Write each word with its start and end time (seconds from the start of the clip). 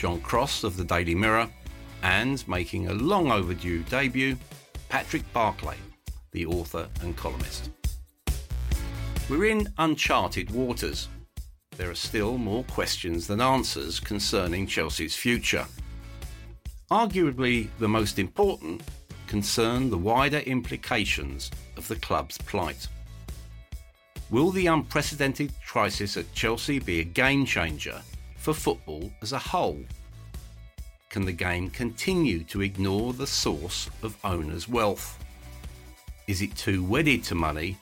John 0.00 0.22
Cross 0.22 0.64
of 0.64 0.78
the 0.78 0.84
Daily 0.84 1.14
Mirror, 1.14 1.50
and 2.02 2.48
making 2.48 2.88
a 2.88 2.94
long 2.94 3.30
overdue 3.30 3.82
debut, 3.82 4.34
Patrick 4.88 5.30
Barclay, 5.34 5.76
the 6.32 6.46
author 6.46 6.88
and 7.02 7.14
columnist. 7.18 7.68
We're 9.28 9.44
in 9.44 9.70
uncharted 9.76 10.52
waters. 10.52 11.08
There 11.76 11.90
are 11.90 11.94
still 11.94 12.38
more 12.38 12.64
questions 12.64 13.26
than 13.26 13.42
answers 13.42 14.00
concerning 14.00 14.66
Chelsea's 14.66 15.14
future. 15.14 15.66
Arguably, 16.90 17.68
the 17.78 17.86
most 17.86 18.18
important 18.18 18.80
concern 19.26 19.90
the 19.90 19.98
wider 19.98 20.38
implications 20.38 21.50
of 21.76 21.86
the 21.88 21.96
club's 21.96 22.38
plight. 22.38 22.88
Will 24.30 24.50
the 24.50 24.66
unprecedented 24.66 25.52
crisis 25.66 26.16
at 26.16 26.32
Chelsea 26.32 26.78
be 26.78 27.00
a 27.00 27.04
game 27.04 27.44
changer 27.44 28.00
for 28.40 28.54
football 28.54 29.12
as 29.20 29.32
a 29.32 29.38
whole? 29.38 29.84
Can 31.10 31.24
the 31.24 31.32
game 31.32 31.68
continue 31.70 32.42
to 32.44 32.62
ignore 32.62 33.12
the 33.12 33.26
source 33.26 33.90
of 34.02 34.16
owners' 34.24 34.68
wealth? 34.68 35.22
Is 36.26 36.40
it 36.40 36.56
too 36.56 36.82
wedded 36.82 37.22
to 37.24 37.34
money 37.34 37.76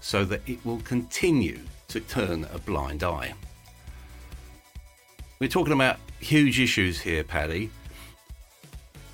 so 0.00 0.24
that 0.24 0.40
it 0.46 0.58
will 0.66 0.80
continue 0.80 1.60
to 1.88 2.00
turn 2.00 2.46
a 2.52 2.58
blind 2.58 3.04
eye? 3.04 3.32
We're 5.38 5.48
talking 5.48 5.72
about 5.72 5.98
huge 6.18 6.58
issues 6.58 7.00
here, 7.00 7.22
Paddy. 7.22 7.70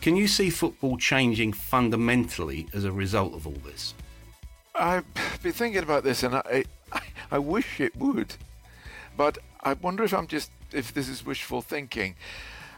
Can 0.00 0.16
you 0.16 0.26
see 0.26 0.48
football 0.48 0.96
changing 0.96 1.52
fundamentally 1.52 2.66
as 2.72 2.84
a 2.84 2.92
result 2.92 3.34
of 3.34 3.46
all 3.46 3.58
this? 3.64 3.92
I've 4.74 5.04
been 5.42 5.52
thinking 5.52 5.82
about 5.82 6.04
this, 6.04 6.22
and 6.22 6.36
I, 6.36 6.64
I, 6.92 7.00
I 7.32 7.38
wish 7.38 7.80
it 7.80 7.94
would, 7.96 8.36
but 9.16 9.38
I 9.62 9.72
wonder 9.74 10.04
if 10.04 10.14
I'm 10.14 10.28
just 10.28 10.50
if 10.72 10.92
this 10.92 11.08
is 11.08 11.24
wishful 11.24 11.62
thinking, 11.62 12.14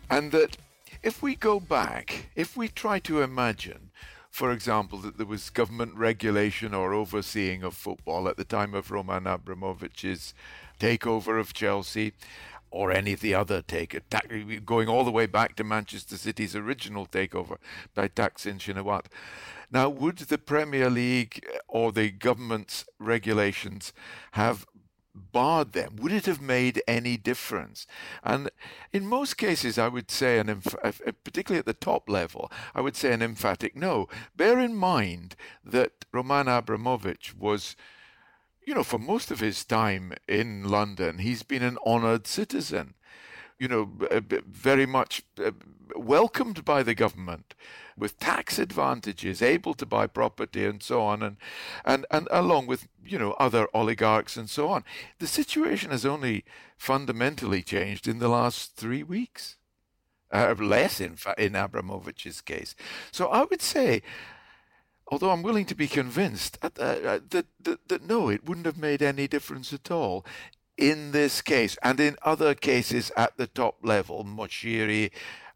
and 0.09 0.33
that 0.33 0.57
if 1.03 1.23
we 1.23 1.35
go 1.35 1.61
back, 1.61 2.31
if 2.35 2.57
we 2.57 2.69
try 2.69 2.99
to 3.01 3.23
imagine, 3.23 3.91
for 4.31 4.53
example, 4.53 4.99
that 4.99 5.17
there 5.17 5.27
was 5.27 5.51
government 5.51 5.95
regulation 5.95 6.75
or 6.75 6.93
overseeing 6.93 7.63
of 7.63 7.75
football 7.75 8.29
at 8.29 8.37
the 8.37 8.45
time 8.45 8.75
of 8.75 8.91
Roman 8.91 9.25
Abramovich's 9.25 10.35
takeover 10.79 11.41
of 11.41 11.53
Chelsea, 11.53 12.13
or 12.71 12.93
any 12.93 13.13
of 13.13 13.21
the 13.21 13.35
other 13.35 13.63
take 13.63 14.01
going 14.65 14.89
all 14.89 15.05
the 15.05 15.11
way 15.11 15.27
back 15.27 15.57
to 15.57 15.65
Manchester 15.65 16.17
City's 16.17 16.55
original 16.55 17.07
takeover 17.07 17.57
by 17.95 18.07
Thaksin 18.07 18.59
Shinawatra. 18.59 19.09
Now, 19.73 19.89
would 19.89 20.19
the 20.19 20.39
Premier 20.39 20.89
League 20.89 21.45
or 21.67 21.91
the 21.91 22.11
government's 22.11 22.85
regulations 22.99 23.93
have 24.33 24.67
barred 25.21 25.73
them, 25.73 25.97
would 25.97 26.13
it 26.13 26.27
have 26.27 26.41
made 26.41 26.83
any 26.87 27.17
difference? 27.17 27.87
And 28.23 28.51
in 28.93 29.07
most 29.07 29.37
cases, 29.37 29.79
I 29.79 29.89
would 29.89 30.11
say, 30.11 30.39
and 30.39 30.49
emph- 30.49 30.75
uh, 30.83 30.93
uh, 31.07 31.13
particularly 31.25 31.61
at 31.61 31.67
the 31.67 31.75
top 31.75 32.09
level, 32.09 32.51
I 32.75 32.81
would 32.81 32.97
say 32.97 33.13
an 33.13 33.23
emphatic 33.23 33.77
no. 33.77 34.09
Bear 34.37 34.59
in 34.59 34.75
mind 34.75 35.37
that 35.65 36.05
Roman 36.13 36.49
Abramovich 36.49 37.35
was 37.37 37.77
you 38.67 38.75
know, 38.75 38.85
for 38.85 38.99
most 38.99 39.31
of 39.31 39.41
his 39.41 39.65
time 39.65 40.13
in 40.29 40.65
London, 40.65 41.19
he's 41.19 41.43
been 41.43 41.63
an 41.63 41.79
honoured 41.85 42.27
citizen 42.27 42.95
you 43.61 43.69
know, 43.69 43.91
very 44.49 44.87
much 44.87 45.23
uh, 45.39 45.51
welcomed 45.95 46.65
by 46.65 46.83
the 46.83 46.95
government 46.95 47.55
with 47.97 48.19
tax 48.19 48.59
advantages, 48.59 49.43
able 49.43 49.75
to 49.75 49.85
buy 49.85 50.07
property 50.07 50.65
and 50.65 50.83
so 50.83 51.03
on, 51.03 51.23
and, 51.23 51.37
and, 51.85 52.07
and 52.11 52.27
along 52.31 52.67
with, 52.67 52.89
you 53.05 53.19
know, 53.19 53.33
other 53.33 53.69
oligarchs 53.75 54.39
and 54.39 54.49
so 54.49 54.69
on. 54.69 54.83
The 55.19 55.27
situation 55.27 55.91
has 55.91 56.07
only 56.07 56.45
fundamentally 56.79 57.63
changed 57.63 58.09
in 58.09 58.19
the 58.19 58.29
last 58.29 58.77
three 58.77 59.03
weeks. 59.03 59.57
Uh, 60.33 60.55
less, 60.61 61.01
in, 61.01 61.17
in 61.39 61.55
Abramovich's 61.55 62.41
case. 62.41 62.77
So 63.11 63.27
I 63.27 63.43
would 63.43 63.61
say, 63.61 64.01
although 65.11 65.31
I'm 65.31 65.43
willing 65.43 65.67
to 65.67 65.75
be 65.75 65.89
convinced 65.89 66.57
uh, 66.63 66.71
uh, 66.79 67.19
that, 67.31 67.47
that, 67.65 67.89
that 67.89 68.09
no, 68.09 68.29
it 68.29 68.47
wouldn't 68.47 68.67
have 68.67 68.79
made 68.79 69.03
any 69.03 69.27
difference 69.27 69.73
at 69.73 69.91
all 69.91 70.25
in 70.77 71.13
this 71.13 71.43
case 71.43 71.77
and 71.83 72.01
in 72.01 72.17
other 72.23 72.55
cases 72.55 73.13
at 73.17 73.37
the 73.37 73.47
top 73.47 73.77
level, 73.83 74.25
Moshiri, 74.25 75.11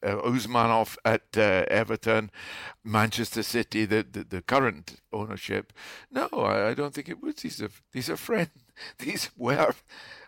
uh, 0.04 0.16
Usmanov 0.16 0.96
at 1.04 1.22
uh, 1.36 1.64
Everton, 1.68 2.30
Manchester 2.84 3.42
City, 3.42 3.86
the, 3.86 4.06
the, 4.10 4.24
the 4.24 4.42
current 4.42 4.96
ownership. 5.12 5.72
No, 6.10 6.28
I, 6.32 6.70
I, 6.70 6.74
don't 6.74 6.92
think 6.92 7.08
it 7.08 7.22
would. 7.22 7.38
These 7.38 7.62
are 7.62 7.70
these 7.92 8.10
are 8.10 8.16
friends. 8.16 8.50
These 8.98 9.30
were 9.36 9.72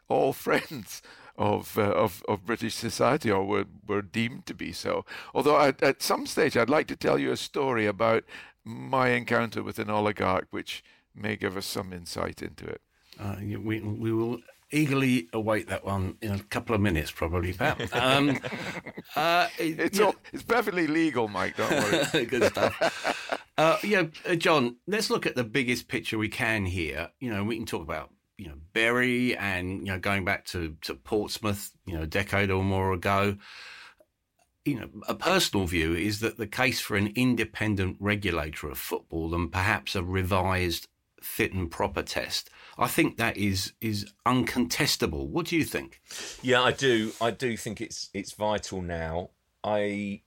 all 0.09 0.33
friends 0.33 1.03
of 1.37 1.77
uh, 1.77 1.83
of 1.83 2.23
of 2.29 2.47
British 2.47 2.75
society, 2.75 3.31
or 3.31 3.45
were 3.45 3.67
were 3.87 4.03
deemed 4.03 4.47
to 4.47 4.55
be 4.55 4.73
so. 4.73 5.05
Although 5.35 5.57
I, 5.57 5.75
at 5.83 6.01
some 6.01 6.27
stage, 6.27 6.57
I'd 6.57 6.71
like 6.71 6.87
to 6.89 6.97
tell 6.97 7.19
you 7.19 7.33
a 7.33 7.37
story 7.37 7.87
about 7.87 8.25
my 8.65 9.09
encounter 9.09 9.63
with 9.63 9.79
an 9.79 9.91
oligarch, 9.91 10.47
which 10.51 10.83
may 11.15 11.37
give 11.37 11.57
us 11.57 11.67
some 11.67 11.93
insight 11.93 12.41
into 12.41 12.67
it. 12.67 12.81
Uh, 13.19 13.37
we 13.41 13.81
we 13.81 14.13
will 14.13 14.39
eagerly 14.71 15.29
await 15.33 15.69
that 15.69 15.85
one 15.85 16.17
in 16.21 16.33
a 16.33 16.43
couple 16.45 16.75
of 16.75 16.81
minutes, 16.81 17.11
probably, 17.11 17.53
Pat. 17.53 17.81
Um, 17.97 18.39
uh, 19.15 19.49
it's, 19.59 19.99
yeah. 19.99 20.07
all, 20.07 20.15
it's 20.33 20.43
perfectly 20.43 20.87
legal, 20.87 21.29
Mike. 21.29 21.57
Don't 21.57 21.71
worry. 21.71 22.25
Good 22.27 22.45
stuff. 22.45 23.41
Uh, 23.57 23.79
yeah, 23.83 24.05
uh, 24.29 24.35
John. 24.35 24.77
Let's 24.87 25.11
look 25.11 25.27
at 25.27 25.35
the 25.35 25.45
biggest 25.45 25.89
picture 25.89 26.19
we 26.19 26.29
can 26.29 26.67
here. 26.67 27.11
You 27.21 27.33
know, 27.33 27.45
we 27.45 27.57
can 27.57 27.67
talk 27.67 27.83
about 27.83 28.11
you 28.39 28.49
know 28.49 28.55
Bury 28.73 29.37
and 29.37 29.87
you 29.87 29.93
know 29.93 29.99
going 29.99 30.25
back 30.25 30.45
to 30.47 30.77
to 30.83 30.95
Portsmouth, 30.95 31.71
you 31.87 31.97
know, 31.97 32.03
a 32.03 32.07
decade 32.07 32.51
or 32.51 32.63
more 32.63 32.93
ago. 32.93 33.37
You 34.65 34.81
know, 34.81 34.89
a 35.09 35.15
personal 35.15 35.67
view 35.67 35.95
is 35.95 36.21
that 36.21 36.39
the 36.39 36.47
case 36.47 36.81
for 36.81 36.97
an 36.97 37.13
independent 37.15 37.97
regulator 38.01 38.69
of 38.69 38.79
football 38.79 39.35
and 39.35 39.51
perhaps 39.51 39.95
a 39.95 40.03
revised 40.03 40.89
fit 41.23 41.53
and 41.53 41.71
proper 41.71 42.03
test 42.03 42.51
I 42.79 42.89
think 42.89 43.17
that 43.17 43.37
is 43.37 43.73
is 43.81 44.13
uncontestable. 44.27 45.27
What 45.29 45.47
do 45.47 45.57
you 45.57 45.65
think? 45.65 46.01
Yeah, 46.43 46.63
I 46.63 46.73
do. 46.73 47.13
I 47.21 47.31
do 47.31 47.57
think 47.57 47.81
it's 47.81 48.11
it's 48.13 48.33
vital 48.33 48.83
now. 48.83 49.31
I 49.65 50.23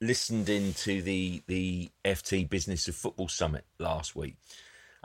listened 0.00 0.48
into 0.48 1.00
the 1.00 1.42
the 1.46 1.90
FT 2.04 2.48
Business 2.48 2.86
of 2.88 2.94
Football 2.94 3.28
Summit 3.28 3.64
last 3.78 4.14
week, 4.14 4.36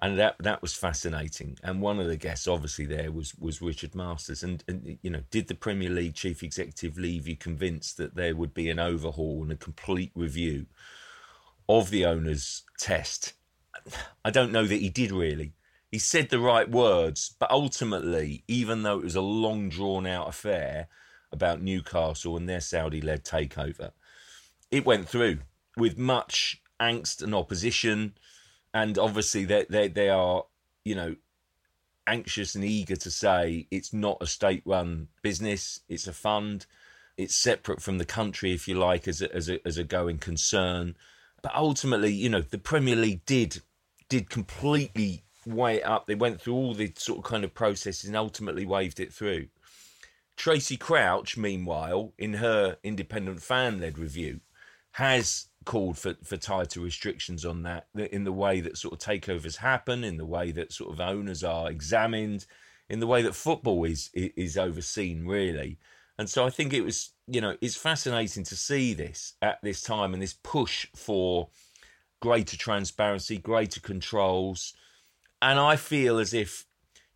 and 0.01 0.19
that 0.19 0.35
that 0.39 0.61
was 0.61 0.73
fascinating. 0.73 1.57
And 1.63 1.81
one 1.81 1.99
of 1.99 2.07
the 2.07 2.17
guests, 2.17 2.47
obviously, 2.47 2.85
there 2.85 3.11
was 3.11 3.33
was 3.35 3.61
Richard 3.61 3.95
Masters. 3.95 4.43
And, 4.43 4.61
and 4.67 4.99
you 5.01 5.09
know, 5.09 5.23
did 5.31 5.47
the 5.47 5.55
Premier 5.55 5.89
League 5.89 6.15
chief 6.15 6.43
executive 6.43 6.97
leave 6.97 7.25
you 7.25 7.37
convinced 7.37 7.95
that 7.97 8.15
there 8.15 8.35
would 8.35 8.53
be 8.53 8.69
an 8.69 8.79
overhaul 8.79 9.43
and 9.43 9.51
a 9.53 9.55
complete 9.55 10.11
review 10.13 10.65
of 11.69 11.89
the 11.89 12.05
owners' 12.05 12.63
test? 12.77 13.33
I 14.25 14.29
don't 14.29 14.51
know 14.51 14.65
that 14.65 14.81
he 14.81 14.89
did 14.89 15.11
really 15.11 15.53
he 15.91 15.99
said 15.99 16.29
the 16.29 16.39
right 16.39 16.69
words, 16.69 17.35
but 17.39 17.49
ultimately, 17.49 18.43
even 18.47 18.83
though 18.83 18.99
it 18.99 19.03
was 19.03 19.15
a 19.15 19.21
long 19.21 19.69
drawn 19.69 20.05
out 20.05 20.27
affair 20.29 20.87
about 21.31 21.61
Newcastle 21.61 22.37
and 22.37 22.47
their 22.47 22.61
Saudi 22.61 23.01
led 23.01 23.23
takeover, 23.23 23.91
it 24.69 24.85
went 24.85 25.09
through 25.09 25.39
with 25.75 25.97
much 25.97 26.61
angst 26.79 27.23
and 27.23 27.33
opposition. 27.33 28.13
And 28.73 28.97
obviously, 28.99 29.45
they, 29.45 29.65
they, 29.67 29.87
they 29.87 30.09
are, 30.09 30.45
you 30.85 30.93
know, 30.93 31.15
anxious 32.05 32.55
and 32.55 32.63
eager 32.63 32.95
to 32.95 33.11
say 33.11 33.67
it's 33.71 33.93
not 33.93 34.17
a 34.21 34.27
state 34.27 34.63
run 34.65 35.07
business, 35.21 35.81
it's 35.89 36.07
a 36.07 36.13
fund. 36.13 36.65
it's 37.19 37.35
separate 37.35 37.81
from 37.81 37.97
the 37.97 38.05
country, 38.05 38.53
if 38.53 38.67
you 38.67 38.75
like, 38.75 39.07
as 39.07 39.21
a, 39.21 39.35
as 39.35 39.49
a, 39.49 39.67
as 39.67 39.77
a 39.77 39.83
going 39.83 40.17
concern. 40.17 40.95
But 41.41 41.53
ultimately, 41.53 42.13
you 42.13 42.29
know, 42.29 42.41
the 42.41 42.57
Premier 42.57 42.95
League 42.95 43.25
did 43.25 43.61
did 44.07 44.29
completely 44.29 45.23
it 45.53 45.85
up. 45.85 46.07
They 46.07 46.15
went 46.15 46.41
through 46.41 46.55
all 46.55 46.73
the 46.73 46.93
sort 46.97 47.19
of 47.19 47.23
kind 47.25 47.43
of 47.43 47.53
processes 47.53 48.05
and 48.05 48.15
ultimately 48.15 48.65
waved 48.65 48.99
it 48.99 49.13
through. 49.13 49.47
Tracy 50.35 50.77
Crouch, 50.77 51.37
meanwhile, 51.37 52.13
in 52.17 52.35
her 52.35 52.77
independent 52.83 53.41
fan 53.41 53.81
led 53.81 53.99
review, 53.99 54.39
has 54.91 55.47
called 55.65 55.97
for, 55.97 56.15
for 56.23 56.37
tighter 56.37 56.79
restrictions 56.79 57.45
on 57.45 57.63
that 57.63 57.87
in 57.95 58.23
the 58.23 58.31
way 58.31 58.61
that 58.61 58.77
sort 58.77 58.93
of 58.93 58.99
takeovers 58.99 59.57
happen, 59.57 60.03
in 60.03 60.17
the 60.17 60.25
way 60.25 60.51
that 60.51 60.71
sort 60.71 60.93
of 60.93 61.01
owners 61.01 61.43
are 61.43 61.69
examined, 61.69 62.45
in 62.89 62.99
the 62.99 63.07
way 63.07 63.21
that 63.21 63.35
football 63.35 63.83
is 63.83 64.09
is 64.13 64.57
overseen, 64.57 65.25
really. 65.25 65.77
And 66.17 66.29
so 66.29 66.45
I 66.45 66.49
think 66.49 66.73
it 66.73 66.81
was, 66.81 67.11
you 67.27 67.39
know, 67.39 67.55
it's 67.61 67.77
fascinating 67.77 68.43
to 68.45 68.55
see 68.55 68.93
this 68.93 69.33
at 69.41 69.59
this 69.61 69.81
time 69.81 70.13
and 70.13 70.21
this 70.21 70.35
push 70.43 70.87
for 70.95 71.49
greater 72.19 72.57
transparency, 72.57 73.37
greater 73.37 73.79
controls. 73.79 74.73
And 75.41 75.59
I 75.59 75.75
feel 75.75 76.19
as 76.19 76.33
if 76.33 76.65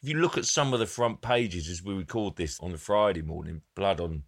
if 0.02 0.10
you 0.10 0.20
look 0.20 0.38
at 0.38 0.46
some 0.46 0.74
of 0.74 0.80
the 0.80 0.86
front 0.86 1.22
pages 1.22 1.70
as 1.70 1.82
we 1.82 1.94
record 1.94 2.36
this 2.36 2.60
on 2.60 2.74
the 2.74 2.78
Friday 2.78 3.22
morning, 3.22 3.62
blood 3.76 4.02
on 4.02 4.24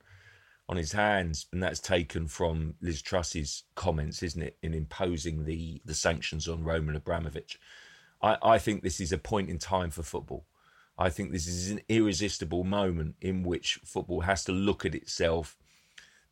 on 0.68 0.78
his 0.78 0.94
hands, 0.94 1.46
and 1.52 1.62
that's 1.62 1.80
taken 1.80 2.28
from 2.28 2.74
Liz 2.82 3.02
Truss's 3.02 3.64
comments, 3.76 4.24
isn't 4.24 4.42
it, 4.42 4.58
in 4.64 4.74
imposing 4.74 5.46
the 5.46 5.82
the 5.86 5.94
sanctions 5.94 6.48
on 6.48 6.64
Roman 6.64 6.96
Abramovich. 6.96 7.60
I, 8.22 8.38
I 8.42 8.58
think 8.58 8.82
this 8.82 9.00
is 9.00 9.12
a 9.12 9.18
point 9.18 9.50
in 9.50 9.60
time 9.60 9.92
for 9.92 10.04
football. 10.04 10.46
I 10.98 11.10
think 11.10 11.32
this 11.32 11.48
is 11.48 11.72
an 11.72 11.82
irresistible 11.90 12.64
moment 12.64 13.16
in 13.22 13.44
which 13.44 13.80
football 13.84 14.22
has 14.22 14.46
to 14.46 14.54
look 14.54 14.86
at 14.86 14.96
itself 14.96 15.58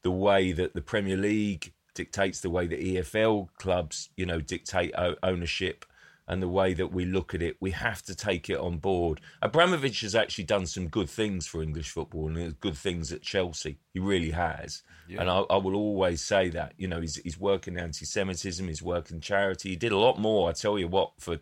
the 0.03 0.11
way 0.11 0.53
that 0.53 0.73
the 0.73 0.81
Premier 0.81 1.17
League 1.17 1.73
dictates, 1.93 2.39
the 2.39 2.49
way 2.49 2.65
the 2.65 2.95
EFL 2.95 3.49
clubs, 3.57 4.09
you 4.15 4.25
know, 4.25 4.39
dictate 4.39 4.93
ownership 5.21 5.85
and 6.27 6.41
the 6.41 6.47
way 6.47 6.73
that 6.73 6.93
we 6.93 7.05
look 7.05 7.35
at 7.35 7.41
it, 7.41 7.57
we 7.59 7.71
have 7.71 8.01
to 8.03 8.15
take 8.15 8.49
it 8.49 8.57
on 8.57 8.77
board. 8.77 9.19
Abramovich 9.41 10.01
has 10.01 10.15
actually 10.15 10.45
done 10.45 10.65
some 10.65 10.87
good 10.87 11.09
things 11.09 11.45
for 11.45 11.61
English 11.61 11.89
football 11.89 12.27
and 12.27 12.59
good 12.61 12.77
things 12.77 13.11
at 13.11 13.21
Chelsea. 13.21 13.77
He 13.93 13.99
really 13.99 14.31
has. 14.31 14.83
Yeah. 15.07 15.21
And 15.21 15.29
I, 15.29 15.39
I, 15.39 15.57
will 15.57 15.75
always 15.75 16.21
say 16.21 16.47
that. 16.49 16.73
You 16.77 16.87
know, 16.87 17.01
he's, 17.01 17.17
he's 17.17 17.37
working 17.37 17.77
anti 17.77 18.05
Semitism, 18.05 18.65
he's 18.67 18.81
working 18.81 19.19
charity. 19.19 19.69
He 19.69 19.75
did 19.75 19.91
a 19.91 19.97
lot 19.97 20.17
more, 20.17 20.49
I 20.49 20.53
tell 20.53 20.79
you 20.79 20.87
what, 20.87 21.11
for 21.19 21.39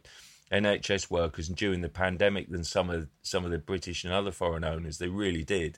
NHS 0.52 1.12
workers 1.12 1.48
and 1.48 1.58
during 1.58 1.82
the 1.82 1.90
pandemic 1.90 2.50
than 2.50 2.64
some 2.64 2.90
of 2.90 3.08
some 3.22 3.46
of 3.46 3.52
the 3.52 3.60
British 3.60 4.04
and 4.04 4.12
other 4.12 4.32
foreign 4.32 4.64
owners. 4.64 4.98
They 4.98 5.08
really 5.08 5.44
did. 5.44 5.78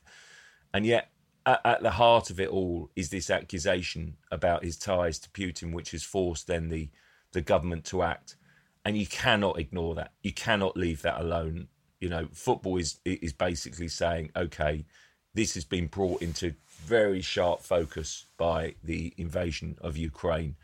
And 0.73 0.85
yet, 0.85 1.09
at, 1.45 1.59
at 1.65 1.83
the 1.83 1.91
heart 1.91 2.29
of 2.29 2.39
it 2.39 2.49
all 2.49 2.89
is 2.95 3.09
this 3.09 3.29
accusation 3.29 4.15
about 4.31 4.63
his 4.63 4.77
ties 4.77 5.19
to 5.19 5.29
Putin, 5.29 5.73
which 5.73 5.91
has 5.91 6.03
forced 6.03 6.47
then 6.47 6.69
the, 6.69 6.89
the 7.33 7.41
government 7.41 7.83
to 7.85 8.01
act 8.01 8.37
and 8.85 8.97
you 8.97 9.07
cannot 9.07 9.59
ignore 9.59 9.95
that. 9.95 10.11
You 10.21 10.33
cannot 10.33 10.77
leave 10.77 11.01
that 11.03 11.19
alone. 11.19 11.67
You 11.99 12.09
know, 12.09 12.27
football 12.33 12.77
is 12.77 12.99
is 13.05 13.33
basically 13.33 13.87
saying, 13.87 14.31
okay, 14.35 14.85
this 15.33 15.53
has 15.55 15.65
been 15.65 15.87
brought 15.87 16.21
into 16.21 16.53
very 16.67 17.21
sharp 17.21 17.61
focus 17.61 18.25
by 18.37 18.75
the 18.83 19.13
invasion 19.17 19.77
of 19.81 19.97
Ukraine, 19.97 20.55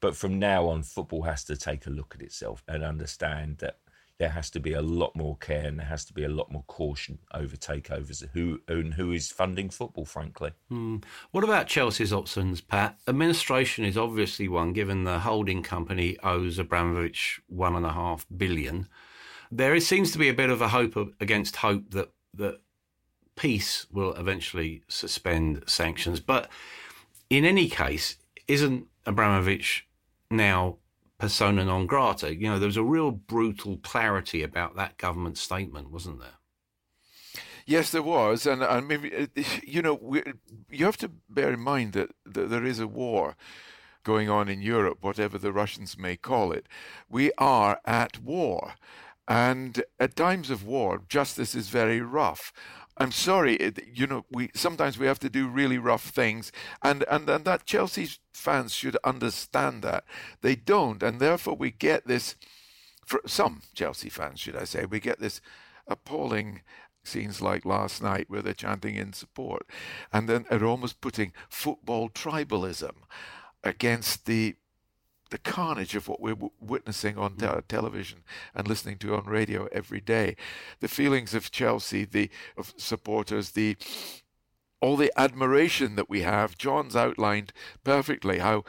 but 0.00 0.16
from 0.16 0.38
now 0.38 0.68
on, 0.68 0.82
football 0.82 1.22
has 1.22 1.44
to 1.44 1.56
take 1.56 1.86
a 1.86 1.90
look 1.90 2.14
at 2.14 2.22
itself 2.22 2.62
and 2.68 2.84
understand 2.84 3.58
that 3.58 3.78
there 4.18 4.30
has 4.30 4.50
to 4.50 4.60
be 4.60 4.72
a 4.72 4.82
lot 4.82 5.14
more 5.14 5.36
care 5.36 5.66
and 5.66 5.78
there 5.78 5.86
has 5.86 6.04
to 6.06 6.14
be 6.14 6.24
a 6.24 6.28
lot 6.28 6.50
more 6.50 6.64
caution 6.66 7.18
over 7.34 7.56
takeovers. 7.56 8.26
Who 8.32 8.60
and 8.66 8.94
who 8.94 9.12
is 9.12 9.30
funding 9.30 9.68
football, 9.68 10.06
frankly? 10.06 10.52
Hmm. 10.68 10.98
What 11.32 11.44
about 11.44 11.66
Chelsea's 11.66 12.12
options, 12.12 12.60
Pat? 12.60 12.98
Administration 13.06 13.84
is 13.84 13.98
obviously 13.98 14.48
one, 14.48 14.72
given 14.72 15.04
the 15.04 15.20
holding 15.20 15.62
company 15.62 16.16
owes 16.22 16.58
Abramovich 16.58 17.40
one 17.46 17.74
and 17.74 17.84
a 17.84 17.92
half 17.92 18.26
billion. 18.34 18.88
There 19.50 19.78
seems 19.80 20.12
to 20.12 20.18
be 20.18 20.28
a 20.28 20.34
bit 20.34 20.50
of 20.50 20.62
a 20.62 20.68
hope 20.68 20.96
against 21.20 21.56
hope 21.56 21.90
that 21.90 22.10
that 22.34 22.60
peace 23.36 23.86
will 23.92 24.14
eventually 24.14 24.82
suspend 24.88 25.62
sanctions, 25.66 26.20
but 26.20 26.50
in 27.28 27.44
any 27.44 27.68
case, 27.68 28.16
isn't 28.48 28.86
Abramovich 29.04 29.86
now 30.30 30.78
persona 31.18 31.64
non 31.64 31.86
grata. 31.86 32.34
You 32.34 32.48
know, 32.48 32.58
there 32.58 32.66
was 32.66 32.76
a 32.76 32.84
real 32.84 33.10
brutal 33.10 33.78
clarity 33.78 34.42
about 34.42 34.76
that 34.76 34.98
government 34.98 35.38
statement, 35.38 35.90
wasn't 35.90 36.20
there? 36.20 36.38
Yes, 37.66 37.90
there 37.90 38.02
was, 38.02 38.46
and 38.46 38.62
and 38.62 38.86
maybe 38.86 39.12
uh, 39.14 39.26
you 39.64 39.82
know 39.82 39.94
we, 39.94 40.22
you 40.70 40.84
have 40.84 40.96
to 40.98 41.10
bear 41.28 41.52
in 41.52 41.60
mind 41.60 41.92
that, 41.94 42.10
that 42.24 42.48
there 42.50 42.64
is 42.64 42.78
a 42.78 42.86
war 42.86 43.36
going 44.04 44.30
on 44.30 44.48
in 44.48 44.62
Europe, 44.62 44.98
whatever 45.00 45.36
the 45.36 45.52
Russians 45.52 45.98
may 45.98 46.16
call 46.16 46.52
it. 46.52 46.66
We 47.08 47.32
are 47.38 47.80
at 47.84 48.22
war, 48.22 48.74
and 49.26 49.82
at 49.98 50.14
times 50.14 50.48
of 50.48 50.64
war, 50.64 51.02
justice 51.08 51.56
is 51.56 51.68
very 51.68 52.00
rough. 52.00 52.52
I'm 52.98 53.12
sorry, 53.12 53.60
eh, 53.60 53.72
you 53.92 54.06
know, 54.06 54.24
we 54.30 54.50
sometimes 54.54 54.98
we 54.98 55.06
have 55.06 55.18
to 55.20 55.28
do 55.28 55.48
really 55.48 55.78
rough 55.78 56.04
things, 56.04 56.50
and 56.82 57.04
and 57.10 57.28
and 57.28 57.44
that 57.44 57.66
Chelsea 57.66 58.08
fans 58.32 58.72
should 58.72 58.96
understand 59.04 59.82
that 59.82 60.04
they 60.40 60.56
don't, 60.56 61.02
and 61.02 61.20
therefore 61.20 61.56
we 61.56 61.70
get 61.70 62.06
this. 62.06 62.36
For 63.04 63.20
some 63.26 63.62
Chelsea 63.74 64.08
fans, 64.08 64.40
should 64.40 64.56
I 64.56 64.64
say, 64.64 64.84
we 64.84 64.98
get 64.98 65.20
this 65.20 65.40
appalling 65.86 66.62
scenes 67.04 67.40
like 67.40 67.64
last 67.64 68.02
night 68.02 68.28
where 68.28 68.42
they're 68.42 68.52
chanting 68.52 68.96
in 68.96 69.12
support, 69.12 69.66
and 70.12 70.28
then 70.28 70.46
are 70.50 70.64
almost 70.64 71.00
putting 71.00 71.32
football 71.48 72.08
tribalism 72.10 72.94
against 73.62 74.26
the 74.26 74.56
the 75.30 75.38
carnage 75.38 75.94
of 75.94 76.08
what 76.08 76.20
we're 76.20 76.34
w- 76.34 76.52
witnessing 76.60 77.18
on 77.18 77.32
hmm. 77.32 77.46
te- 77.46 77.60
television 77.68 78.18
and 78.54 78.68
listening 78.68 78.98
to 78.98 79.14
on 79.14 79.24
radio 79.24 79.66
every 79.72 80.00
day, 80.00 80.36
the 80.80 80.88
feelings 80.88 81.34
of 81.34 81.50
Chelsea, 81.50 82.04
the 82.04 82.30
of 82.56 82.74
supporters, 82.76 83.50
the 83.50 83.76
all 84.80 84.96
the 84.96 85.12
admiration 85.16 85.96
that 85.96 86.10
we 86.10 86.22
have. 86.22 86.58
John's 86.58 86.94
outlined 86.94 87.52
perfectly 87.82 88.38
how 88.38 88.64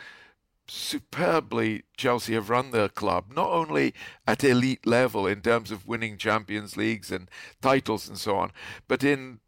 superbly 0.68 1.84
Chelsea 1.96 2.34
have 2.34 2.50
run 2.50 2.72
their 2.72 2.90
club, 2.90 3.32
not 3.34 3.50
only 3.50 3.94
at 4.26 4.44
elite 4.44 4.86
level 4.86 5.26
in 5.26 5.42
terms 5.42 5.72
of 5.72 5.88
winning 5.88 6.18
Champions 6.18 6.76
Leagues 6.76 7.12
and 7.12 7.30
titles 7.62 8.08
and 8.08 8.18
so 8.18 8.38
on, 8.38 8.52
but 8.88 9.04
in 9.04 9.40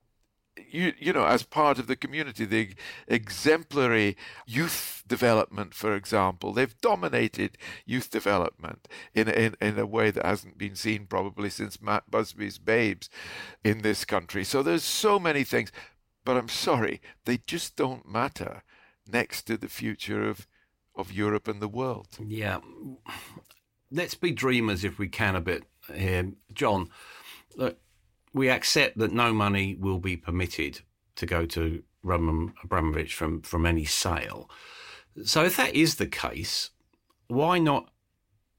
you 0.72 0.94
you 0.98 1.14
know 1.14 1.26
as 1.26 1.44
part 1.44 1.80
of 1.80 1.88
the 1.88 1.96
community 1.96 2.46
the 2.46 2.74
exemplary 3.08 4.16
youth 4.46 5.04
development 5.08 5.74
for 5.74 5.96
example 5.96 6.54
they've 6.54 6.80
dominated 6.82 7.58
youth 7.86 8.10
development 8.10 8.88
in 9.14 9.28
in 9.30 9.56
in 9.62 9.78
a 9.78 9.86
way 9.86 10.12
that 10.12 10.26
hasn't 10.26 10.58
been 10.58 10.76
seen 10.76 11.06
probably 11.06 11.50
since 11.50 11.82
Matt 11.82 12.10
Busby's 12.10 12.58
babes 12.58 13.10
in 13.64 13.82
this 13.82 14.06
country. 14.06 14.44
So 14.44 14.64
there's 14.64 14.84
so 14.84 15.20
many 15.20 15.44
things 15.44 15.72
but 16.24 16.38
I'm 16.38 16.50
sorry 16.50 17.02
they 17.26 17.38
just 17.38 17.76
don't 17.76 18.08
matter 18.08 18.64
next 19.08 19.44
to 19.44 19.58
the 19.58 19.70
future 19.70 20.28
of 20.28 20.48
of 20.96 21.12
Europe 21.12 21.48
and 21.48 21.62
the 21.62 21.68
world. 21.68 22.08
Yeah. 22.20 22.60
Let's 23.90 24.16
be 24.16 24.32
dreamers 24.32 24.84
if 24.84 25.00
we 25.00 25.08
can 25.08 25.36
a 25.36 25.42
bit 25.42 25.64
here. 25.94 26.32
John 26.54 26.90
look 27.56 27.80
we 28.34 28.50
accept 28.50 28.98
that 28.98 29.12
no 29.12 29.34
money 29.34 29.76
will 29.80 30.00
be 30.00 30.18
permitted 30.18 30.82
to 31.16 31.26
go 31.26 31.46
to 31.46 31.84
Roman 32.04 32.54
Abramovich 32.64 33.14
from, 33.14 33.42
from 33.42 33.66
any 33.66 33.86
sale. 33.86 34.50
So, 35.24 35.44
if 35.44 35.58
that 35.58 35.76
is 35.76 35.96
the 35.96 36.08
case, 36.08 36.70
why 37.28 37.60
not 37.60 37.90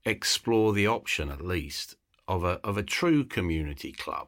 explore 0.05 0.73
the 0.73 0.87
option 0.87 1.29
at 1.29 1.45
least 1.45 1.95
of 2.27 2.43
a 2.43 2.59
of 2.63 2.77
a 2.77 2.83
true 2.83 3.23
community 3.23 3.91
club? 3.91 4.27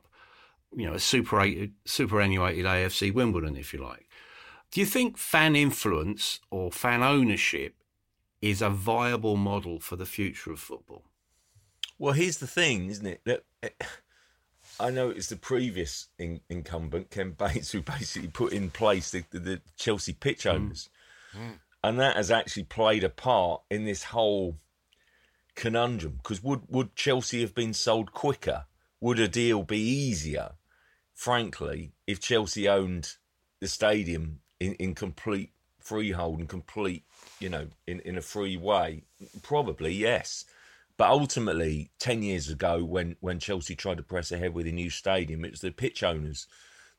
You 0.76 0.88
know, 0.88 0.94
a 0.94 1.00
superannuated, 1.00 1.74
superannuated 1.86 2.66
AFC 2.66 3.14
Wimbledon, 3.14 3.56
if 3.56 3.74
you 3.74 3.84
like. 3.84 4.08
Do 4.72 4.80
you 4.80 4.88
think 4.88 5.20
fan 5.20 5.56
influence 5.56 6.40
or 6.50 6.72
fan 6.72 7.04
ownership 7.04 7.76
is 8.42 8.62
a 8.62 8.72
viable 8.72 9.38
model 9.38 9.80
for 9.80 9.96
the 9.96 10.06
future 10.06 10.52
of 10.52 10.60
football? 10.60 11.04
Well, 12.00 12.14
here's 12.14 12.40
the 12.40 12.48
thing, 12.48 12.90
isn't 12.90 13.06
it? 13.06 13.22
That 13.26 13.44
eh, 13.62 13.70
I 14.80 14.89
know 14.89 15.10
it's 15.10 15.30
the 15.30 15.36
previous 15.36 16.08
in, 16.18 16.42
incumbent, 16.50 17.12
Ken 17.12 17.32
Bates, 17.38 17.72
who 17.72 17.82
basically 17.82 18.30
put 18.30 18.53
in 18.53 18.70
place 18.70 19.12
the, 19.12 19.24
the, 19.32 19.39
the 19.39 19.62
Chelsea 19.77 20.13
pitch 20.13 20.44
mm. 20.44 20.53
owners. 20.53 20.89
Mm. 21.36 21.39
Mm. 21.39 21.60
And 21.84 22.00
that 22.00 22.15
has 22.15 22.32
actually 22.32 22.63
played 22.63 23.03
a 23.03 23.10
part 23.10 23.62
in 23.70 23.86
this 23.86 24.06
whole 24.06 24.58
conundrum. 25.56 26.20
Because 26.24 26.42
would, 26.42 26.62
would 26.70 26.96
Chelsea 26.96 27.42
have 27.42 27.53
been 27.53 27.74
sold 27.74 28.13
quicker? 28.13 28.65
Would 29.01 29.20
a 29.20 29.27
deal 29.27 29.63
be 29.63 29.80
easier, 29.80 30.51
frankly, 31.13 31.92
if 32.08 32.22
Chelsea 32.22 32.70
owned 32.70 33.15
the 33.60 33.68
stadium 33.68 34.39
in, 34.62 34.75
in 34.75 34.96
complete 34.96 35.51
freehold 35.80 36.39
and 36.39 36.48
complete, 36.48 37.03
you 37.39 37.50
know, 37.50 37.68
in, 37.86 38.00
in 38.01 38.18
a 38.18 38.22
free 38.22 38.56
way? 38.56 39.03
Probably, 39.42 39.94
yes. 39.94 40.46
But 40.98 41.10
ultimately, 41.10 41.92
10 42.00 42.22
years 42.22 42.50
ago, 42.50 42.84
when, 42.84 43.16
when 43.20 43.40
Chelsea 43.40 43.76
tried 43.76 43.98
to 43.98 44.04
press 44.04 44.32
ahead 44.32 44.54
with 44.54 44.68
a 44.68 44.72
new 44.72 44.90
stadium, 44.90 45.44
it 45.44 45.52
was 45.52 45.62
the 45.62 45.72
pitch 45.72 46.04
owners 46.04 46.48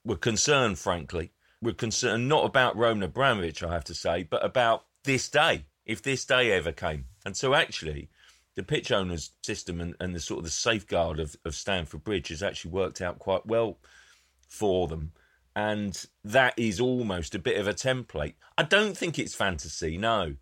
were 0.04 0.16
concerned, 0.16 0.78
frankly, 0.78 1.32
we're 1.62 1.74
concerned 1.74 2.28
not 2.28 2.44
about 2.44 2.76
Roman 2.76 3.04
Abramovich, 3.04 3.62
I 3.62 3.72
have 3.72 3.84
to 3.84 3.94
say, 3.94 4.24
but 4.24 4.44
about 4.44 4.84
this 5.04 5.28
day, 5.28 5.64
if 5.86 6.02
this 6.02 6.24
day 6.24 6.52
ever 6.52 6.72
came. 6.72 7.06
And 7.24 7.36
so 7.36 7.54
actually, 7.54 8.10
the 8.54 8.62
pitch 8.62 8.92
owners 8.92 9.30
system 9.42 9.80
and, 9.80 9.94
and 10.00 10.14
the 10.14 10.20
sort 10.20 10.38
of 10.38 10.44
the 10.44 10.50
safeguard 10.50 11.18
of, 11.18 11.36
of 11.44 11.54
Stamford 11.54 12.04
Bridge 12.04 12.28
has 12.28 12.42
actually 12.42 12.72
worked 12.72 13.00
out 13.00 13.18
quite 13.18 13.46
well 13.46 13.78
for 14.46 14.86
them. 14.86 15.12
And 15.56 16.04
that 16.24 16.54
is 16.56 16.80
almost 16.80 17.34
a 17.34 17.38
bit 17.38 17.58
of 17.58 17.68
a 17.68 17.74
template. 17.74 18.34
I 18.58 18.64
don't 18.64 18.96
think 18.96 19.18
it's 19.18 19.34
fantasy, 19.34 19.96
no. 19.96 20.34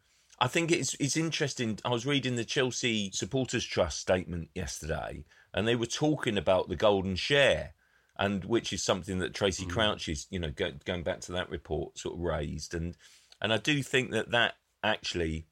I 0.42 0.48
think 0.48 0.72
it's 0.72 0.94
it's 0.98 1.16
interesting. 1.16 1.78
I 1.84 1.90
was 1.90 2.04
reading 2.04 2.34
the 2.34 2.44
Chelsea 2.44 3.12
Supporters 3.14 3.64
Trust 3.64 4.00
statement 4.00 4.48
yesterday, 4.56 5.24
and 5.54 5.68
they 5.68 5.76
were 5.76 5.86
talking 5.86 6.36
about 6.36 6.68
the 6.68 6.74
golden 6.74 7.14
share, 7.14 7.74
and 8.18 8.44
which 8.44 8.72
is 8.72 8.82
something 8.82 9.20
that 9.20 9.34
Tracy 9.34 9.64
mm. 9.64 9.70
Crouch 9.70 10.08
is, 10.08 10.26
you 10.30 10.40
know, 10.40 10.50
go, 10.50 10.72
going 10.84 11.04
back 11.04 11.20
to 11.20 11.32
that 11.32 11.48
report, 11.48 11.96
sort 11.96 12.16
of 12.16 12.22
raised, 12.22 12.74
and 12.74 12.96
and 13.40 13.52
I 13.52 13.58
do 13.58 13.84
think 13.84 14.10
that 14.10 14.32
that 14.32 14.54
actually 14.82 15.46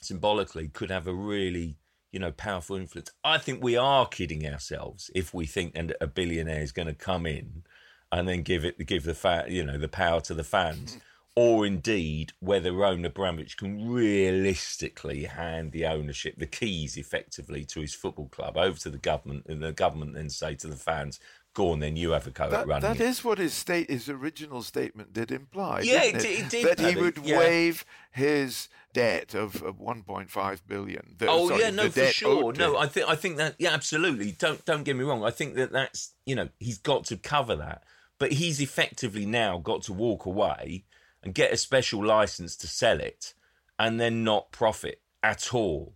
symbolically 0.00 0.68
could 0.68 0.90
have 0.90 1.06
a 1.06 1.12
really 1.12 1.76
you 2.10 2.18
know 2.18 2.32
powerful 2.32 2.76
influence. 2.76 3.10
I 3.22 3.36
think 3.36 3.62
we 3.62 3.76
are 3.76 4.06
kidding 4.06 4.46
ourselves 4.46 5.10
if 5.14 5.34
we 5.34 5.44
think 5.44 5.74
that 5.74 5.94
a 6.00 6.06
billionaire 6.06 6.62
is 6.62 6.72
going 6.72 6.88
to 6.88 6.94
come 6.94 7.26
in 7.26 7.64
and 8.10 8.26
then 8.26 8.40
give 8.40 8.64
it 8.64 8.78
give 8.86 9.04
the 9.04 9.12
fa- 9.12 9.44
you 9.46 9.62
know 9.62 9.76
the 9.76 9.88
power 9.88 10.22
to 10.22 10.32
the 10.32 10.42
fans. 10.42 10.96
or 11.34 11.64
indeed 11.64 12.32
whether 12.40 12.72
Roman 12.72 13.06
Abramovich 13.06 13.56
can 13.56 13.90
realistically 13.90 15.24
hand 15.24 15.72
the 15.72 15.86
ownership, 15.86 16.34
the 16.38 16.46
keys 16.46 16.96
effectively 16.96 17.64
to 17.66 17.80
his 17.80 17.94
football 17.94 18.28
club 18.28 18.56
over 18.56 18.78
to 18.80 18.90
the 18.90 18.98
government, 18.98 19.46
and 19.48 19.62
the 19.62 19.72
government 19.72 20.14
then 20.14 20.28
say 20.28 20.54
to 20.56 20.68
the 20.68 20.76
fans, 20.76 21.18
go 21.54 21.72
on 21.72 21.80
then 21.80 21.96
you 21.96 22.10
have 22.10 22.26
a 22.26 22.30
go 22.30 22.48
that, 22.48 22.60
at 22.60 22.66
running 22.66 22.82
That 22.82 23.00
it. 23.00 23.06
is 23.06 23.24
what 23.24 23.38
his 23.38 23.52
state 23.52 23.90
his 23.90 24.08
original 24.08 24.62
statement 24.62 25.12
did 25.12 25.30
imply 25.30 25.80
yeah 25.80 26.02
it, 26.02 26.16
it, 26.16 26.24
it, 26.24 26.48
did 26.48 26.78
that 26.78 26.80
he 26.80 26.96
would 26.96 27.18
yeah. 27.18 27.38
waive 27.38 27.84
his 28.10 28.68
debt 28.92 29.34
of, 29.34 29.62
of 29.62 29.78
1.5 29.78 30.60
billion. 30.66 31.14
The, 31.18 31.28
oh 31.28 31.48
sorry, 31.48 31.60
yeah 31.60 31.70
no 31.70 31.90
for 31.90 32.06
sure. 32.06 32.52
no 32.52 32.76
i 32.76 32.86
think 32.86 33.08
i 33.08 33.16
think 33.16 33.36
that 33.38 33.54
yeah 33.58 33.72
absolutely. 33.72 34.32
Don't 34.32 34.64
don't 34.64 34.82
get 34.82 34.96
me 34.96 35.04
wrong. 35.04 35.24
I 35.24 35.30
think 35.30 35.54
that 35.54 35.72
that's 35.72 36.12
you 36.26 36.34
know 36.34 36.48
he's 36.58 36.78
got 36.78 37.04
to 37.06 37.16
cover 37.16 37.56
that. 37.56 37.84
But 38.18 38.32
he's 38.32 38.60
effectively 38.60 39.26
now 39.26 39.58
got 39.58 39.82
to 39.84 39.92
walk 39.92 40.26
away 40.26 40.84
and 41.22 41.34
get 41.34 41.52
a 41.52 41.56
special 41.56 42.04
license 42.04 42.56
to 42.56 42.66
sell 42.66 43.00
it 43.00 43.34
and 43.78 44.00
then 44.00 44.24
not 44.24 44.52
profit 44.52 45.00
at 45.22 45.54
all 45.54 45.94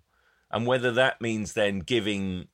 and 0.50 0.66
whether 0.66 0.92
that 0.92 1.20
means 1.20 1.52
then 1.52 1.80
giving 1.80 2.48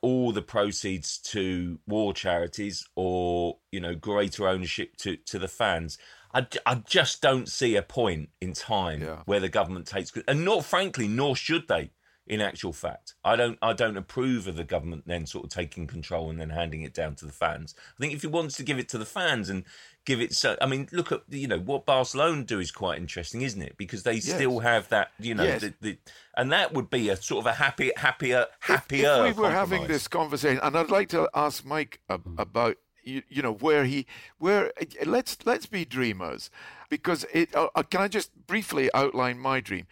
all 0.00 0.32
the 0.32 0.42
proceeds 0.42 1.18
to 1.18 1.78
war 1.86 2.12
charities 2.12 2.86
or 2.96 3.58
you 3.70 3.80
know 3.80 3.94
greater 3.94 4.48
ownership 4.48 4.96
to 4.96 5.16
to 5.16 5.38
the 5.38 5.48
fans 5.48 5.96
I, 6.32 6.46
I 6.64 6.76
just 6.76 7.22
don't 7.22 7.48
see 7.48 7.76
a 7.76 7.82
point 7.82 8.30
in 8.40 8.52
time 8.52 9.02
yeah. 9.02 9.22
where 9.26 9.40
the 9.40 9.48
government 9.48 9.86
takes 9.86 10.12
and 10.26 10.44
nor 10.44 10.62
frankly 10.62 11.06
nor 11.06 11.36
should 11.36 11.68
they 11.68 11.90
in 12.30 12.40
actual 12.40 12.72
fact 12.72 13.14
i 13.24 13.34
don't 13.34 13.58
i 13.60 13.72
don't 13.72 13.96
approve 13.96 14.46
of 14.46 14.54
the 14.54 14.62
government 14.62 15.02
then 15.04 15.26
sort 15.26 15.44
of 15.44 15.50
taking 15.50 15.84
control 15.84 16.30
and 16.30 16.40
then 16.40 16.48
handing 16.48 16.82
it 16.82 16.94
down 16.94 17.12
to 17.12 17.26
the 17.26 17.32
fans 17.32 17.74
i 17.76 18.00
think 18.00 18.14
if 18.14 18.22
he 18.22 18.28
wants 18.28 18.56
to 18.56 18.62
give 18.62 18.78
it 18.78 18.88
to 18.88 18.96
the 18.96 19.04
fans 19.04 19.48
and 19.48 19.64
give 20.06 20.20
it 20.20 20.32
so 20.32 20.56
i 20.62 20.66
mean 20.66 20.88
look 20.92 21.10
at 21.10 21.22
you 21.28 21.48
know 21.48 21.58
what 21.58 21.84
barcelona 21.84 22.44
do 22.44 22.60
is 22.60 22.70
quite 22.70 22.98
interesting 22.98 23.42
isn't 23.42 23.62
it 23.62 23.76
because 23.76 24.04
they 24.04 24.14
yes. 24.14 24.32
still 24.32 24.60
have 24.60 24.88
that 24.90 25.08
you 25.18 25.34
know 25.34 25.42
yes. 25.42 25.60
the, 25.60 25.74
the, 25.80 25.98
and 26.36 26.52
that 26.52 26.72
would 26.72 26.88
be 26.88 27.08
a 27.08 27.16
sort 27.16 27.44
of 27.44 27.46
a 27.50 27.54
happy 27.54 27.90
happier 27.96 28.46
happier 28.60 29.24
if, 29.24 29.30
if 29.30 29.36
we 29.36 29.42
were 29.42 29.48
compromise. 29.48 29.70
having 29.70 29.88
this 29.88 30.06
conversation 30.06 30.60
and 30.62 30.76
i'd 30.76 30.88
like 30.88 31.08
to 31.08 31.28
ask 31.34 31.64
mike 31.64 31.98
mm. 32.08 32.38
about 32.38 32.76
you, 33.02 33.22
you 33.28 33.42
know 33.42 33.54
where 33.54 33.84
he 33.84 34.06
where 34.38 34.72
let's 35.04 35.36
let's 35.44 35.66
be 35.66 35.84
dreamers 35.84 36.48
because 36.90 37.24
it 37.32 37.54
uh, 37.54 37.68
uh, 37.74 37.82
can 37.84 38.02
I 38.02 38.08
just 38.08 38.46
briefly 38.46 38.90
outline 38.92 39.38
my 39.38 39.60
dream? 39.60 39.86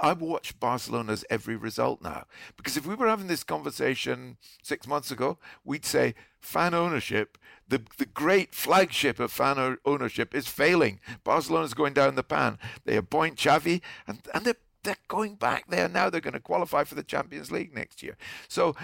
I 0.00 0.14
watch 0.14 0.58
Barcelona's 0.58 1.24
every 1.28 1.56
result 1.56 2.00
now. 2.00 2.24
Because 2.56 2.76
if 2.78 2.86
we 2.86 2.94
were 2.94 3.08
having 3.08 3.26
this 3.26 3.44
conversation 3.44 4.38
6 4.62 4.86
months 4.86 5.10
ago 5.10 5.38
we'd 5.64 5.84
say 5.84 6.14
fan 6.40 6.72
ownership 6.72 7.36
the 7.68 7.82
the 7.98 8.06
great 8.06 8.54
flagship 8.54 9.18
of 9.18 9.32
fan 9.32 9.78
ownership 9.84 10.34
is 10.34 10.46
failing. 10.46 11.00
Barcelona's 11.24 11.74
going 11.74 11.94
down 11.94 12.14
the 12.14 12.22
pan. 12.22 12.58
They 12.84 12.96
appoint 12.96 13.36
Xavi 13.36 13.82
and 14.06 14.20
and 14.32 14.44
they're 14.44 14.56
they're 14.84 14.96
going 15.08 15.34
back 15.34 15.68
there 15.68 15.88
now. 15.88 16.08
They're 16.08 16.20
going 16.20 16.34
to 16.34 16.40
qualify 16.40 16.84
for 16.84 16.94
the 16.94 17.02
Champions 17.02 17.50
League 17.50 17.74
next 17.74 18.02
year. 18.02 18.16
So 18.48 18.76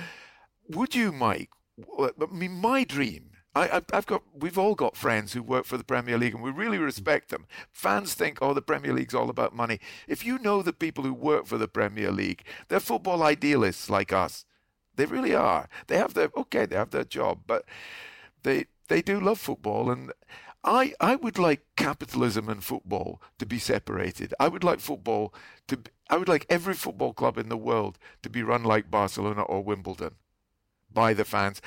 would 0.69 0.95
you 0.95 1.13
Mike 1.13 1.51
I 1.99 2.11
mean 2.31 2.53
my 2.53 2.85
dream 2.85 3.31
I, 3.55 3.83
have 3.93 4.07
got, 4.07 4.23
we've 4.33 4.57
all 4.57 4.75
got 4.75 4.97
friends 4.97 5.33
who 5.35 5.43
work 5.43 5.67
for 5.67 5.77
the 5.77 5.85
Premier 5.85 6.17
League, 6.17 6.35
and 6.35 6.43
we 6.43 6.51
really 6.51 6.79
respect 6.79 7.29
them. 7.29 7.47
Fans 7.71 8.15
think, 8.15 8.39
oh, 8.41 8.55
the 8.55 8.63
Premier 8.63 8.95
League's 8.95 9.15
all 9.15 9.29
about 9.29 9.55
money. 9.55 9.79
If 10.09 10.25
you 10.25 10.39
know 10.39 10.63
the 10.63 10.73
people 10.73 11.05
who 11.05 11.13
work 11.13 11.47
for 11.47 11.59
the 11.59 11.69
Premier 11.69 12.11
League, 12.11 12.45
they're 12.69 12.81
football 12.81 13.23
idealists 13.23 13.91
like 13.91 14.13
us. 14.13 14.47
They 14.97 15.05
really 15.05 15.35
are. 15.35 15.69
They 15.87 15.97
have 15.97 16.15
their 16.15 16.31
okay, 16.37 16.67
they 16.67 16.77
have 16.77 16.91
their 16.91 17.05
job, 17.05 17.41
but 17.47 17.65
they 18.43 18.67
they 18.89 19.01
do 19.01 19.19
love 19.21 19.39
football, 19.39 19.91
and 19.91 20.13
I 20.65 20.93
I 21.01 21.17
would 21.17 21.39
like 21.39 21.65
capitalism 21.77 22.49
and 22.49 22.63
football 22.63 23.23
to 23.39 23.47
be 23.47 23.59
separated. 23.59 24.35
I 24.39 24.49
would 24.49 24.65
like 24.65 24.81
football 24.81 25.33
to. 25.69 25.79
I 26.11 26.19
would 26.19 26.29
like 26.29 26.45
every 26.51 26.75
football 26.75 27.15
club 27.15 27.39
in 27.39 27.49
the 27.49 27.57
world 27.57 27.99
to 28.23 28.29
be 28.29 28.43
run 28.43 28.65
like 28.65 28.91
Barcelona 28.91 29.43
or 29.43 29.65
Wimbledon 29.65 30.17
by 30.93 31.15
the 31.15 31.25
fans 31.25 31.63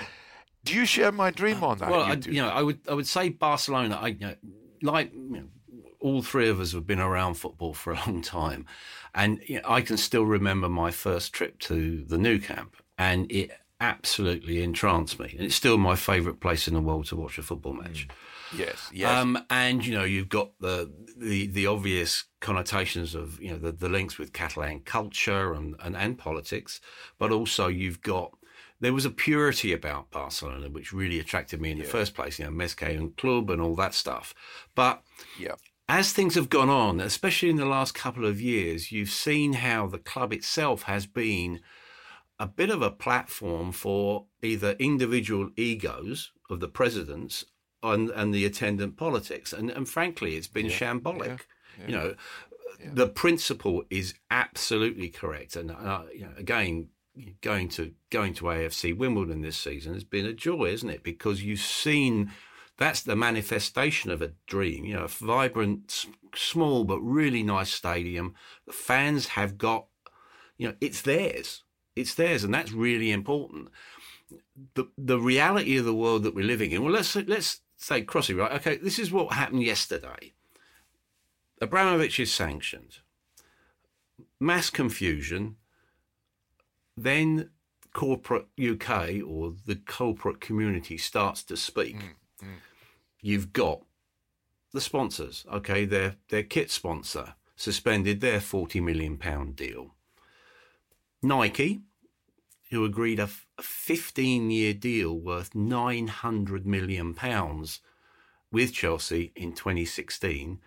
do 0.65 0.73
you 0.73 0.85
share 0.85 1.11
my 1.11 1.31
dream 1.31 1.63
on 1.63 1.77
that? 1.77 1.89
Well, 1.89 2.01
I, 2.01 2.13
you 2.13 2.41
know, 2.41 2.49
I 2.49 2.61
would 2.61 2.79
I 2.89 2.93
would 2.93 3.07
say 3.07 3.29
Barcelona. 3.29 3.97
I 4.01 4.07
you 4.07 4.19
know, 4.19 4.35
like 4.81 5.13
you 5.13 5.29
know, 5.29 5.83
all 5.99 6.21
three 6.21 6.49
of 6.49 6.59
us 6.59 6.73
have 6.73 6.85
been 6.85 6.99
around 6.99 7.35
football 7.35 7.73
for 7.73 7.93
a 7.93 7.95
long 8.07 8.21
time, 8.21 8.65
and 9.13 9.39
you 9.47 9.61
know, 9.61 9.69
I 9.69 9.81
can 9.81 9.97
still 9.97 10.25
remember 10.25 10.67
my 10.67 10.91
first 10.91 11.33
trip 11.33 11.59
to 11.59 12.03
the 12.03 12.17
Nou 12.17 12.39
Camp, 12.39 12.75
and 12.97 13.31
it 13.31 13.51
absolutely 13.79 14.63
entranced 14.63 15.19
me. 15.19 15.33
And 15.37 15.45
it's 15.45 15.55
still 15.55 15.77
my 15.77 15.95
favourite 15.95 16.39
place 16.39 16.67
in 16.67 16.73
the 16.73 16.81
world 16.81 17.05
to 17.07 17.15
watch 17.15 17.37
a 17.37 17.43
football 17.43 17.73
match. 17.73 18.07
Mm. 18.07 18.57
Yes, 18.57 18.89
yes. 18.93 19.09
Um, 19.09 19.37
and 19.49 19.85
you 19.85 19.93
know, 19.93 20.03
you've 20.03 20.29
got 20.29 20.51
the, 20.59 20.91
the 21.17 21.47
the 21.47 21.67
obvious 21.67 22.25
connotations 22.41 23.13
of 23.13 23.39
you 23.41 23.51
know 23.51 23.57
the, 23.57 23.71
the 23.71 23.89
links 23.89 24.17
with 24.17 24.33
Catalan 24.33 24.81
culture 24.81 25.53
and, 25.53 25.75
and, 25.79 25.95
and 25.95 26.17
politics, 26.17 26.81
but 27.19 27.31
also 27.31 27.67
you've 27.67 28.01
got 28.01 28.31
there 28.79 28.93
was 28.93 29.05
a 29.05 29.09
purity 29.09 29.73
about 29.73 30.11
Barcelona 30.11 30.69
which 30.69 30.93
really 30.93 31.19
attracted 31.19 31.61
me 31.61 31.71
in 31.71 31.79
the 31.79 31.85
first 31.85 32.13
place. 32.13 32.39
You 32.39 32.45
know, 32.45 32.51
Més 32.51 32.75
que 32.75 32.87
un 32.87 33.13
club 33.17 33.49
and 33.49 33.61
all 33.61 33.75
that 33.75 33.93
stuff. 33.93 34.33
But 34.75 35.01
yeah. 35.39 35.55
as 35.87 36.11
things 36.11 36.35
have 36.35 36.49
gone 36.49 36.69
on, 36.69 36.99
especially 36.99 37.49
in 37.49 37.55
the 37.55 37.65
last 37.65 37.93
couple 37.93 38.25
of 38.25 38.41
years, 38.41 38.91
you've 38.91 39.09
seen 39.09 39.53
how 39.53 39.87
the 39.87 39.97
club 39.97 40.33
itself 40.33 40.83
has 40.83 41.05
been 41.05 41.61
a 42.37 42.47
bit 42.47 42.69
of 42.69 42.81
a 42.81 42.91
platform 42.91 43.71
for 43.71 44.25
either 44.41 44.71
individual 44.77 45.49
egos 45.55 46.31
of 46.49 46.59
the 46.59 46.67
presidents 46.67 47.45
and, 47.81 48.09
and 48.09 48.33
the 48.33 48.45
attendant 48.45 48.97
politics. 48.97 49.53
And, 49.53 49.69
and 49.69 49.87
frankly, 49.87 50.35
it's 50.35 50.47
been 50.47 50.65
yeah. 50.65 50.77
shambolic. 50.77 51.27
Yeah. 51.27 51.37
Yeah. 51.77 51.87
You 51.87 51.93
know, 51.93 52.15
the 52.93 53.07
principle 53.07 53.83
is 53.89 54.15
absolutely 54.29 55.09
correct. 55.09 55.55
And 55.55 55.71
uh, 55.71 56.03
you 56.13 56.21
know, 56.21 56.31
again, 56.37 56.89
going 57.41 57.69
to 57.69 57.93
going 58.09 58.33
to 58.35 58.45
AFC 58.45 58.95
Wimbledon 58.95 59.41
this 59.41 59.57
season 59.57 59.93
has 59.93 60.03
been 60.03 60.25
a 60.25 60.33
joy, 60.33 60.65
isn't 60.65 60.89
it? 60.89 61.03
Because 61.03 61.43
you've 61.43 61.59
seen 61.59 62.31
that's 62.77 63.01
the 63.01 63.15
manifestation 63.15 64.11
of 64.11 64.21
a 64.21 64.33
dream. 64.47 64.85
You 64.85 64.95
know, 64.95 65.03
a 65.03 65.07
vibrant, 65.07 66.05
small 66.35 66.83
but 66.83 66.99
really 66.99 67.43
nice 67.43 67.71
stadium. 67.71 68.35
The 68.65 68.73
fans 68.73 69.27
have 69.29 69.57
got, 69.57 69.85
you 70.57 70.67
know, 70.67 70.75
it's 70.81 71.01
theirs. 71.01 71.63
It's 71.95 72.13
theirs, 72.13 72.43
and 72.43 72.53
that's 72.53 72.73
really 72.73 73.11
important. 73.11 73.69
The 74.73 74.85
the 74.97 75.19
reality 75.19 75.77
of 75.77 75.85
the 75.85 75.95
world 75.95 76.23
that 76.23 76.35
we're 76.35 76.45
living 76.45 76.71
in. 76.71 76.83
Well, 76.83 76.93
let's 76.93 77.15
let's 77.15 77.61
say 77.77 78.03
Crossy, 78.03 78.37
right? 78.37 78.51
Okay, 78.53 78.77
this 78.77 78.99
is 78.99 79.11
what 79.11 79.33
happened 79.33 79.63
yesterday. 79.63 80.33
Abramovich 81.61 82.19
is 82.19 82.33
sanctioned. 82.33 82.97
Mass 84.39 84.69
confusion 84.69 85.55
then 86.97 87.49
corporate 87.93 88.47
UK 88.61 89.21
or 89.25 89.53
the 89.65 89.79
corporate 89.87 90.41
community 90.41 90.97
starts 90.97 91.43
to 91.43 91.57
speak, 91.57 91.95
mm, 91.95 92.43
mm. 92.43 92.55
you've 93.21 93.53
got 93.53 93.81
the 94.73 94.81
sponsors. 94.81 95.45
Okay, 95.51 95.85
their 95.85 96.15
their 96.29 96.43
kit 96.43 96.69
sponsor 96.71 97.35
suspended 97.55 98.21
their 98.21 98.41
forty 98.41 98.79
million 98.79 99.17
pound 99.17 99.55
deal. 99.55 99.95
Nike, 101.23 101.81
who 102.69 102.85
agreed 102.85 103.19
a, 103.19 103.29
fifteen 103.59 104.51
year 104.51 104.73
deal 104.73 105.17
worth 105.17 105.55
nine 105.55 106.07
hundred 106.07 106.67
million 106.67 107.13
pounds 107.13 107.79
with 108.51 108.73
Chelsea 108.73 109.33
in 109.35 109.51
2016, 109.51 110.61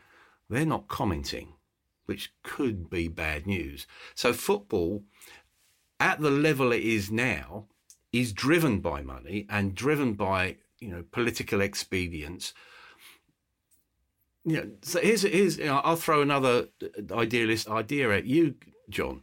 they're 0.50 0.66
not 0.66 0.88
commenting, 0.88 1.54
which 2.04 2.34
could 2.42 2.90
be 2.90 3.08
bad 3.08 3.46
news. 3.46 3.86
So 4.14 4.34
football 4.34 5.04
at 6.00 6.20
the 6.20 6.30
level 6.30 6.72
it 6.72 6.82
is 6.82 7.10
now 7.10 7.66
is 8.12 8.32
driven 8.32 8.80
by 8.80 9.02
money 9.02 9.46
and 9.50 9.74
driven 9.74 10.14
by 10.14 10.56
you 10.80 10.88
know 10.88 11.04
political 11.12 11.62
expedience 11.62 12.52
Yeah. 14.44 14.64
So 14.82 15.00
here's 15.00 15.22
here's 15.22 15.58
you 15.58 15.66
know, 15.66 15.78
I'll 15.84 15.96
throw 15.96 16.22
another 16.22 16.68
idealist 17.12 17.68
idea 17.68 18.10
at 18.12 18.26
you, 18.26 18.56
John. 18.90 19.22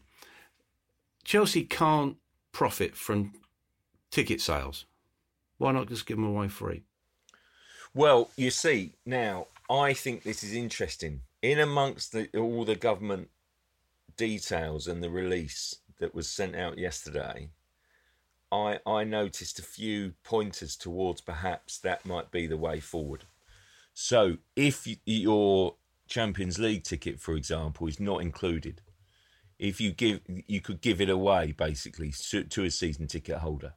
Chelsea 1.26 1.64
can't 1.64 2.18
profit 2.52 2.96
from 2.96 3.34
ticket 4.12 4.42
sales. 4.42 4.86
Why 5.58 5.72
not 5.74 5.90
just 5.90 6.06
give 6.06 6.18
them 6.18 6.26
away 6.28 6.48
free? 6.50 6.84
Well, 7.94 8.32
you 8.38 8.52
see, 8.52 8.96
now 9.06 9.48
I 9.70 9.94
think 9.94 10.24
this 10.24 10.44
is 10.44 10.54
interesting. 10.54 11.22
In 11.42 11.60
amongst 11.60 12.12
the, 12.14 12.30
all 12.38 12.66
the 12.66 12.76
government 12.76 13.30
details 14.18 14.88
and 14.88 15.04
the 15.04 15.10
release 15.10 15.76
that 16.00 16.16
was 16.16 16.30
sent 16.30 16.56
out 16.56 16.78
yesterday, 16.78 17.50
I 18.52 18.80
I 18.86 19.04
noticed 19.04 19.60
a 19.60 19.64
few 19.64 20.14
pointers 20.24 20.76
towards 20.76 21.22
perhaps 21.22 21.80
that 21.80 22.06
might 22.06 22.32
be 22.32 22.48
the 22.48 22.58
way 22.58 22.80
forward. 22.80 23.26
So 23.94 24.38
if 24.56 24.88
your 25.06 25.76
Champions 26.08 26.60
League 26.60 26.84
ticket, 26.84 27.20
for 27.20 27.36
example, 27.36 27.88
is 27.88 28.00
not 28.00 28.22
included, 28.22 28.82
if 29.58 29.80
you 29.80 29.92
give 29.92 30.22
you 30.28 30.62
could 30.62 30.82
give 30.82 31.02
it 31.02 31.10
away 31.10 31.54
basically 31.54 32.12
to, 32.12 32.44
to 32.44 32.64
a 32.66 32.72
season 32.72 33.08
ticket 33.08 33.38
holder. 33.38 33.74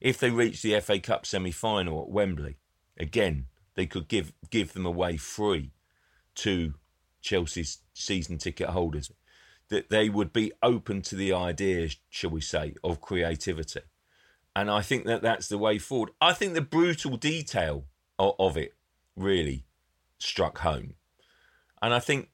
If 0.00 0.18
they 0.18 0.30
reach 0.30 0.62
the 0.62 0.78
FA 0.80 0.98
Cup 0.98 1.26
semi 1.26 1.52
final 1.52 2.02
at 2.02 2.08
Wembley, 2.08 2.58
again 2.98 3.46
they 3.74 3.86
could 3.86 4.08
give 4.08 4.32
give 4.50 4.72
them 4.72 4.86
away 4.86 5.16
free 5.16 5.72
to 6.36 6.74
Chelsea's 7.20 7.78
season 7.94 8.38
ticket 8.38 8.70
holders. 8.70 9.10
That 9.70 9.88
they 9.88 10.08
would 10.08 10.32
be 10.32 10.52
open 10.62 11.00
to 11.02 11.14
the 11.16 11.32
ideas, 11.32 11.96
shall 12.08 12.30
we 12.30 12.40
say, 12.40 12.74
of 12.82 13.00
creativity. 13.00 13.80
And 14.54 14.70
I 14.70 14.82
think 14.82 15.04
that 15.04 15.22
that's 15.22 15.48
the 15.48 15.58
way 15.58 15.78
forward. 15.78 16.10
I 16.20 16.32
think 16.32 16.54
the 16.54 16.60
brutal 16.60 17.16
detail 17.16 17.86
of, 18.18 18.34
of 18.38 18.56
it 18.56 18.74
really 19.16 19.64
struck 20.18 20.58
home. 20.58 20.94
And 21.80 21.94
I 21.94 22.00
think 22.00 22.30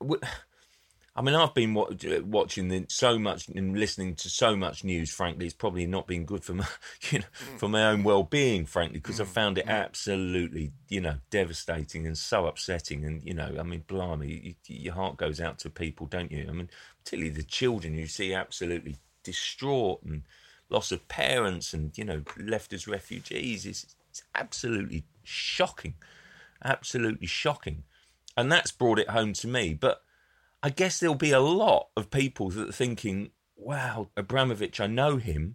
I 1.18 1.22
mean, 1.22 1.34
I've 1.34 1.54
been 1.54 1.72
watching 1.72 2.86
so 2.90 3.18
much 3.18 3.48
and 3.48 3.78
listening 3.78 4.16
to 4.16 4.28
so 4.28 4.54
much 4.54 4.84
news. 4.84 5.10
Frankly, 5.10 5.46
it's 5.46 5.54
probably 5.54 5.86
not 5.86 6.06
been 6.06 6.26
good 6.26 6.44
for 6.44 6.52
my, 6.54 6.66
you 7.10 7.20
know, 7.20 7.24
mm. 7.24 7.58
for 7.58 7.70
my 7.70 7.86
own 7.86 8.04
well-being. 8.04 8.66
Frankly, 8.66 8.98
because 8.98 9.18
I 9.18 9.24
mm. 9.24 9.28
found 9.28 9.56
it 9.56 9.64
mm. 9.64 9.70
absolutely, 9.70 10.72
you 10.90 11.00
know, 11.00 11.14
devastating 11.30 12.06
and 12.06 12.18
so 12.18 12.46
upsetting. 12.46 13.06
And 13.06 13.22
you 13.24 13.32
know, 13.32 13.56
I 13.58 13.62
mean, 13.62 13.84
blimey, 13.86 14.28
you, 14.66 14.76
your 14.76 14.92
heart 14.92 15.16
goes 15.16 15.40
out 15.40 15.58
to 15.60 15.70
people, 15.70 16.06
don't 16.06 16.30
you? 16.30 16.44
I 16.46 16.52
mean, 16.52 16.68
particularly 17.02 17.34
the 17.34 17.44
children 17.44 17.94
you 17.94 18.06
see 18.06 18.34
absolutely 18.34 18.96
distraught 19.22 20.02
and 20.02 20.22
loss 20.68 20.92
of 20.92 21.08
parents, 21.08 21.72
and 21.72 21.96
you 21.96 22.04
know, 22.04 22.22
left 22.38 22.74
as 22.74 22.86
refugees. 22.86 23.64
It's, 23.64 23.96
it's 24.10 24.22
absolutely 24.34 25.04
shocking, 25.22 25.94
absolutely 26.62 27.26
shocking, 27.26 27.84
and 28.36 28.52
that's 28.52 28.70
brought 28.70 28.98
it 28.98 29.08
home 29.08 29.32
to 29.32 29.48
me. 29.48 29.72
But 29.72 30.02
I 30.66 30.70
guess 30.70 30.98
there'll 30.98 31.14
be 31.14 31.30
a 31.30 31.38
lot 31.38 31.90
of 31.96 32.10
people 32.10 32.50
that 32.50 32.70
are 32.70 32.72
thinking, 32.72 33.30
wow, 33.54 34.08
Abramovich, 34.16 34.80
I 34.80 34.88
know 34.88 35.16
him. 35.16 35.54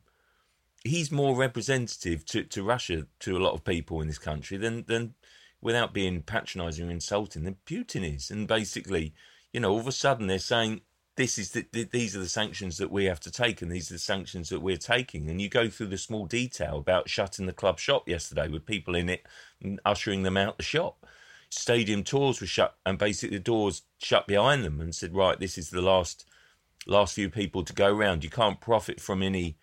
He's 0.86 1.12
more 1.12 1.36
representative 1.36 2.26
to, 2.28 2.46
to 2.46 2.64
Russia 2.64 3.08
to 3.20 3.36
a 3.36 3.44
lot 3.44 3.52
of 3.52 3.66
people 3.66 4.00
in 4.00 4.08
this 4.08 4.18
country 4.18 4.56
than, 4.56 4.86
than 4.88 5.16
without 5.60 5.94
being 5.94 6.22
patronising 6.22 6.88
or 6.88 6.92
insulting 6.92 7.44
than 7.44 7.58
Putin 7.66 8.10
is. 8.16 8.32
And 8.32 8.48
basically, 8.48 9.14
you 9.52 9.60
know, 9.60 9.72
all 9.72 9.82
of 9.82 9.88
a 9.88 9.92
sudden 9.92 10.28
they're 10.28 10.40
saying, 10.40 10.80
this 11.18 11.38
is 11.38 11.52
the, 11.52 11.66
the, 11.74 11.84
these 11.84 12.16
are 12.16 12.20
the 12.20 12.30
sanctions 12.30 12.78
that 12.78 12.90
we 12.90 13.04
have 13.04 13.20
to 13.20 13.32
take, 13.32 13.62
and 13.62 13.70
these 13.70 13.92
are 13.92 13.96
the 13.96 14.00
sanctions 14.00 14.48
that 14.48 14.62
we're 14.62 14.78
taking. 14.78 15.30
And 15.30 15.42
you 15.42 15.50
go 15.50 15.68
through 15.68 15.88
the 15.88 15.98
small 15.98 16.26
detail 16.26 16.78
about 16.78 17.10
shutting 17.10 17.48
the 17.48 17.52
club 17.52 17.80
shop 17.80 18.08
yesterday 18.08 18.48
with 18.48 18.66
people 18.66 18.96
in 18.96 19.10
it 19.10 19.28
and 19.62 19.82
ushering 19.84 20.24
them 20.24 20.38
out 20.38 20.56
the 20.56 20.64
shop 20.64 21.06
stadium 21.52 22.04
tours 22.04 22.42
were 22.42 22.48
shut 22.48 22.76
and 22.86 22.98
basically 22.98 23.38
the 23.38 23.44
doors 23.44 23.84
shut 24.00 24.26
behind 24.26 24.64
them 24.64 24.80
and 24.82 24.96
said, 24.96 25.14
right, 25.14 25.40
this 25.40 25.58
is 25.58 25.70
the 25.70 25.82
last 25.82 26.26
last 26.88 27.14
few 27.14 27.30
people 27.30 27.64
to 27.64 27.74
go 27.74 27.92
round. 27.92 28.24
You 28.24 28.30
can't 28.30 28.60
profit 28.60 29.00
from 29.00 29.22
any 29.22 29.58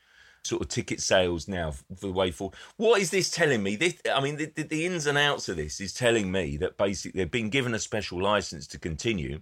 sort 0.44 0.62
of 0.62 0.68
ticket 0.68 1.00
sales 1.00 1.48
now 1.48 1.72
for 1.72 2.06
the 2.06 2.12
way 2.12 2.30
forward. 2.30 2.56
What 2.76 3.00
is 3.00 3.10
this 3.10 3.30
telling 3.30 3.62
me? 3.62 3.74
This, 3.74 4.00
I 4.12 4.20
mean, 4.20 4.36
the, 4.36 4.46
the, 4.46 4.62
the 4.62 4.86
ins 4.86 5.06
and 5.06 5.18
outs 5.18 5.48
of 5.48 5.56
this 5.56 5.80
is 5.80 5.92
telling 5.92 6.30
me 6.30 6.56
that 6.58 6.76
basically 6.76 7.18
they've 7.18 7.30
been 7.30 7.50
given 7.50 7.74
a 7.74 7.78
special 7.78 8.22
license 8.22 8.66
to 8.68 8.78
continue 8.78 9.40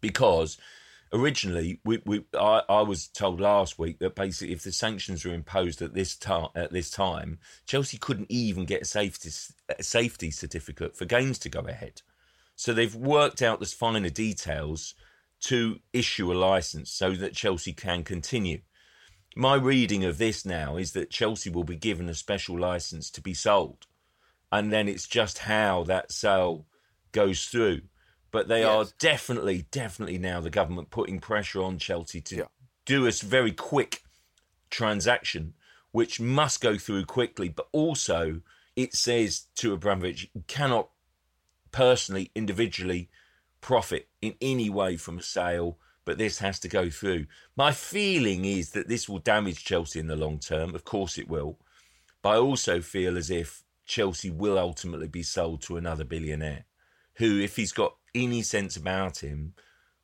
because 0.00 0.58
originally 1.12 1.80
we, 1.84 2.00
we 2.06 2.24
I, 2.34 2.62
I, 2.68 2.82
was 2.82 3.08
told 3.08 3.40
last 3.40 3.78
week 3.78 3.98
that 3.98 4.14
basically 4.14 4.54
if 4.54 4.62
the 4.62 4.72
sanctions 4.72 5.24
were 5.24 5.34
imposed 5.34 5.82
at 5.82 5.94
this 5.94 6.16
time 6.16 6.48
at 6.54 6.72
this 6.72 6.90
time 6.90 7.38
Chelsea 7.66 7.98
couldn't 7.98 8.30
even 8.30 8.64
get 8.64 8.82
a 8.82 8.86
safety 8.86 9.30
a 9.68 9.82
safety 9.82 10.30
certificate 10.30 10.96
for 10.96 11.04
games 11.04 11.38
to 11.40 11.48
go 11.48 11.60
ahead. 11.60 12.02
So 12.56 12.72
they've 12.72 12.94
worked 12.94 13.42
out 13.42 13.60
the 13.60 13.66
finer 13.66 14.08
details 14.08 14.94
to 15.42 15.80
issue 15.92 16.32
a 16.32 16.34
license 16.34 16.90
so 16.90 17.12
that 17.12 17.34
Chelsea 17.34 17.72
can 17.72 18.04
continue. 18.04 18.60
My 19.34 19.54
reading 19.54 20.04
of 20.04 20.18
this 20.18 20.44
now 20.44 20.76
is 20.76 20.92
that 20.92 21.10
Chelsea 21.10 21.50
will 21.50 21.64
be 21.64 21.76
given 21.76 22.08
a 22.08 22.14
special 22.14 22.58
license 22.58 23.10
to 23.10 23.20
be 23.20 23.34
sold. 23.34 23.86
And 24.52 24.72
then 24.72 24.88
it's 24.88 25.06
just 25.06 25.38
how 25.38 25.84
that 25.84 26.12
sale 26.12 26.66
goes 27.12 27.46
through 27.46 27.82
but 28.32 28.48
they 28.48 28.60
yes. 28.60 28.68
are 28.68 28.92
definitely, 28.98 29.66
definitely 29.70 30.18
now 30.18 30.40
the 30.40 30.50
government 30.50 30.90
putting 30.90 31.20
pressure 31.20 31.62
on 31.62 31.78
Chelsea 31.78 32.20
to 32.22 32.36
yeah. 32.36 32.44
do 32.86 33.06
a 33.06 33.12
very 33.12 33.52
quick 33.52 34.02
transaction, 34.70 35.54
which 35.92 36.18
must 36.18 36.60
go 36.60 36.76
through 36.76 37.04
quickly. 37.04 37.50
But 37.50 37.68
also, 37.72 38.40
it 38.74 38.94
says 38.94 39.46
to 39.56 39.74
Abramovich, 39.74 40.30
you 40.34 40.42
cannot 40.48 40.88
personally, 41.70 42.30
individually 42.34 43.10
profit 43.60 44.08
in 44.20 44.34
any 44.40 44.70
way 44.70 44.96
from 44.96 45.18
a 45.18 45.22
sale, 45.22 45.78
but 46.04 46.18
this 46.18 46.38
has 46.38 46.58
to 46.60 46.68
go 46.68 46.88
through. 46.88 47.26
My 47.54 47.70
feeling 47.70 48.46
is 48.46 48.70
that 48.70 48.88
this 48.88 49.08
will 49.08 49.18
damage 49.18 49.64
Chelsea 49.64 50.00
in 50.00 50.06
the 50.06 50.16
long 50.16 50.38
term. 50.38 50.74
Of 50.74 50.84
course, 50.84 51.18
it 51.18 51.28
will. 51.28 51.58
But 52.22 52.30
I 52.30 52.36
also 52.36 52.80
feel 52.80 53.18
as 53.18 53.30
if 53.30 53.62
Chelsea 53.84 54.30
will 54.30 54.58
ultimately 54.58 55.08
be 55.08 55.22
sold 55.22 55.60
to 55.62 55.76
another 55.76 56.04
billionaire 56.04 56.64
who, 57.16 57.38
if 57.40 57.56
he's 57.56 57.72
got 57.72 57.94
any 58.14 58.42
sense 58.42 58.76
about 58.76 59.18
him 59.18 59.54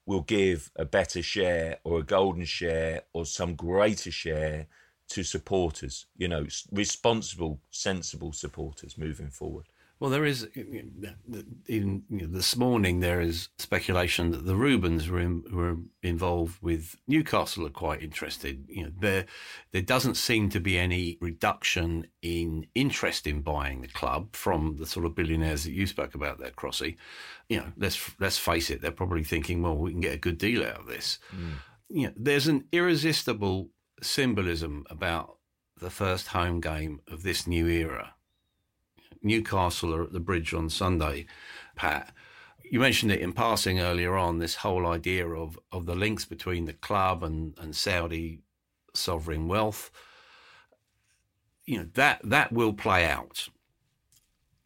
will 0.06 0.22
give 0.22 0.70
a 0.76 0.84
better 0.84 1.22
share 1.22 1.78
or 1.84 2.00
a 2.00 2.04
golden 2.04 2.44
share 2.44 3.02
or 3.12 3.26
some 3.26 3.54
greater 3.54 4.10
share 4.10 4.66
to 5.08 5.22
supporters, 5.22 6.06
you 6.16 6.28
know, 6.28 6.46
responsible, 6.72 7.60
sensible 7.70 8.32
supporters 8.32 8.96
moving 8.98 9.30
forward. 9.30 9.66
Well, 10.00 10.10
there 10.10 10.24
is, 10.24 10.46
even 10.54 12.04
you 12.08 12.20
know, 12.20 12.26
this 12.28 12.56
morning, 12.56 13.00
there 13.00 13.20
is 13.20 13.48
speculation 13.58 14.30
that 14.30 14.46
the 14.46 14.54
Reubens 14.54 15.08
were, 15.08 15.18
in, 15.18 15.42
were 15.52 15.76
involved 16.04 16.62
with 16.62 16.94
Newcastle 17.08 17.66
are 17.66 17.70
quite 17.70 18.00
interested. 18.00 18.64
You 18.68 18.84
know, 18.84 18.92
there, 19.00 19.26
there 19.72 19.82
doesn't 19.82 20.16
seem 20.16 20.50
to 20.50 20.60
be 20.60 20.78
any 20.78 21.18
reduction 21.20 22.06
in 22.22 22.68
interest 22.76 23.26
in 23.26 23.42
buying 23.42 23.80
the 23.80 23.88
club 23.88 24.36
from 24.36 24.76
the 24.76 24.86
sort 24.86 25.04
of 25.04 25.16
billionaires 25.16 25.64
that 25.64 25.72
you 25.72 25.86
spoke 25.88 26.14
about 26.14 26.38
there, 26.38 26.52
Crossy. 26.52 26.96
You 27.48 27.58
know, 27.58 27.72
let's, 27.76 27.98
let's 28.20 28.38
face 28.38 28.70
it, 28.70 28.80
they're 28.80 28.92
probably 28.92 29.24
thinking, 29.24 29.62
well, 29.62 29.76
we 29.76 29.90
can 29.90 30.00
get 30.00 30.14
a 30.14 30.18
good 30.18 30.38
deal 30.38 30.62
out 30.62 30.78
of 30.78 30.86
this. 30.86 31.18
Mm. 31.34 31.54
You 31.88 32.06
know, 32.06 32.12
there's 32.16 32.46
an 32.46 32.66
irresistible 32.70 33.70
symbolism 34.00 34.84
about 34.90 35.38
the 35.80 35.90
first 35.90 36.28
home 36.28 36.60
game 36.60 37.00
of 37.08 37.24
this 37.24 37.48
new 37.48 37.66
era 37.66 38.14
Newcastle 39.22 39.94
are 39.94 40.02
at 40.02 40.12
the 40.12 40.20
bridge 40.20 40.54
on 40.54 40.70
Sunday, 40.70 41.26
Pat. 41.76 42.12
You 42.70 42.80
mentioned 42.80 43.12
it 43.12 43.20
in 43.20 43.32
passing 43.32 43.80
earlier 43.80 44.16
on, 44.16 44.38
this 44.38 44.56
whole 44.56 44.86
idea 44.86 45.26
of, 45.26 45.58
of 45.72 45.86
the 45.86 45.94
links 45.94 46.24
between 46.24 46.66
the 46.66 46.74
club 46.74 47.22
and, 47.22 47.54
and 47.58 47.74
Saudi 47.74 48.40
sovereign 48.94 49.48
wealth. 49.48 49.90
You 51.64 51.78
know, 51.78 51.88
that 51.94 52.20
that 52.24 52.52
will 52.52 52.72
play 52.72 53.06
out. 53.06 53.48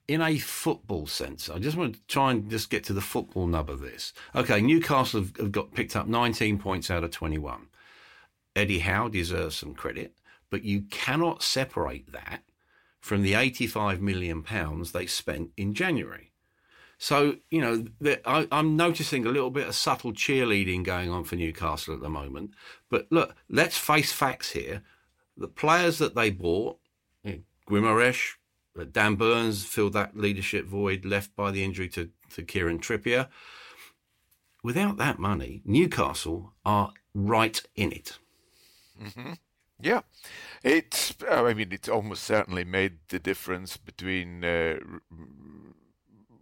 In 0.09 0.21
a 0.21 0.38
football 0.38 1.07
sense, 1.07 1.49
I 1.49 1.59
just 1.59 1.77
want 1.77 1.95
to 1.95 2.01
try 2.07 2.33
and 2.33 2.51
just 2.51 2.71
get 2.71 2.85
to 2.85 2.93
the 2.93 3.01
football 3.01 3.47
nub 3.47 3.71
of 3.71 3.81
this. 3.81 4.12
Okay, 4.35 4.61
Newcastle 4.61 5.21
have, 5.21 5.37
have 5.37 5.53
got 5.53 5.75
picked 5.75 5.97
up 5.97 6.07
19 6.07 6.59
points 6.59 6.91
out 6.91 7.05
of 7.05 7.12
21. 7.12 7.69
Eddie 8.55 8.81
Howe 8.81 9.09
deserves 9.09 9.57
some 9.57 9.75
credit, 9.75 10.15
but 10.51 10.65
you 10.65 10.83
cannot 10.91 11.43
separate 11.43 12.12
that 12.12 12.43
from 13.03 13.23
the 13.23 13.35
85 13.35 14.01
million 14.01 14.43
pounds 14.43 14.93
they 14.93 15.07
spent 15.07 15.51
in 15.57 15.75
January. 15.75 16.31
So, 16.97 17.35
you 17.51 17.61
know, 17.61 17.85
I, 18.25 18.47
am 18.53 18.77
noticing 18.77 19.27
a 19.27 19.31
little 19.31 19.51
bit 19.51 19.67
of 19.67 19.75
subtle 19.75 20.12
cheerleading 20.12 20.85
going 20.85 21.11
on 21.11 21.25
for 21.25 21.35
Newcastle 21.35 21.95
at 21.95 22.01
the 22.01 22.09
moment. 22.09 22.53
But 22.88 23.09
look, 23.11 23.35
let's 23.51 23.77
face 23.77 24.12
facts 24.12 24.53
here. 24.53 24.83
The 25.37 25.49
players 25.49 25.99
that 25.99 26.15
they 26.15 26.31
bought, 26.31 26.79
you 27.25 27.43
Guimaraes, 27.69 28.35
uh, 28.79 28.85
Dan 28.91 29.17
Burns 29.17 29.65
filled 29.65 29.95
that 29.95 30.17
leadership 30.17 30.67
void 30.67 31.05
left 31.05 31.35
by 31.35 31.51
the 31.51 31.65
injury 31.65 31.88
to, 31.88 32.11
to 32.35 32.43
Kieran 32.45 32.79
Trippier. 32.79 33.27
Without 34.62 34.97
that 34.99 35.19
money, 35.19 35.61
Newcastle 35.65 36.53
are 36.65 36.93
right 37.15 37.61
in 37.75 37.91
it. 37.91 38.19
Mm-hmm. 39.03 39.33
Yeah, 39.83 40.03
it's. 40.62 41.14
I 41.31 41.55
mean, 41.55 41.73
it's 41.73 41.88
almost 41.88 42.25
certainly 42.25 42.64
made 42.64 42.99
the 43.09 43.18
difference 43.18 43.77
between 43.77 44.45
uh, 44.45 44.77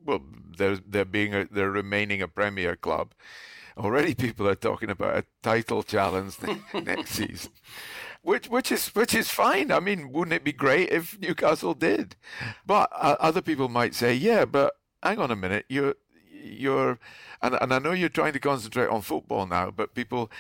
well, 0.05 0.21
they're 0.57 0.79
they're 0.87 1.05
being 1.05 1.35
a, 1.35 1.47
they're 1.51 1.71
remaining 1.71 2.23
a 2.23 2.29
Premier 2.29 2.77
club. 2.77 3.13
Already, 3.77 4.15
people 4.15 4.49
are 4.49 4.55
talking 4.55 4.91
about 4.91 5.17
a 5.19 5.25
title 5.43 5.83
challenge 5.83 6.37
next 6.75 7.13
season, 7.13 7.53
which 8.23 8.49
which 8.49 8.73
is 8.73 8.89
which 8.89 9.15
is 9.15 9.31
fine. 9.31 9.73
I 9.73 9.81
mean, 9.81 10.13
wouldn't 10.13 10.35
it 10.35 10.45
be 10.45 10.53
great 10.53 10.91
if 10.91 11.19
Newcastle 11.21 11.75
did? 11.75 12.17
But 12.67 12.91
uh, 12.93 13.17
other 13.21 13.43
people 13.43 13.69
might 13.69 13.95
say, 13.95 14.15
yeah, 14.15 14.45
but 14.45 14.75
hang 15.03 15.19
on 15.19 15.31
a 15.31 15.37
minute, 15.37 15.67
you're 15.69 15.95
you're, 16.33 16.99
and 17.43 17.57
and 17.61 17.73
I 17.75 17.79
know 17.79 17.93
you're 17.93 18.09
trying 18.09 18.33
to 18.35 18.41
concentrate 18.41 18.89
on 18.89 19.03
football 19.03 19.47
now, 19.47 19.71
but 19.71 19.95
people. 19.95 20.31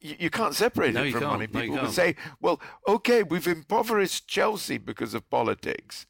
You, 0.00 0.16
you 0.18 0.30
can't 0.30 0.54
separate 0.54 0.94
No, 0.94 1.04
it 1.04 1.12
from 1.12 1.24
money. 1.24 1.48
No, 1.52 1.60
People 1.60 1.78
would 1.82 1.90
say, 1.92 2.14
"Well, 2.40 2.60
okay, 2.86 3.22
we've 3.22 3.46
impoverished 3.46 4.28
Chelsea 4.28 4.78
because 4.78 5.14
of 5.14 5.28
politics. 5.30 6.06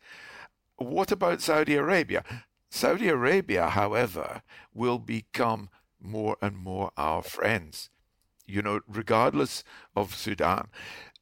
What 0.76 1.10
about 1.10 1.40
Saudi 1.40 1.74
Arabia? 1.74 2.24
Saudi 2.70 3.08
Arabia, 3.08 3.68
however, 3.70 4.42
will 4.74 4.98
become 4.98 5.70
more 6.00 6.36
and 6.42 6.56
more 6.56 6.92
our 6.96 7.22
friends. 7.22 7.90
You 8.46 8.62
know, 8.62 8.80
regardless 8.86 9.64
of 9.96 10.14
Sudan, 10.14 10.68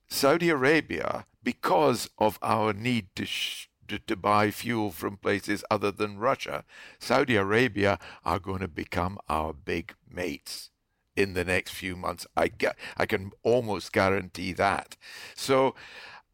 Saudi 0.08 0.50
Arabia, 0.50 1.26
because 1.42 2.10
of 2.18 2.38
our 2.42 2.72
need 2.72 3.08
to, 3.16 3.24
sh- 3.24 3.68
to 3.88 3.98
to 4.00 4.16
buy 4.16 4.50
fuel 4.50 4.90
from 4.90 5.16
places 5.16 5.64
other 5.70 5.90
than 5.92 6.18
Russia, 6.18 6.64
Saudi 6.98 7.36
Arabia 7.36 7.98
are 8.24 8.38
going 8.40 8.60
to 8.60 8.68
become 8.68 9.18
our 9.28 9.52
big 9.52 9.94
mates 10.08 10.70
in 11.16 11.34
the 11.34 11.44
next 11.44 11.72
few 11.72 11.96
months. 11.96 12.26
I 12.36 12.50
I 12.96 13.06
can 13.06 13.32
almost 13.42 13.92
guarantee 13.92 14.52
that. 14.54 14.96
So, 15.34 15.74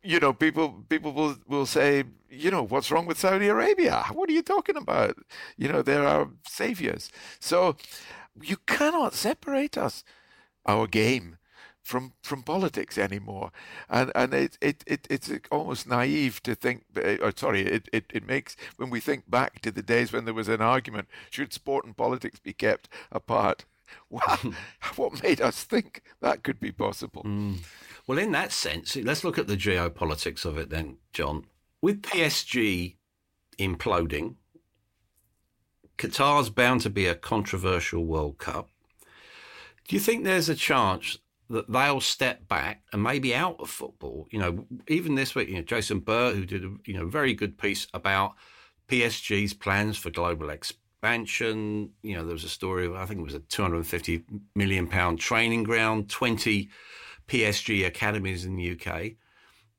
you 0.02 0.20
know, 0.20 0.32
people 0.32 0.84
people 0.88 1.12
will 1.12 1.36
will 1.48 1.66
say, 1.66 2.04
you 2.30 2.50
know, 2.50 2.62
what's 2.62 2.90
wrong 2.90 3.06
with 3.06 3.18
Saudi 3.18 3.48
Arabia? 3.48 4.04
What 4.12 4.28
are 4.30 4.32
you 4.32 4.42
talking 4.42 4.76
about? 4.76 5.16
You 5.56 5.68
know, 5.68 5.82
they're 5.82 6.06
our 6.06 6.30
saviors. 6.48 7.10
So, 7.40 7.76
you 8.42 8.56
cannot 8.66 9.14
separate 9.14 9.76
us, 9.78 10.04
our 10.66 10.86
game, 10.86 11.38
from 11.82 12.12
from 12.22 12.42
politics 12.42 12.98
anymore. 12.98 13.50
And 13.88 14.12
and 14.14 14.34
it 14.34 14.58
it, 14.60 14.84
it 14.86 15.06
it's 15.10 15.30
almost 15.50 15.86
naive 15.88 16.42
to 16.44 16.54
think. 16.54 16.84
uh, 16.96 17.16
Or 17.22 17.32
sorry, 17.36 17.62
it, 17.62 17.88
it 17.92 18.04
it 18.14 18.26
makes 18.26 18.56
when 18.76 18.90
we 18.90 19.00
think 19.00 19.30
back 19.30 19.60
to 19.62 19.70
the 19.72 19.82
days 19.82 20.12
when 20.12 20.24
there 20.24 20.34
was 20.34 20.48
an 20.48 20.62
argument: 20.62 21.08
should 21.30 21.52
sport 21.52 21.84
and 21.84 21.96
politics 21.96 22.40
be 22.40 22.52
kept 22.52 22.88
apart? 23.10 23.64
Wow, 24.11 24.38
what 24.96 25.22
made 25.22 25.40
us 25.40 25.64
think 25.64 26.02
that 26.20 26.42
could 26.42 26.61
be 26.61 26.70
possible? 26.70 27.22
Hmm. 27.22 27.55
Well, 28.07 28.18
in 28.18 28.33
that 28.33 28.52
sense, 28.52 28.94
let's 28.96 29.24
look 29.24 29.38
at 29.38 29.46
the 29.46 29.57
geopolitics 29.57 30.44
of 30.44 30.59
it 30.59 30.68
then, 30.68 30.98
John. 31.14 31.46
With 31.81 32.02
PSG 32.02 32.96
imploding, 33.59 34.35
Qatar's 35.96 36.50
bound 36.50 36.81
to 36.83 36.90
be 36.90 37.07
a 37.07 37.14
controversial 37.14 38.05
World 38.05 38.38
Cup. 38.38 38.68
Do 39.88 39.96
you 39.96 40.00
think 40.00 40.24
there's 40.24 40.48
a 40.48 40.55
chance 40.55 41.18
that 41.48 41.70
they'll 41.70 42.00
step 42.00 42.48
back 42.48 42.83
and 42.92 43.02
maybe 43.02 43.35
out 43.35 43.61
of 43.61 43.70
football? 43.70 44.26
You 44.31 44.38
know, 44.38 44.66
even 44.88 45.14
this 45.14 45.35
week, 45.35 45.48
you 45.48 45.57
know, 45.57 45.62
Jason 45.62 46.00
Burt, 46.00 46.35
who 46.35 46.44
did 46.44 46.64
a 46.64 46.74
you 46.85 46.94
know 46.94 47.07
very 47.07 47.35
good 47.35 47.57
piece 47.57 47.87
about 47.94 48.35
PSG's 48.88 49.55
plans 49.55 49.96
for 49.96 50.11
global 50.11 50.50
expansion. 50.50 50.81
You 51.04 51.90
know, 52.02 52.24
there 52.24 52.32
was 52.32 52.44
a 52.44 52.48
story 52.48 52.86
of 52.86 52.94
I 52.94 53.06
think 53.06 53.20
it 53.20 53.24
was 53.24 53.34
a 53.34 53.40
250 53.40 54.22
million 54.54 54.86
pound 54.86 55.18
training 55.18 55.64
ground, 55.64 56.08
20 56.08 56.68
PSG 57.28 57.84
academies 57.86 58.44
in 58.44 58.56
the 58.56 58.70
UK. 58.72 59.12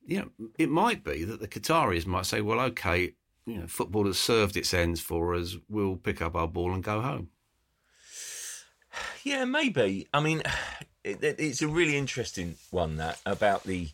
You 0.05 0.19
know, 0.19 0.47
it 0.59 0.69
might 0.69 1.03
be 1.03 1.23
that 1.23 1.39
the 1.39 1.47
Qataris 1.47 2.05
might 2.05 2.25
say, 2.25 2.41
well, 2.41 2.59
okay, 2.59 3.13
you 3.45 3.57
know, 3.59 3.67
football 3.67 4.05
has 4.05 4.19
served 4.19 4.57
its 4.57 4.73
ends 4.73 4.99
for 4.99 5.33
us. 5.33 5.55
We'll 5.69 5.95
pick 5.95 6.21
up 6.21 6.36
our 6.36 6.47
ball 6.47 6.73
and 6.73 6.83
go 6.83 6.99
home. 7.01 7.29
Yeah, 9.23 9.45
maybe. 9.45 10.07
I 10.13 10.19
mean, 10.19 10.41
it, 11.03 11.23
it- 11.23 11.39
it's 11.39 11.62
a 11.62 11.67
really 11.67 11.95
interesting 11.95 12.55
one 12.71 12.97
that 12.97 13.19
about 13.25 13.63
the 13.63 13.89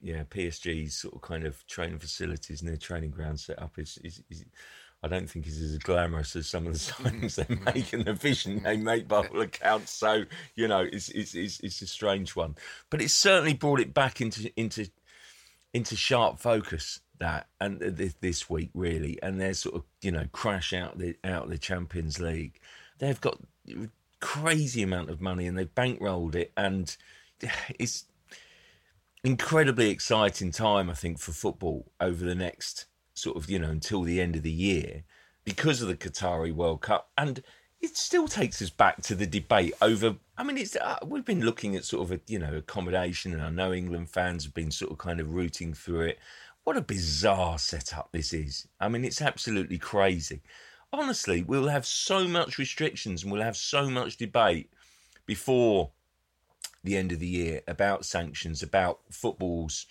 yeah 0.00 0.24
PSG's 0.24 0.96
sort 0.96 1.14
of 1.14 1.22
kind 1.22 1.46
of 1.46 1.64
training 1.66 1.98
facilities 2.00 2.60
and 2.60 2.68
their 2.68 2.76
training 2.76 3.10
ground 3.10 3.38
setup 3.40 3.78
is 3.78 3.98
is. 4.02 4.22
is 4.28 4.44
I 5.04 5.08
don't 5.08 5.28
think 5.28 5.46
is 5.46 5.60
as 5.60 5.76
glamorous 5.78 6.34
as 6.34 6.46
some 6.46 6.66
of 6.66 6.72
the 6.72 6.78
mm-hmm. 6.92 7.06
signings 7.06 7.34
they 7.34 7.44
mm-hmm. 7.44 7.64
make 7.64 7.92
and 7.92 8.06
the 8.06 8.14
vision 8.14 8.62
they 8.62 8.78
make 8.78 9.06
by 9.06 9.26
all 9.26 9.40
accounts. 9.42 9.92
So 9.92 10.24
you 10.54 10.66
know, 10.66 10.80
it's 10.80 11.10
it's 11.10 11.34
it's, 11.34 11.60
it's 11.60 11.82
a 11.82 11.86
strange 11.86 12.34
one, 12.34 12.56
but 12.88 13.02
it's 13.02 13.12
certainly 13.12 13.52
brought 13.52 13.80
it 13.80 13.92
back 13.92 14.22
into 14.22 14.50
into 14.56 14.88
into 15.74 15.94
sharp 15.94 16.38
focus 16.38 17.00
that 17.18 17.48
and 17.60 17.80
this, 17.80 18.14
this 18.20 18.48
week 18.48 18.70
really, 18.72 19.18
and 19.22 19.38
they're 19.38 19.52
sort 19.52 19.74
of 19.74 19.82
you 20.00 20.10
know 20.10 20.24
crash 20.32 20.72
out 20.72 20.96
the 20.96 21.16
out 21.22 21.50
the 21.50 21.58
Champions 21.58 22.18
League. 22.18 22.58
They've 22.98 23.20
got 23.20 23.38
crazy 24.20 24.82
amount 24.82 25.10
of 25.10 25.20
money 25.20 25.46
and 25.46 25.58
they've 25.58 25.74
bankrolled 25.74 26.34
it, 26.34 26.50
and 26.56 26.96
it's 27.78 28.06
incredibly 29.22 29.90
exciting 29.90 30.50
time 30.50 30.88
I 30.88 30.94
think 30.94 31.18
for 31.18 31.32
football 31.32 31.90
over 32.00 32.24
the 32.24 32.34
next 32.34 32.86
sort 33.14 33.36
of 33.36 33.48
you 33.48 33.58
know 33.58 33.70
until 33.70 34.02
the 34.02 34.20
end 34.20 34.36
of 34.36 34.42
the 34.42 34.50
year 34.50 35.04
because 35.44 35.80
of 35.80 35.88
the 35.88 35.96
Qatari 35.96 36.52
World 36.52 36.80
Cup 36.80 37.10
and. 37.16 37.42
It 37.80 37.98
still 37.98 38.28
takes 38.28 38.62
us 38.62 38.70
back 38.70 39.02
to 39.02 39.14
the 39.14 39.26
debate 39.26 39.74
over. 39.82 40.16
I 40.38 40.42
mean, 40.42 40.56
it's 40.56 40.74
uh, 40.74 40.96
we've 41.04 41.24
been 41.24 41.44
looking 41.44 41.76
at 41.76 41.84
sort 41.84 42.04
of 42.04 42.12
a 42.12 42.20
you 42.26 42.38
know 42.38 42.54
accommodation, 42.56 43.34
and 43.34 43.42
I 43.42 43.50
know 43.50 43.74
England 43.74 44.08
fans 44.08 44.44
have 44.44 44.54
been 44.54 44.70
sort 44.70 44.90
of 44.90 44.96
kind 44.96 45.20
of 45.20 45.34
rooting 45.34 45.74
through 45.74 46.06
it. 46.06 46.18
What 46.64 46.78
a 46.78 46.80
bizarre 46.80 47.58
setup 47.58 48.08
this 48.10 48.32
is. 48.32 48.66
I 48.80 48.88
mean, 48.88 49.04
it's 49.04 49.20
absolutely 49.20 49.76
crazy. 49.76 50.40
Honestly, 50.94 51.42
we'll 51.42 51.68
have 51.68 51.84
so 51.84 52.26
much 52.26 52.56
restrictions 52.56 53.22
and 53.22 53.30
we'll 53.30 53.42
have 53.42 53.56
so 53.56 53.90
much 53.90 54.16
debate 54.16 54.70
before 55.26 55.90
the 56.82 56.96
end 56.96 57.12
of 57.12 57.18
the 57.18 57.26
year 57.26 57.62
about 57.68 58.04
sanctions, 58.06 58.62
about 58.62 59.00
football's 59.10 59.86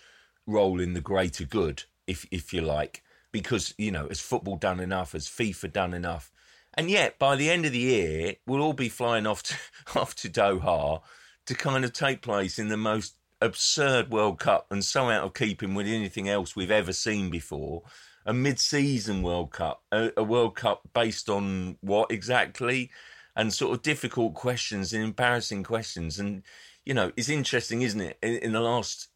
role 0.48 0.80
in 0.80 0.94
the 0.94 1.02
greater 1.02 1.46
good, 1.46 1.84
if 2.08 2.26
if 2.32 2.54
you 2.54 2.62
like, 2.62 3.04
because 3.34 3.74
you 3.78 3.92
know, 3.92 4.08
has 4.08 4.22
football 4.22 4.56
done 4.56 4.80
enough? 4.80 5.12
Has 5.12 5.28
FIFA 5.28 5.74
done 5.74 5.94
enough? 5.94 6.32
And 6.76 6.90
yet, 6.90 7.20
by 7.20 7.36
the 7.36 7.50
end 7.50 7.66
of 7.66 7.74
the 7.74 7.80
year, 7.80 8.36
we'll 8.48 8.62
all 8.62 8.74
be 8.74 8.88
flying 8.88 9.28
off 9.28 9.44
to 9.44 9.56
off 10.00 10.16
to 10.16 10.30
Doha 10.30 11.02
to 11.46 11.54
kind 11.54 11.84
of 11.84 11.92
take 11.92 12.22
place 12.22 12.58
in 12.58 12.70
the 12.70 12.78
most 12.78 13.16
absurd 13.42 14.10
World 14.10 14.40
Cup 14.40 14.68
and 14.72 14.86
so 14.86 15.10
out 15.10 15.26
of 15.26 15.34
keeping 15.34 15.76
with 15.76 15.88
anything 15.88 16.30
else 16.30 16.56
we've 16.56 16.72
ever 16.72 16.94
seen 16.94 17.30
before. 17.30 17.84
A 18.26 18.34
mid-season 18.34 19.22
World 19.22 19.52
Cup, 19.52 19.84
a, 19.92 20.12
a 20.16 20.24
World 20.24 20.56
Cup 20.56 20.84
based 20.94 21.30
on 21.30 21.78
what 21.82 22.10
exactly, 22.10 22.90
and 23.36 23.54
sort 23.54 23.76
of 23.76 23.82
difficult 23.82 24.34
questions 24.34 24.94
and 24.94 25.04
embarrassing 25.04 25.64
questions. 25.64 26.20
And 26.20 26.44
you 26.86 26.94
know, 26.94 27.12
it's 27.18 27.28
interesting, 27.28 27.82
isn't 27.82 28.00
it? 28.00 28.18
In, 28.22 28.36
in 28.36 28.52
the 28.54 28.62
last 28.62 29.10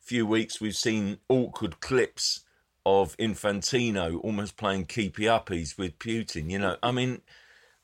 few 0.00 0.24
weeks, 0.26 0.60
we've 0.60 0.76
seen 0.76 1.18
awkward 1.28 1.80
clips 1.80 2.44
of 2.86 3.16
Infantino 3.16 4.20
almost 4.22 4.56
playing 4.56 4.86
keepy 4.86 5.24
uppies 5.24 5.76
with 5.76 5.98
Putin. 5.98 6.48
You 6.48 6.60
know, 6.60 6.76
I 6.84 6.92
mean, 6.92 7.20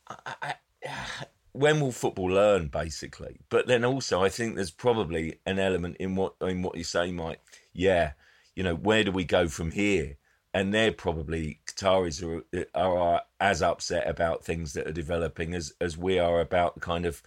I, 0.08 0.34
I, 0.40 0.54
when 1.52 1.80
will 1.80 1.90
football 1.90 2.30
learn, 2.30 2.68
basically? 2.68 3.40
But 3.50 3.66
then 3.66 3.84
also, 3.84 4.22
I 4.22 4.28
think 4.28 4.54
there's 4.54 4.70
probably 4.70 5.40
an 5.44 5.58
element 5.58 5.96
in 5.98 6.14
what 6.14 6.34
in 6.40 6.62
what 6.62 6.78
you 6.78 6.84
say, 6.84 7.10
Mike. 7.10 7.40
Yeah, 7.72 8.12
you 8.54 8.62
know, 8.62 8.76
where 8.76 9.02
do 9.02 9.10
we 9.10 9.24
go 9.24 9.48
from 9.48 9.72
here? 9.72 10.16
And 10.54 10.72
they're 10.72 10.92
probably 10.92 11.60
Qataris 11.66 12.22
are, 12.22 12.66
are 12.74 13.22
as 13.40 13.60
upset 13.60 14.08
about 14.08 14.44
things 14.44 14.72
that 14.74 14.86
are 14.86 14.92
developing 14.92 15.52
as 15.52 15.72
as 15.80 15.98
we 15.98 16.20
are 16.20 16.40
about 16.40 16.80
kind 16.80 17.06
of 17.06 17.22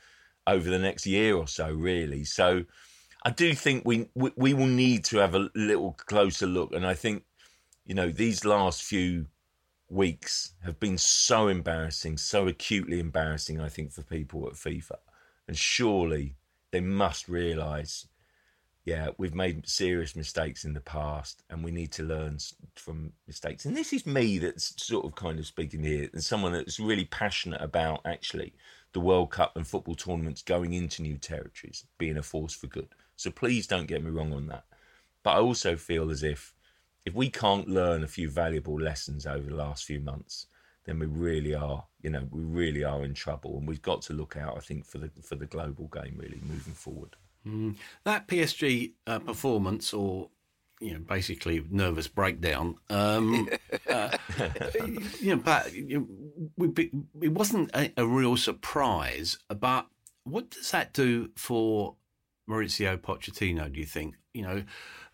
over 0.48 0.70
the 0.70 0.80
next 0.80 1.06
year 1.06 1.36
or 1.36 1.48
so, 1.48 1.72
really. 1.72 2.24
So. 2.24 2.64
I 3.28 3.32
do 3.32 3.56
think 3.56 3.86
we, 3.88 4.08
we 4.14 4.30
we 4.36 4.54
will 4.54 4.68
need 4.68 5.04
to 5.06 5.18
have 5.18 5.34
a 5.34 5.50
little 5.56 5.94
closer 5.94 6.46
look, 6.46 6.74
and 6.74 6.86
I 6.86 6.94
think 6.94 7.24
you 7.86 7.94
know, 7.94 8.10
these 8.10 8.44
last 8.44 8.84
few 8.84 9.28
weeks 9.90 10.54
have 10.64 10.80
been 10.80 10.98
so 10.98 11.48
embarrassing, 11.48 12.18
so 12.18 12.48
acutely 12.48 13.00
embarrassing, 13.00 13.62
I 13.62 13.70
think, 13.70 13.92
for 13.92 14.02
people 14.02 14.48
at 14.48 14.54
FIFA. 14.54 14.98
And 15.48 15.56
surely 15.56 16.36
they 16.72 16.82
must 16.82 17.30
realise, 17.30 18.08
yeah, 18.84 19.10
we've 19.18 19.36
made 19.36 19.70
serious 19.70 20.16
mistakes 20.16 20.66
in 20.66 20.74
the 20.74 20.82
past 20.82 21.44
and 21.50 21.64
we 21.64 21.70
need 21.70 21.92
to 21.94 22.04
learn 22.04 22.40
from 22.76 23.14
mistakes. 23.28 23.66
And 23.66 23.78
this 23.78 23.94
is 23.94 24.08
me 24.08 24.40
that's 24.40 24.74
sort 24.84 25.06
of 25.06 25.14
kind 25.14 25.38
of 25.38 25.46
speaking 25.46 25.84
here, 25.84 26.10
and 26.12 26.24
someone 26.24 26.54
that's 26.54 26.80
really 26.80 27.06
passionate 27.06 27.62
about 27.62 28.02
actually 28.06 28.54
the 28.94 29.00
World 29.00 29.30
Cup 29.30 29.56
and 29.56 29.68
football 29.68 29.96
tournaments 29.96 30.42
going 30.42 30.74
into 30.74 31.04
new 31.04 31.18
territories, 31.18 31.86
being 32.00 32.18
a 32.18 32.24
force 32.24 32.56
for 32.56 32.68
good. 32.68 32.88
So 33.16 33.30
please 33.30 33.68
don't 33.68 33.88
get 33.88 34.04
me 34.04 34.10
wrong 34.10 34.34
on 34.34 34.48
that. 34.48 34.66
But 35.22 35.36
I 35.36 35.40
also 35.40 35.76
feel 35.76 36.10
as 36.10 36.24
if 36.24 36.55
if 37.06 37.14
we 37.14 37.30
can't 37.30 37.68
learn 37.68 38.04
a 38.04 38.08
few 38.08 38.30
valuable 38.30 38.80
lessons 38.80 39.26
over 39.26 39.48
the 39.48 39.56
last 39.56 39.86
few 39.86 40.00
months, 40.00 40.48
then 40.86 41.00
we 41.00 41.06
really 41.06 41.54
are, 41.54 41.86
you 42.02 42.10
know, 42.10 42.28
we 42.32 42.42
really 42.42 42.84
are 42.84 43.04
in 43.04 43.14
trouble, 43.14 43.58
and 43.58 43.68
we've 43.68 43.82
got 43.82 44.02
to 44.04 44.14
look 44.14 44.38
out, 44.38 44.58
I 44.58 44.60
think, 44.60 44.86
for 44.86 44.98
the 44.98 45.10
for 45.22 45.36
the 45.36 45.46
global 45.46 45.88
game 45.88 46.16
really 46.18 46.40
moving 46.44 46.74
forward. 46.74 47.16
That 48.06 48.28
PSG 48.28 48.94
uh, 49.06 49.20
performance, 49.20 49.94
or 49.94 50.30
you 50.80 50.94
know, 50.94 51.00
basically 51.00 51.64
nervous 51.70 52.08
breakdown. 52.08 52.76
Um, 52.90 53.50
uh, 53.90 54.18
you 55.22 55.36
know, 55.36 55.42
but 55.44 55.74
you 55.74 56.08
know, 56.58 56.74
it 57.22 57.32
wasn't 57.32 57.72
a, 57.76 57.92
a, 57.98 58.06
real 58.06 58.36
surprise. 58.36 59.38
But 59.48 59.88
what 60.24 60.50
does 60.50 60.72
that 60.72 60.94
do 60.94 61.30
for 61.36 61.96
Maurizio 62.50 62.98
Pochettino? 62.98 63.72
Do 63.72 63.80
you 63.80 63.86
think? 63.86 64.16
You 64.36 64.42
know, 64.44 64.64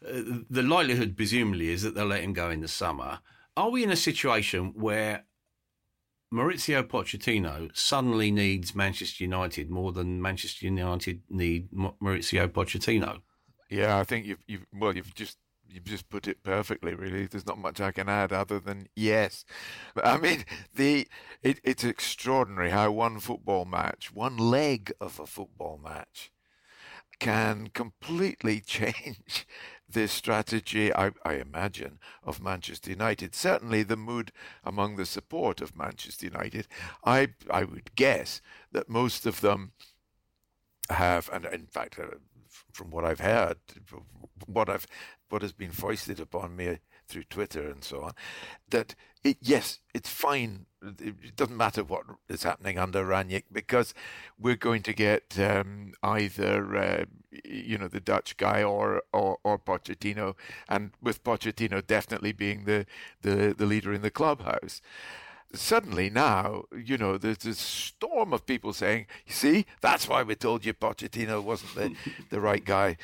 uh, 0.07 0.41
the 0.49 0.63
likelihood, 0.63 1.15
presumably, 1.15 1.69
is 1.69 1.83
that 1.83 1.95
they'll 1.95 2.05
let 2.05 2.23
him 2.23 2.33
go 2.33 2.49
in 2.49 2.61
the 2.61 2.67
summer. 2.67 3.19
Are 3.55 3.69
we 3.69 3.83
in 3.83 3.91
a 3.91 3.95
situation 3.95 4.73
where 4.75 5.25
Maurizio 6.33 6.83
Pochettino 6.83 7.69
suddenly 7.75 8.31
needs 8.31 8.73
Manchester 8.73 9.23
United 9.23 9.69
more 9.69 9.91
than 9.91 10.21
Manchester 10.21 10.65
United 10.65 11.21
need 11.29 11.69
Maurizio 11.71 12.47
Pochettino? 12.47 13.21
Yeah, 13.69 13.99
I 13.99 14.03
think 14.03 14.25
you've, 14.25 14.43
you've 14.47 14.65
well, 14.73 14.95
you've 14.95 15.13
just 15.13 15.37
you've 15.67 15.83
just 15.83 16.09
put 16.09 16.27
it 16.27 16.43
perfectly. 16.43 16.93
Really, 16.93 17.25
there's 17.25 17.45
not 17.45 17.57
much 17.57 17.81
I 17.81 17.91
can 17.91 18.09
add 18.09 18.31
other 18.31 18.59
than 18.59 18.87
yes. 18.95 19.45
I 20.01 20.17
mean, 20.17 20.45
the 20.73 21.07
it, 21.43 21.59
it's 21.63 21.83
extraordinary 21.83 22.69
how 22.69 22.91
one 22.91 23.19
football 23.19 23.65
match, 23.65 24.13
one 24.13 24.37
leg 24.37 24.93
of 25.01 25.19
a 25.19 25.25
football 25.25 25.79
match, 25.83 26.31
can 27.21 27.67
completely 27.67 28.59
change 28.65 29.45
the 29.87 30.07
strategy, 30.07 30.93
I, 30.93 31.11
I, 31.23 31.35
imagine, 31.35 31.99
of 32.23 32.41
Manchester 32.41 32.89
United. 32.89 33.35
Certainly, 33.35 33.83
the 33.83 33.95
mood 33.95 34.31
among 34.63 34.95
the 34.95 35.05
support 35.05 35.61
of 35.61 35.77
Manchester 35.77 36.25
United. 36.25 36.67
I 37.05 37.29
I 37.49 37.63
would 37.63 37.95
guess 37.95 38.41
that 38.71 38.89
most 38.89 39.25
of 39.25 39.41
them 39.41 39.73
have, 40.89 41.29
and 41.31 41.45
in 41.45 41.67
fact, 41.67 41.99
uh, 41.99 42.05
from 42.71 42.89
what 42.89 43.05
I've 43.05 43.19
heard, 43.19 43.57
what 44.45 44.69
I've 44.69 44.87
what 45.29 45.41
has 45.41 45.53
been 45.53 45.71
foisted 45.71 46.19
upon 46.19 46.55
me 46.55 46.79
through 47.11 47.25
Twitter 47.25 47.69
and 47.69 47.83
so 47.83 48.01
on, 48.01 48.13
that 48.69 48.95
it, 49.23 49.37
yes, 49.41 49.79
it's 49.93 50.09
fine. 50.09 50.65
It 50.81 51.35
doesn't 51.35 51.55
matter 51.55 51.83
what 51.83 52.05
is 52.27 52.41
happening 52.41 52.79
under 52.79 53.05
Rangnick 53.05 53.43
because 53.51 53.93
we're 54.39 54.55
going 54.55 54.81
to 54.83 54.93
get 54.93 55.37
um, 55.37 55.93
either 56.01 56.75
uh, 56.75 57.05
you 57.45 57.77
know 57.77 57.87
the 57.87 57.99
Dutch 57.99 58.37
guy 58.37 58.63
or, 58.63 59.03
or 59.13 59.37
or 59.43 59.59
Pochettino, 59.59 60.35
and 60.67 60.91
with 61.01 61.23
Pochettino 61.23 61.85
definitely 61.85 62.31
being 62.31 62.65
the 62.65 62.87
the, 63.21 63.53
the 63.55 63.65
leader 63.67 63.93
in 63.93 64.01
the 64.01 64.09
clubhouse 64.09 64.81
suddenly 65.53 66.09
now, 66.09 66.63
you 66.75 66.97
know, 66.97 67.17
there's 67.17 67.39
this 67.39 67.59
storm 67.59 68.33
of 68.33 68.45
people 68.45 68.73
saying, 68.73 69.05
see, 69.27 69.65
that's 69.81 70.07
why 70.07 70.23
we 70.23 70.35
told 70.35 70.65
you 70.65 70.73
Pochettino 70.73 71.43
wasn't 71.43 71.75
the, 71.75 71.95
the 72.29 72.39
right 72.39 72.63
guy. 72.63 72.97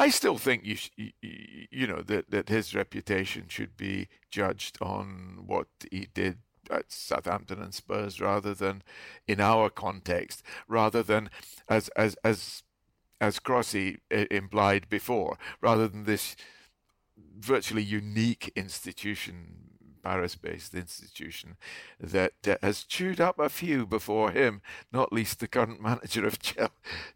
I 0.00 0.08
still 0.08 0.38
think 0.38 0.64
you, 0.64 0.76
sh- 0.76 0.88
you 1.20 1.86
know, 1.86 2.00
that, 2.00 2.30
that 2.30 2.48
his 2.48 2.74
reputation 2.74 3.44
should 3.48 3.76
be 3.76 4.08
judged 4.30 4.78
on 4.80 5.42
what 5.46 5.66
he 5.90 6.08
did 6.14 6.38
at 6.70 6.90
Southampton 6.90 7.60
and 7.60 7.74
Spurs 7.74 8.18
rather 8.18 8.54
than 8.54 8.82
in 9.28 9.40
our 9.40 9.68
context, 9.68 10.42
rather 10.66 11.02
than 11.02 11.28
as, 11.68 11.90
as, 11.96 12.16
as, 12.24 12.62
as 13.20 13.38
Crossy 13.40 13.98
uh, 14.10 14.24
implied 14.30 14.88
before, 14.88 15.36
rather 15.60 15.86
than 15.86 16.04
this 16.04 16.34
virtually 17.38 17.82
unique 17.82 18.50
institution 18.56 19.72
Paris 20.02 20.34
based 20.34 20.74
institution 20.74 21.56
that 21.98 22.32
uh, 22.46 22.56
has 22.62 22.84
chewed 22.84 23.20
up 23.20 23.38
a 23.38 23.48
few 23.48 23.86
before 23.86 24.30
him, 24.30 24.62
not 24.92 25.12
least 25.12 25.40
the 25.40 25.48
current 25.48 25.80
manager 25.82 26.26
of 26.26 26.38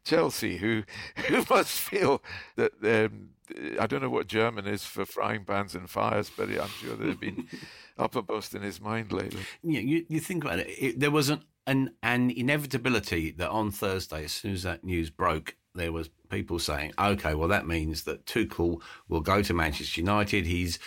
Chelsea, 0.04 0.58
who, 0.58 0.82
who 1.28 1.44
must 1.50 1.78
feel 1.78 2.22
that. 2.56 2.72
Um, 2.82 3.30
I 3.78 3.86
don't 3.86 4.00
know 4.00 4.08
what 4.08 4.26
German 4.26 4.66
is 4.66 4.86
for 4.86 5.04
frying 5.04 5.44
pans 5.44 5.74
and 5.74 5.88
fires, 5.88 6.30
but 6.34 6.48
I'm 6.48 6.66
sure 6.68 6.96
they've 6.96 7.20
been 7.20 7.46
uppermost 7.98 8.54
in 8.54 8.62
his 8.62 8.80
mind 8.80 9.12
lately. 9.12 9.42
Yeah, 9.62 9.80
you, 9.80 10.06
you 10.08 10.18
think 10.18 10.44
about 10.44 10.60
it, 10.60 10.68
it 10.68 10.98
there 10.98 11.10
was 11.10 11.28
an, 11.28 11.44
an, 11.66 11.90
an 12.02 12.30
inevitability 12.30 13.32
that 13.32 13.50
on 13.50 13.70
Thursday, 13.70 14.24
as 14.24 14.32
soon 14.32 14.54
as 14.54 14.62
that 14.62 14.82
news 14.82 15.10
broke, 15.10 15.56
there 15.74 15.92
was 15.92 16.08
people 16.28 16.58
saying, 16.58 16.92
okay, 16.98 17.34
well, 17.34 17.48
that 17.48 17.66
means 17.66 18.04
that 18.04 18.26
Tuchel 18.26 18.80
will 19.08 19.20
go 19.20 19.42
to 19.42 19.54
Manchester 19.54 20.00
United. 20.00 20.46
He's 20.46 20.78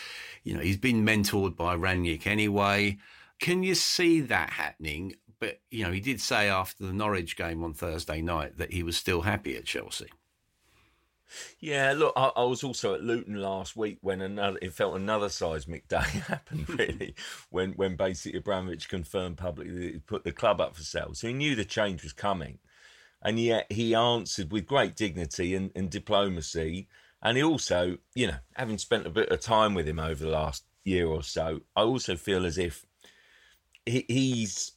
you 0.47 0.53
know, 0.53 0.61
he's 0.61 0.77
been 0.77 1.05
mentored 1.05 1.57
by 1.57 1.75
Rangnick 1.75 2.25
anyway. 2.25 2.97
Can 3.37 3.63
you 3.63 3.75
see 3.75 4.21
that 4.21 4.51
happening? 4.51 5.15
But, 5.41 5.59
you 5.69 5.83
know, 5.83 5.91
he 5.91 5.99
did 5.99 6.21
say 6.21 6.47
after 6.47 6.85
the 6.85 6.93
Norwich 6.93 7.35
game 7.35 7.61
on 7.65 7.73
Thursday 7.73 8.21
night 8.21 8.57
that 8.57 8.71
he 8.71 8.81
was 8.81 8.95
still 8.95 9.23
happy 9.23 9.57
at 9.57 9.65
Chelsea. 9.65 10.07
Yeah, 11.59 11.93
look, 11.97 12.13
I, 12.15 12.31
I, 12.37 12.43
was 12.45 12.63
also 12.63 12.93
at 12.93 13.03
Luton 13.03 13.35
last 13.41 13.75
week 13.75 13.97
when 13.99 14.21
another 14.21 14.57
it 14.61 14.71
felt 14.71 14.95
another 14.95 15.27
seismic 15.27 15.89
day 15.89 15.97
happened. 16.27 16.69
Really, 16.79 17.13
when 17.49 17.73
when 17.73 17.97
basically 17.97 18.39
Abramovich 18.39 18.87
confirmed 18.87 19.37
publicly 19.37 19.73
that 19.73 19.93
he 19.93 19.99
put 19.99 20.23
the 20.23 20.31
club 20.31 20.61
up 20.61 20.77
for 20.77 20.83
sale, 20.83 21.13
so 21.13 21.27
he 21.27 21.33
knew 21.33 21.53
the 21.53 21.65
change 21.65 22.03
was 22.03 22.13
coming, 22.13 22.59
and 23.21 23.37
yet 23.37 23.69
he 23.69 23.93
answered 23.93 24.53
with 24.53 24.65
great 24.65 24.95
dignity 24.95 25.53
and, 25.53 25.69
and 25.75 25.89
diplomacy 25.89 26.87
and 27.21 27.37
he 27.37 27.43
also, 27.43 27.97
you 28.13 28.27
know, 28.27 28.37
having 28.55 28.77
spent 28.77 29.07
a 29.07 29.11
bit 29.11 29.29
of 29.29 29.41
time 29.41 29.73
with 29.73 29.87
him 29.87 29.99
over 29.99 30.23
the 30.23 30.29
last 30.29 30.63
year 30.83 31.07
or 31.07 31.23
so, 31.23 31.61
I 31.75 31.81
also 31.81 32.15
feel 32.15 32.45
as 32.45 32.57
if 32.57 32.85
he, 33.85 34.05
he's. 34.07 34.73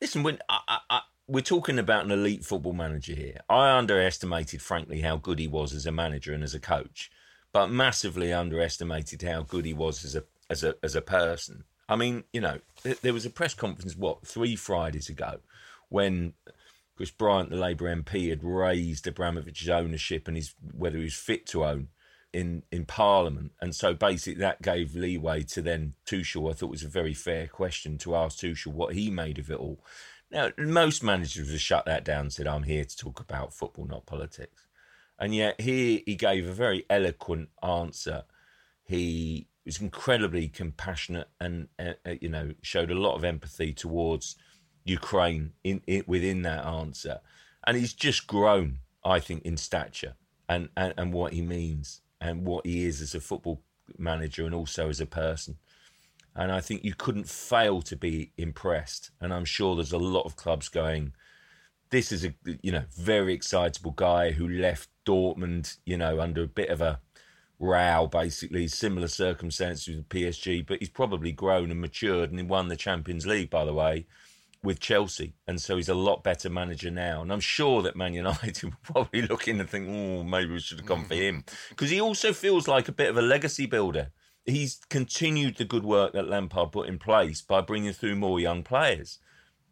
Listen, 0.00 0.22
when 0.22 0.38
I, 0.48 0.78
I, 0.88 1.00
we're 1.26 1.42
talking 1.42 1.78
about 1.78 2.04
an 2.04 2.10
elite 2.10 2.44
football 2.44 2.72
manager 2.72 3.14
here, 3.14 3.40
I 3.48 3.76
underestimated, 3.76 4.62
frankly, 4.62 5.00
how 5.00 5.16
good 5.16 5.38
he 5.38 5.46
was 5.46 5.74
as 5.74 5.86
a 5.86 5.92
manager 5.92 6.32
and 6.32 6.42
as 6.42 6.54
a 6.54 6.60
coach, 6.60 7.10
but 7.52 7.68
massively 7.68 8.32
underestimated 8.32 9.22
how 9.22 9.42
good 9.42 9.64
he 9.64 9.74
was 9.74 10.04
as 10.04 10.16
a 10.16 10.24
as 10.48 10.64
a 10.64 10.74
as 10.82 10.94
a 10.94 11.02
person. 11.02 11.64
I 11.88 11.96
mean, 11.96 12.24
you 12.32 12.40
know, 12.40 12.60
there 13.02 13.12
was 13.12 13.26
a 13.26 13.30
press 13.30 13.54
conference 13.54 13.96
what 13.96 14.26
three 14.26 14.56
Fridays 14.56 15.08
ago 15.08 15.40
when 15.88 16.34
Chris 17.00 17.10
Bryant, 17.10 17.48
the 17.48 17.56
Labour 17.56 17.86
MP, 17.86 18.28
had 18.28 18.44
raised 18.44 19.06
Abramovich's 19.06 19.70
ownership 19.70 20.28
and 20.28 20.36
his 20.36 20.54
whether 20.70 20.98
he 20.98 21.04
was 21.04 21.14
fit 21.14 21.46
to 21.46 21.64
own 21.64 21.88
in 22.30 22.62
in 22.70 22.84
Parliament, 22.84 23.52
and 23.58 23.74
so 23.74 23.94
basically 23.94 24.38
that 24.38 24.60
gave 24.60 24.94
leeway 24.94 25.42
to 25.44 25.62
then 25.62 25.94
Tuchel. 26.04 26.50
I 26.50 26.52
thought 26.52 26.68
was 26.68 26.84
a 26.84 26.88
very 26.88 27.14
fair 27.14 27.46
question 27.46 27.96
to 27.96 28.14
ask 28.14 28.40
Tuchel 28.40 28.74
what 28.74 28.92
he 28.92 29.08
made 29.10 29.38
of 29.38 29.50
it 29.50 29.58
all. 29.58 29.82
Now, 30.30 30.50
most 30.58 31.02
managers 31.02 31.50
have 31.50 31.58
shut 31.58 31.86
that 31.86 32.04
down 32.04 32.24
and 32.24 32.32
said, 32.34 32.46
"I'm 32.46 32.64
here 32.64 32.84
to 32.84 32.96
talk 32.98 33.18
about 33.18 33.54
football, 33.54 33.86
not 33.86 34.04
politics," 34.04 34.66
and 35.18 35.34
yet 35.34 35.58
here 35.58 36.00
he 36.04 36.16
gave 36.16 36.46
a 36.46 36.52
very 36.52 36.84
eloquent 36.90 37.48
answer. 37.62 38.24
He 38.84 39.48
was 39.64 39.80
incredibly 39.80 40.48
compassionate 40.48 41.28
and 41.40 41.68
uh, 41.78 41.94
uh 42.04 42.16
you 42.20 42.28
know 42.28 42.52
showed 42.60 42.90
a 42.90 42.94
lot 42.94 43.14
of 43.14 43.24
empathy 43.24 43.72
towards 43.72 44.36
Ukraine 44.84 45.52
in, 45.64 45.82
in 45.86 46.04
within 46.06 46.42
that 46.42 46.64
answer, 46.64 47.20
and 47.66 47.76
he's 47.76 47.92
just 47.92 48.26
grown, 48.26 48.78
I 49.04 49.20
think, 49.20 49.42
in 49.44 49.56
stature 49.56 50.14
and, 50.48 50.68
and 50.76 50.94
and 50.96 51.12
what 51.12 51.32
he 51.32 51.42
means 51.42 52.00
and 52.20 52.44
what 52.44 52.66
he 52.66 52.84
is 52.84 53.00
as 53.00 53.14
a 53.14 53.20
football 53.20 53.62
manager 53.98 54.44
and 54.44 54.54
also 54.54 54.88
as 54.88 55.00
a 55.00 55.06
person. 55.06 55.56
And 56.34 56.52
I 56.52 56.60
think 56.60 56.84
you 56.84 56.94
couldn't 56.94 57.28
fail 57.28 57.82
to 57.82 57.96
be 57.96 58.32
impressed. 58.36 59.10
And 59.20 59.32
I'm 59.32 59.44
sure 59.44 59.74
there's 59.74 59.92
a 59.92 59.98
lot 59.98 60.26
of 60.26 60.36
clubs 60.36 60.68
going, 60.68 61.12
this 61.90 62.12
is 62.12 62.24
a 62.24 62.34
you 62.62 62.72
know 62.72 62.84
very 62.96 63.34
excitable 63.34 63.92
guy 63.92 64.30
who 64.30 64.48
left 64.48 64.88
Dortmund, 65.06 65.78
you 65.84 65.96
know, 65.96 66.20
under 66.20 66.44
a 66.44 66.48
bit 66.48 66.68
of 66.68 66.80
a 66.80 67.00
row, 67.58 68.08
basically 68.10 68.68
similar 68.68 69.08
circumstances 69.08 69.94
with 69.94 70.08
PSG, 70.08 70.66
but 70.66 70.78
he's 70.78 70.88
probably 70.88 71.32
grown 71.32 71.70
and 71.70 71.80
matured 71.80 72.30
and 72.30 72.38
he 72.38 72.46
won 72.46 72.68
the 72.68 72.76
Champions 72.76 73.26
League, 73.26 73.50
by 73.50 73.64
the 73.64 73.74
way 73.74 74.06
with 74.62 74.80
Chelsea, 74.80 75.34
and 75.46 75.60
so 75.60 75.76
he's 75.76 75.88
a 75.88 75.94
lot 75.94 76.22
better 76.22 76.50
manager 76.50 76.90
now. 76.90 77.22
And 77.22 77.32
I'm 77.32 77.40
sure 77.40 77.82
that 77.82 77.96
Man 77.96 78.12
United 78.12 78.62
will 78.64 78.72
probably 78.82 79.22
look 79.22 79.48
in 79.48 79.60
and 79.60 79.68
think, 79.68 79.88
"Oh, 79.88 80.22
maybe 80.22 80.52
we 80.52 80.60
should 80.60 80.78
have 80.78 80.86
gone 80.86 81.04
for 81.04 81.14
mm. 81.14 81.22
him," 81.22 81.44
because 81.70 81.90
he 81.90 82.00
also 82.00 82.32
feels 82.32 82.68
like 82.68 82.88
a 82.88 82.92
bit 82.92 83.08
of 83.08 83.16
a 83.16 83.22
legacy 83.22 83.66
builder. 83.66 84.10
He's 84.44 84.80
continued 84.88 85.56
the 85.56 85.64
good 85.64 85.84
work 85.84 86.12
that 86.12 86.28
Lampard 86.28 86.72
put 86.72 86.88
in 86.88 86.98
place 86.98 87.40
by 87.42 87.60
bringing 87.60 87.92
through 87.92 88.16
more 88.16 88.40
young 88.40 88.62
players, 88.62 89.18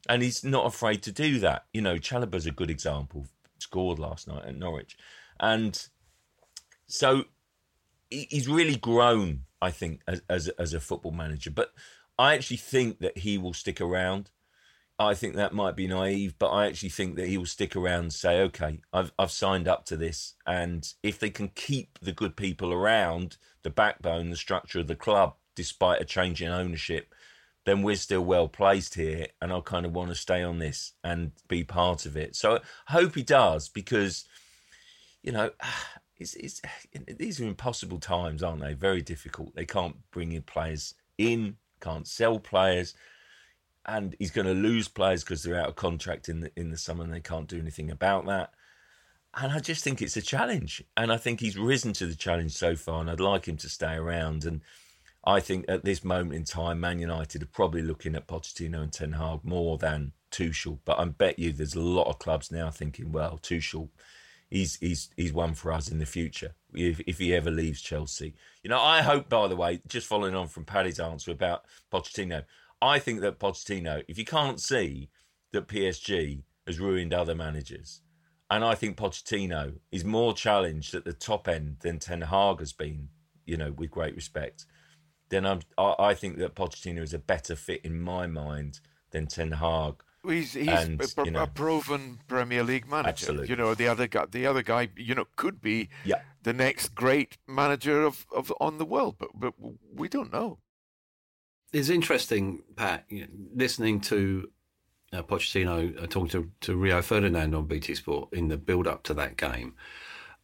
and 0.08 0.22
he's 0.22 0.44
not 0.44 0.66
afraid 0.66 1.02
to 1.02 1.12
do 1.12 1.38
that. 1.40 1.66
You 1.72 1.82
know, 1.82 1.96
Chalobah's 1.96 2.46
a 2.46 2.50
good 2.50 2.70
example. 2.70 3.26
Scored 3.58 3.98
last 3.98 4.28
night 4.28 4.44
at 4.44 4.56
Norwich, 4.56 4.96
and 5.40 5.88
so 6.86 7.24
he's 8.08 8.48
really 8.48 8.76
grown. 8.76 9.42
I 9.60 9.70
think 9.70 10.00
as 10.06 10.22
as, 10.30 10.48
as 10.48 10.72
a 10.72 10.80
football 10.80 11.12
manager, 11.12 11.50
but 11.50 11.72
I 12.18 12.34
actually 12.34 12.56
think 12.56 13.00
that 13.00 13.18
he 13.18 13.36
will 13.36 13.52
stick 13.52 13.80
around. 13.80 14.30
I 15.00 15.14
think 15.14 15.36
that 15.36 15.54
might 15.54 15.76
be 15.76 15.86
naive, 15.86 16.34
but 16.38 16.48
I 16.48 16.66
actually 16.66 16.88
think 16.88 17.14
that 17.16 17.28
he 17.28 17.38
will 17.38 17.46
stick 17.46 17.76
around 17.76 18.00
and 18.00 18.12
say, 18.12 18.40
okay, 18.42 18.80
I've, 18.92 19.12
I've 19.16 19.30
signed 19.30 19.68
up 19.68 19.84
to 19.86 19.96
this. 19.96 20.34
And 20.44 20.92
if 21.04 21.20
they 21.20 21.30
can 21.30 21.48
keep 21.48 22.00
the 22.00 22.12
good 22.12 22.36
people 22.36 22.72
around, 22.72 23.36
the 23.62 23.70
backbone, 23.70 24.30
the 24.30 24.36
structure 24.36 24.80
of 24.80 24.88
the 24.88 24.96
club, 24.96 25.34
despite 25.54 26.00
a 26.00 26.04
change 26.04 26.42
in 26.42 26.50
ownership, 26.50 27.14
then 27.64 27.82
we're 27.82 27.94
still 27.94 28.24
well 28.24 28.48
placed 28.48 28.94
here. 28.94 29.26
And 29.40 29.52
I 29.52 29.60
kind 29.60 29.86
of 29.86 29.94
want 29.94 30.08
to 30.08 30.16
stay 30.16 30.42
on 30.42 30.58
this 30.58 30.94
and 31.04 31.30
be 31.46 31.62
part 31.62 32.04
of 32.04 32.16
it. 32.16 32.34
So 32.34 32.56
I 32.88 32.92
hope 32.92 33.14
he 33.14 33.22
does 33.22 33.68
because, 33.68 34.24
you 35.22 35.30
know, 35.30 35.50
it's, 36.16 36.34
it's, 36.34 36.60
these 37.18 37.40
are 37.40 37.44
impossible 37.44 38.00
times, 38.00 38.42
aren't 38.42 38.62
they? 38.62 38.74
Very 38.74 39.02
difficult. 39.02 39.54
They 39.54 39.66
can't 39.66 39.96
bring 40.10 40.32
in 40.32 40.42
players 40.42 40.94
in, 41.18 41.56
can't 41.80 42.08
sell 42.08 42.40
players, 42.40 42.94
and 43.88 44.14
he's 44.18 44.30
going 44.30 44.46
to 44.46 44.52
lose 44.52 44.86
players 44.86 45.24
because 45.24 45.42
they're 45.42 45.58
out 45.58 45.68
of 45.68 45.76
contract 45.76 46.28
in 46.28 46.40
the 46.40 46.52
in 46.56 46.70
the 46.70 46.76
summer, 46.76 47.02
and 47.02 47.12
they 47.12 47.20
can't 47.20 47.48
do 47.48 47.58
anything 47.58 47.90
about 47.90 48.26
that. 48.26 48.50
And 49.34 49.52
I 49.52 49.58
just 49.60 49.82
think 49.82 50.00
it's 50.00 50.16
a 50.16 50.22
challenge, 50.22 50.84
and 50.96 51.10
I 51.10 51.16
think 51.16 51.40
he's 51.40 51.56
risen 51.56 51.94
to 51.94 52.06
the 52.06 52.14
challenge 52.14 52.52
so 52.52 52.76
far, 52.76 53.00
and 53.00 53.10
I'd 53.10 53.18
like 53.18 53.48
him 53.48 53.56
to 53.56 53.68
stay 53.68 53.94
around. 53.94 54.44
And 54.44 54.60
I 55.24 55.40
think 55.40 55.64
at 55.68 55.84
this 55.84 56.04
moment 56.04 56.34
in 56.34 56.44
time, 56.44 56.80
Man 56.80 56.98
United 56.98 57.42
are 57.42 57.46
probably 57.46 57.82
looking 57.82 58.14
at 58.14 58.28
Pochettino 58.28 58.82
and 58.82 58.92
Ten 58.92 59.12
Hag 59.12 59.40
more 59.42 59.78
than 59.78 60.12
Tuchel. 60.30 60.78
But 60.84 60.98
I 60.98 61.06
bet 61.06 61.38
you 61.38 61.52
there's 61.52 61.74
a 61.74 61.80
lot 61.80 62.08
of 62.08 62.18
clubs 62.18 62.52
now 62.52 62.70
thinking, 62.70 63.10
well, 63.10 63.40
Tuchel 63.42 63.88
he's 64.50 64.76
he's 64.76 65.10
he's 65.16 65.32
one 65.32 65.54
for 65.54 65.72
us 65.72 65.88
in 65.88 65.98
the 65.98 66.06
future 66.06 66.54
if 66.72 67.00
if 67.00 67.18
he 67.18 67.34
ever 67.34 67.50
leaves 67.50 67.80
Chelsea. 67.80 68.34
You 68.62 68.70
know, 68.70 68.80
I 68.80 69.02
hope 69.02 69.28
by 69.28 69.48
the 69.48 69.56
way, 69.56 69.80
just 69.86 70.06
following 70.06 70.34
on 70.34 70.48
from 70.48 70.64
Paddy's 70.64 71.00
answer 71.00 71.30
about 71.30 71.64
Pochettino, 71.92 72.44
I 72.80 72.98
think 72.98 73.20
that 73.20 73.38
Pochettino, 73.38 74.02
if 74.08 74.18
you 74.18 74.24
can't 74.24 74.60
see 74.60 75.10
that 75.52 75.68
PSG 75.68 76.42
has 76.66 76.78
ruined 76.78 77.12
other 77.12 77.34
managers, 77.34 78.02
and 78.50 78.64
I 78.64 78.74
think 78.74 78.96
Pochettino 78.96 79.74
is 79.90 80.04
more 80.04 80.32
challenged 80.32 80.94
at 80.94 81.04
the 81.04 81.12
top 81.12 81.48
end 81.48 81.78
than 81.80 81.98
Ten 81.98 82.22
Hag 82.22 82.60
has 82.60 82.72
been, 82.72 83.08
you 83.44 83.56
know, 83.56 83.72
with 83.72 83.90
great 83.90 84.14
respect, 84.14 84.66
then 85.28 85.44
I'm 85.44 85.60
I, 85.76 85.94
I 85.98 86.14
think 86.14 86.38
that 86.38 86.54
Pochettino 86.54 87.02
is 87.02 87.14
a 87.14 87.18
better 87.18 87.56
fit 87.56 87.84
in 87.84 88.00
my 88.00 88.26
mind 88.26 88.80
than 89.10 89.26
Ten 89.26 89.52
Hag 89.52 90.02
He's, 90.26 90.52
he's 90.52 90.68
and, 90.68 91.00
a, 91.00 91.24
you 91.24 91.30
know, 91.30 91.44
a, 91.44 91.46
proven 91.46 92.18
Premier 92.26 92.64
League 92.64 92.88
manager. 92.88 93.08
Absolutely. 93.08 93.48
You 93.48 93.56
know, 93.56 93.74
the 93.74 93.88
other 93.88 94.06
guy, 94.06 94.26
the 94.30 94.46
other 94.46 94.62
guy, 94.62 94.88
you 94.96 95.14
know, 95.14 95.26
could 95.36 95.60
be 95.60 95.88
yeah. 96.04 96.20
the 96.42 96.52
next 96.52 96.94
great 96.94 97.38
manager 97.46 98.02
of, 98.02 98.26
of 98.34 98.52
on 98.60 98.78
the 98.78 98.84
world, 98.84 99.16
but 99.18 99.30
but 99.34 99.54
we 99.94 100.08
don't 100.08 100.32
know. 100.32 100.58
It's 101.72 101.90
interesting, 101.90 102.62
Pat, 102.76 103.04
you 103.08 103.22
know, 103.22 103.28
listening 103.54 104.00
to 104.02 104.50
uh, 105.12 105.22
Pochettino 105.22 106.02
uh, 106.02 106.06
talking 106.06 106.28
to, 106.28 106.50
to 106.62 106.76
Rio 106.76 107.02
Ferdinand 107.02 107.54
on 107.54 107.66
BT 107.66 107.94
Sport 107.94 108.32
in 108.32 108.48
the 108.48 108.56
build 108.56 108.86
up 108.86 109.02
to 109.04 109.14
that 109.14 109.36
game. 109.36 109.74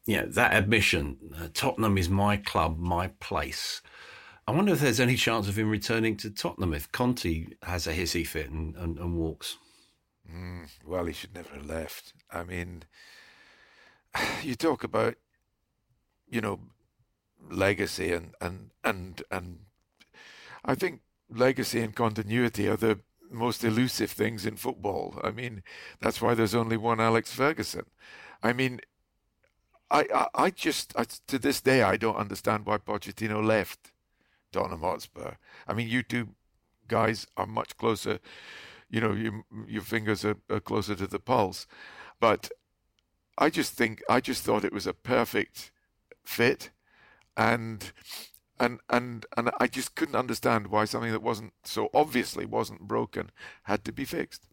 You 0.04 0.18
know, 0.18 0.26
that 0.26 0.52
admission, 0.52 1.16
uh, 1.38 1.48
Tottenham 1.54 1.96
is 1.96 2.10
my 2.10 2.36
club, 2.36 2.78
my 2.78 3.08
place. 3.20 3.80
I 4.46 4.52
wonder 4.52 4.74
if 4.74 4.80
there's 4.80 5.00
any 5.00 5.16
chance 5.16 5.48
of 5.48 5.58
him 5.58 5.70
returning 5.70 6.18
to 6.18 6.30
Tottenham 6.30 6.74
if 6.74 6.92
Conte 6.92 7.46
has 7.62 7.86
a 7.86 7.94
hissy 7.94 8.26
fit 8.26 8.50
and, 8.50 8.76
and, 8.76 8.98
and 8.98 9.16
walks. 9.16 9.56
Mm, 10.30 10.68
well, 10.84 11.06
he 11.06 11.14
should 11.14 11.34
never 11.34 11.54
have 11.54 11.66
left. 11.66 12.12
I 12.30 12.44
mean, 12.44 12.82
you 14.42 14.54
talk 14.54 14.84
about, 14.84 15.14
you 16.28 16.42
know, 16.42 16.60
legacy 17.50 18.12
and 18.12 18.34
and 18.40 18.70
and 18.82 19.22
and 19.30 19.58
I 20.64 20.74
think 20.74 21.00
legacy 21.30 21.80
and 21.80 21.94
continuity 21.94 22.68
are 22.68 22.76
the 22.76 23.00
most 23.30 23.64
elusive 23.64 24.10
things 24.10 24.46
in 24.46 24.56
football. 24.56 25.20
I 25.22 25.30
mean, 25.30 25.62
that's 26.00 26.20
why 26.22 26.34
there's 26.34 26.54
only 26.54 26.76
one 26.76 27.00
Alex 27.00 27.32
Ferguson. 27.32 27.86
I 28.42 28.52
mean, 28.52 28.80
I 29.90 30.06
I, 30.14 30.26
I 30.34 30.50
just 30.50 30.92
I, 30.96 31.04
to 31.26 31.38
this 31.38 31.60
day 31.60 31.82
I 31.82 31.96
don't 31.96 32.16
understand 32.16 32.66
why 32.66 32.78
Pochettino 32.78 33.44
left 33.44 33.92
Tottenham 34.52 34.80
Hotspur. 34.80 35.32
I 35.66 35.72
mean, 35.72 35.88
you 35.88 36.02
two 36.02 36.28
guys 36.86 37.26
are 37.36 37.46
much 37.46 37.76
closer 37.76 38.20
you 38.94 39.00
know, 39.00 39.12
you, 39.12 39.44
your 39.66 39.82
fingers 39.82 40.24
are, 40.24 40.36
are 40.48 40.60
closer 40.60 40.94
to 40.94 41.08
the 41.08 41.18
pulse. 41.18 41.66
But 42.20 42.50
I 43.36 43.50
just 43.50 43.72
think 43.72 44.02
I 44.08 44.20
just 44.20 44.44
thought 44.44 44.64
it 44.64 44.72
was 44.72 44.86
a 44.86 44.94
perfect 44.94 45.72
fit, 46.24 46.70
and 47.36 47.92
and 48.60 48.80
and 48.90 49.26
and 49.36 49.50
I 49.58 49.66
just 49.66 49.94
couldn't 49.94 50.16
understand 50.16 50.68
why 50.68 50.84
something 50.84 51.12
that 51.12 51.22
wasn't 51.22 51.52
so 51.64 51.90
obviously 51.94 52.46
wasn't 52.46 52.82
broken 52.82 53.30
had 53.64 53.84
to 53.84 53.92
be 53.92 54.04
fixed. 54.04 54.46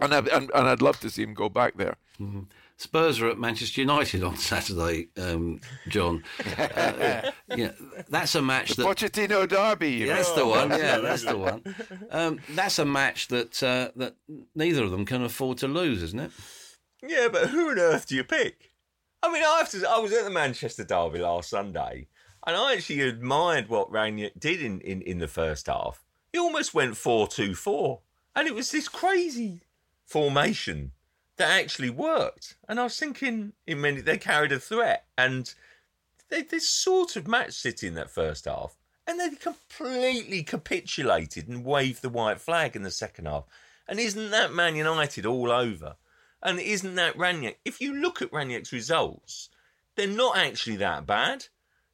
And 0.00 0.14
I, 0.14 0.18
and, 0.18 0.50
and 0.54 0.68
I'd 0.68 0.80
love 0.80 0.98
to 1.00 1.10
see 1.10 1.22
him 1.22 1.34
go 1.34 1.48
back 1.48 1.76
there. 1.76 1.96
Mm-hmm. 2.18 2.42
Spurs 2.76 3.20
are 3.20 3.28
at 3.28 3.38
Manchester 3.38 3.82
United 3.82 4.22
on 4.22 4.36
Saturday, 4.36 5.08
um, 5.18 5.60
John. 5.88 6.24
Uh, 6.56 7.30
yeah, 7.54 7.72
that's 8.08 8.34
a 8.34 8.40
match 8.40 8.70
the 8.70 8.84
that 8.84 8.96
Pochettino 8.96 9.46
derby. 9.46 9.90
Yeah, 9.90 10.14
that's 10.14 10.32
the 10.32 10.46
one. 10.46 10.70
Yeah, 10.70 10.98
that's 11.02 11.24
the 11.24 11.36
one. 11.36 11.62
Um, 12.10 12.40
that's 12.50 12.78
a 12.78 12.86
match 12.86 13.28
that 13.28 13.62
uh, 13.62 13.90
that 13.96 14.14
neither 14.54 14.82
of 14.84 14.92
them 14.92 15.04
can 15.04 15.22
afford 15.22 15.58
to 15.58 15.68
lose, 15.68 16.02
isn't 16.02 16.20
it? 16.20 16.30
Yeah, 17.06 17.28
but 17.30 17.48
who 17.48 17.70
on 17.70 17.78
earth 17.78 18.06
do 18.06 18.14
you 18.14 18.24
pick? 18.24 18.70
I 19.22 19.30
mean, 19.30 19.42
I 19.44 19.58
have 19.58 19.70
to. 19.72 19.86
I 19.86 19.98
was 19.98 20.12
at 20.14 20.24
the 20.24 20.30
Manchester 20.30 20.84
derby 20.84 21.18
last 21.18 21.50
Sunday, 21.50 22.08
and 22.50 22.58
I 22.58 22.74
actually 22.74 23.00
admired 23.02 23.68
what 23.68 23.92
Rangnick 23.92 24.32
did 24.36 24.60
in, 24.60 24.80
in, 24.80 25.02
in 25.02 25.18
the 25.18 25.28
first 25.28 25.68
half. 25.68 26.02
He 26.32 26.38
almost 26.40 26.74
went 26.74 26.96
four 26.96 27.28
two 27.28 27.54
four, 27.54 28.00
and 28.34 28.48
it 28.48 28.56
was 28.56 28.72
this 28.72 28.88
crazy 28.88 29.60
formation 30.04 30.90
that 31.36 31.48
actually 31.48 31.90
worked. 31.90 32.56
And 32.68 32.80
I 32.80 32.84
was 32.84 32.98
thinking, 32.98 33.52
in 33.68 33.80
many, 33.80 34.00
they 34.00 34.18
carried 34.18 34.50
a 34.50 34.58
threat, 34.58 35.04
and 35.16 35.54
they, 36.28 36.42
they 36.42 36.58
sort 36.58 37.14
of 37.14 37.28
matched 37.28 37.54
City 37.54 37.86
in 37.86 37.94
that 37.94 38.10
first 38.10 38.46
half, 38.46 38.76
and 39.06 39.20
they 39.20 39.30
completely 39.30 40.42
capitulated 40.42 41.46
and 41.46 41.64
waved 41.64 42.02
the 42.02 42.08
white 42.08 42.40
flag 42.40 42.74
in 42.74 42.82
the 42.82 42.90
second 42.90 43.26
half. 43.26 43.44
And 43.86 44.00
isn't 44.00 44.30
that 44.30 44.52
Man 44.52 44.74
United 44.74 45.24
all 45.24 45.52
over? 45.52 45.94
And 46.42 46.58
isn't 46.58 46.96
that 46.96 47.16
Rangnick? 47.16 47.56
If 47.64 47.80
you 47.80 47.94
look 47.94 48.20
at 48.20 48.32
Rangnick's 48.32 48.72
results, 48.72 49.50
they're 49.94 50.08
not 50.08 50.36
actually 50.36 50.76
that 50.76 51.06
bad. 51.06 51.46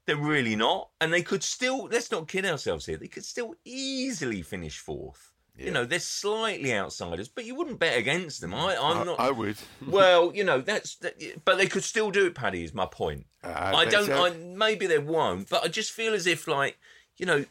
They're 0.06 0.16
really 0.16 0.56
not. 0.56 0.90
And 1.00 1.12
they 1.12 1.22
could 1.22 1.42
still, 1.42 1.88
let's 1.90 2.10
not 2.10 2.28
kid 2.28 2.46
ourselves 2.46 2.86
here, 2.86 2.96
they 2.96 3.08
could 3.08 3.24
still 3.24 3.54
easily 3.64 4.42
finish 4.42 4.78
fourth. 4.78 5.32
Yeah. 5.58 5.66
You 5.66 5.70
know, 5.72 5.84
they're 5.84 5.98
slightly 6.00 6.74
outsiders, 6.74 7.28
but 7.28 7.46
you 7.46 7.54
wouldn't 7.54 7.80
bet 7.80 7.98
against 7.98 8.42
them. 8.42 8.52
I, 8.52 8.76
I'm 8.76 8.98
I, 8.98 9.04
not. 9.04 9.20
I 9.20 9.30
would. 9.30 9.56
well, 9.86 10.30
you 10.34 10.44
know, 10.44 10.60
that's. 10.60 10.96
That, 10.96 11.14
but 11.44 11.56
they 11.56 11.66
could 11.66 11.82
still 11.82 12.10
do 12.10 12.26
it. 12.26 12.34
Paddy 12.34 12.62
is 12.62 12.74
my 12.74 12.84
point. 12.84 13.24
Uh, 13.42 13.48
I, 13.48 13.72
I 13.72 13.84
don't. 13.86 14.06
So. 14.06 14.26
I 14.26 14.30
maybe 14.30 14.86
they 14.86 14.98
won't, 14.98 15.48
but 15.48 15.64
I 15.64 15.68
just 15.68 15.92
feel 15.92 16.12
as 16.12 16.26
if 16.26 16.46
like 16.46 16.78
you 17.16 17.26
know. 17.26 17.44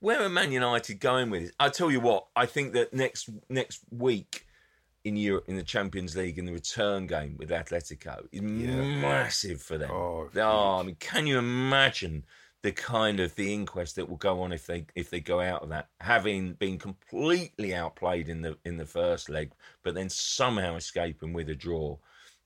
Where 0.00 0.22
are 0.22 0.28
Man 0.28 0.52
United 0.52 1.00
going 1.00 1.28
with 1.28 1.42
it? 1.42 1.54
I 1.58 1.70
tell 1.70 1.90
you 1.90 1.98
what, 1.98 2.26
I 2.36 2.46
think 2.46 2.72
that 2.74 2.94
next 2.94 3.28
next 3.48 3.80
week 3.90 4.46
in 5.08 5.16
Europe 5.16 5.44
in 5.48 5.56
the 5.56 5.62
Champions 5.62 6.16
League 6.16 6.38
in 6.38 6.46
the 6.46 6.52
return 6.52 7.06
game 7.06 7.36
with 7.38 7.50
Atletico 7.50 8.20
is 8.32 8.40
yeah. 8.40 9.00
massive 9.00 9.60
for 9.60 9.78
them. 9.78 9.90
Oh, 9.90 10.30
oh, 10.36 10.78
I 10.78 10.82
mean, 10.82 10.96
can 11.00 11.26
you 11.26 11.38
imagine 11.38 12.24
the 12.62 12.72
kind 12.72 13.20
of 13.20 13.34
the 13.34 13.54
inquest 13.54 13.96
that 13.96 14.08
will 14.08 14.16
go 14.16 14.42
on 14.42 14.52
if 14.52 14.66
they 14.66 14.84
if 14.94 15.10
they 15.10 15.20
go 15.20 15.40
out 15.40 15.62
of 15.62 15.68
that, 15.68 15.88
having 16.00 16.54
been 16.54 16.78
completely 16.78 17.74
outplayed 17.74 18.28
in 18.28 18.42
the 18.42 18.56
in 18.64 18.76
the 18.76 18.86
first 18.86 19.28
leg, 19.28 19.52
but 19.82 19.94
then 19.94 20.08
somehow 20.08 20.76
escaping 20.76 21.32
with 21.32 21.48
a 21.48 21.54
draw. 21.54 21.96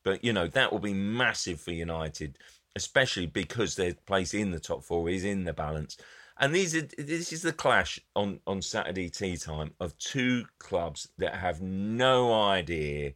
But 0.04 0.22
you 0.24 0.32
know 0.32 0.46
that 0.48 0.70
will 0.70 0.80
be 0.80 0.94
massive 0.94 1.60
for 1.60 1.72
United, 1.72 2.38
especially 2.76 3.26
because 3.26 3.74
their 3.74 3.94
place 3.94 4.34
in 4.34 4.50
the 4.50 4.60
top 4.60 4.84
four 4.84 5.08
is 5.08 5.24
in 5.24 5.44
the 5.44 5.52
balance. 5.52 5.96
And 6.38 6.54
these 6.54 6.74
are, 6.74 6.88
this 6.98 7.32
is 7.32 7.42
the 7.42 7.52
clash 7.52 8.00
on, 8.16 8.40
on 8.46 8.62
Saturday 8.62 9.08
tea 9.08 9.36
time 9.36 9.72
of 9.80 9.96
two 9.98 10.44
clubs 10.58 11.08
that 11.18 11.34
have 11.34 11.60
no 11.60 12.32
idea 12.32 13.12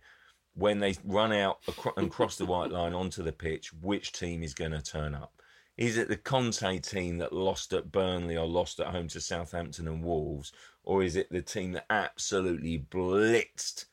when 0.55 0.79
they 0.79 0.95
run 1.05 1.33
out 1.33 1.59
and 1.97 2.11
cross 2.11 2.37
the 2.37 2.47
white 2.47 2.71
line 2.71 2.95
onto 2.95 3.23
the 3.23 3.33
pitch 3.33 3.73
which 3.83 4.13
team 4.13 4.43
is 4.43 4.55
going 4.55 4.73
to 4.73 4.83
turn 4.83 5.15
up. 5.15 5.33
Is 5.77 5.99
it 5.99 6.09
the 6.09 6.17
Conte 6.17 6.79
team 6.79 7.19
that 7.19 7.35
lost 7.35 7.75
at 7.75 7.93
Burnley 7.93 8.37
or 8.37 8.47
lost 8.47 8.81
at 8.81 8.87
home 8.87 9.09
to 9.09 9.21
Southampton 9.21 9.87
and 9.87 10.03
Wolves, 10.03 10.53
or 10.83 11.03
is 11.03 11.17
it 11.17 11.31
the 11.31 11.43
team 11.43 11.73
that 11.73 11.85
absolutely 11.91 12.79
blitzed, 12.79 13.85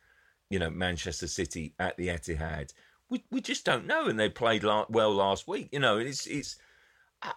you 0.49 0.59
know, 0.59 0.69
Manchester 0.69 1.27
City 1.27 1.73
at 1.79 1.97
the 1.97 2.07
Etihad? 2.07 2.71
We 3.09 3.25
we 3.31 3.41
just 3.41 3.65
don't 3.65 3.85
know, 3.85 4.05
and 4.05 4.17
they 4.17 4.29
played 4.29 4.63
la- 4.63 4.85
well 4.87 5.13
last 5.13 5.45
week. 5.45 5.69
You 5.73 5.79
know, 5.79 5.97
it's 5.97 6.25
it's. 6.25 6.55
Uh, 7.21 7.33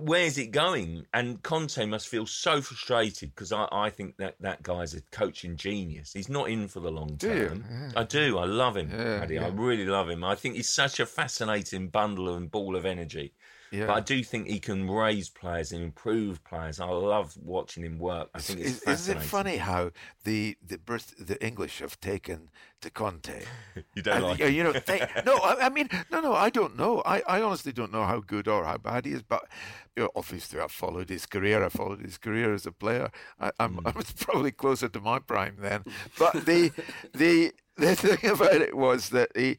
where's 0.00 0.38
it 0.38 0.50
going? 0.50 1.06
And 1.12 1.42
Conte 1.42 1.84
must 1.86 2.08
feel 2.08 2.26
so 2.26 2.60
frustrated 2.60 3.34
because 3.34 3.52
I, 3.52 3.68
I 3.70 3.90
think 3.90 4.16
that 4.16 4.36
that 4.40 4.62
guy's 4.62 4.94
a 4.94 5.02
coaching 5.10 5.56
genius. 5.56 6.12
He's 6.12 6.28
not 6.28 6.48
in 6.48 6.68
for 6.68 6.80
the 6.80 6.90
long 6.90 7.18
term. 7.18 7.64
Yeah. 7.70 7.90
I 7.96 8.04
do. 8.04 8.38
I 8.38 8.44
love 8.44 8.76
him, 8.76 8.90
yeah, 8.90 9.26
yeah. 9.28 9.44
I 9.44 9.48
really 9.48 9.84
love 9.84 10.08
him. 10.08 10.24
I 10.24 10.34
think 10.34 10.56
he's 10.56 10.72
such 10.72 11.00
a 11.00 11.06
fascinating 11.06 11.88
bundle 11.88 12.34
and 12.34 12.50
ball 12.50 12.76
of 12.76 12.86
energy. 12.86 13.34
Yeah. 13.72 13.86
But 13.86 13.96
I 13.96 14.00
do 14.00 14.22
think 14.22 14.48
he 14.48 14.60
can 14.60 14.88
raise 14.88 15.30
players 15.30 15.72
and 15.72 15.82
improve 15.82 16.44
players. 16.44 16.78
I 16.78 16.84
love 16.84 17.34
watching 17.42 17.82
him 17.82 17.98
work. 17.98 18.28
I 18.34 18.38
think 18.38 18.60
it's, 18.60 18.82
it's 18.82 18.86
Isn't 18.86 19.16
it 19.16 19.22
funny 19.22 19.56
how 19.56 19.92
the 20.24 20.58
the 20.64 20.78
the 21.18 21.42
English 21.44 21.78
have 21.78 21.98
taken 21.98 22.50
to 22.82 22.90
Conte? 22.90 23.42
you 23.94 24.02
don't 24.02 24.16
and, 24.16 24.24
like? 24.24 24.38
You 24.40 24.62
know, 24.62 24.72
they, 24.72 24.98
no. 25.26 25.36
I, 25.36 25.66
I, 25.66 25.68
mean, 25.70 25.88
no, 26.10 26.20
no. 26.20 26.34
I 26.34 26.50
don't 26.50 26.76
know. 26.76 27.02
I, 27.06 27.22
I 27.26 27.40
honestly 27.40 27.72
don't 27.72 27.90
know 27.90 28.04
how 28.04 28.20
good 28.20 28.46
or 28.46 28.64
how 28.66 28.76
bad 28.76 29.06
he 29.06 29.12
is. 29.12 29.22
But 29.22 29.48
you 29.96 30.02
know, 30.02 30.10
obviously, 30.14 30.60
I've 30.60 30.70
followed 30.70 31.08
his 31.08 31.24
career. 31.24 31.64
I 31.64 31.70
followed 31.70 32.02
his 32.02 32.18
career 32.18 32.52
as 32.52 32.66
a 32.66 32.72
player. 32.72 33.10
I, 33.40 33.52
I'm, 33.58 33.78
mm. 33.78 33.86
I 33.86 33.96
was 33.96 34.12
probably 34.18 34.52
closer 34.52 34.90
to 34.90 35.00
my 35.00 35.18
prime 35.18 35.56
then. 35.58 35.84
But 36.18 36.44
the 36.44 36.72
the 37.14 37.52
the 37.76 37.96
thing 37.96 38.30
about 38.30 38.60
it 38.60 38.76
was 38.76 39.08
that 39.10 39.30
he 39.34 39.56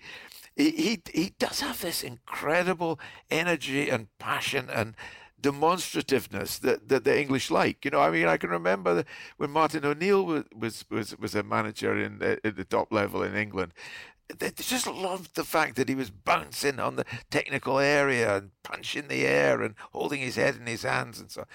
he, 0.55 0.71
he 0.71 1.01
he 1.13 1.33
does 1.39 1.61
have 1.61 1.81
this 1.81 2.03
incredible 2.03 2.99
energy 3.29 3.89
and 3.89 4.07
passion 4.19 4.69
and 4.69 4.95
demonstrativeness 5.43 6.57
that, 6.59 6.87
that 6.87 7.03
the 7.03 7.19
English 7.19 7.51
like. 7.51 7.83
You 7.85 7.91
know, 7.91 7.99
I 7.99 8.09
mean, 8.09 8.27
I 8.27 8.37
can 8.37 8.49
remember 8.49 9.03
when 9.37 9.51
Martin 9.51 9.85
O'Neill 9.85 10.25
was 10.25 10.45
was 10.55 10.85
was, 10.89 11.17
was 11.19 11.35
a 11.35 11.43
manager 11.43 11.97
in 11.97 12.19
the, 12.19 12.39
at 12.45 12.55
the 12.55 12.65
top 12.65 12.91
level 12.91 13.21
in 13.21 13.35
England. 13.35 13.73
They 14.39 14.51
just 14.51 14.87
loved 14.87 15.35
the 15.35 15.43
fact 15.43 15.75
that 15.75 15.89
he 15.89 15.95
was 15.95 16.09
bouncing 16.09 16.79
on 16.79 16.95
the 16.95 17.05
technical 17.29 17.77
area 17.77 18.37
and 18.37 18.51
punching 18.63 19.09
the 19.09 19.25
air 19.27 19.61
and 19.61 19.75
holding 19.91 20.21
his 20.21 20.37
head 20.37 20.55
in 20.55 20.65
his 20.65 20.83
hands 20.83 21.19
and 21.19 21.29
so. 21.29 21.45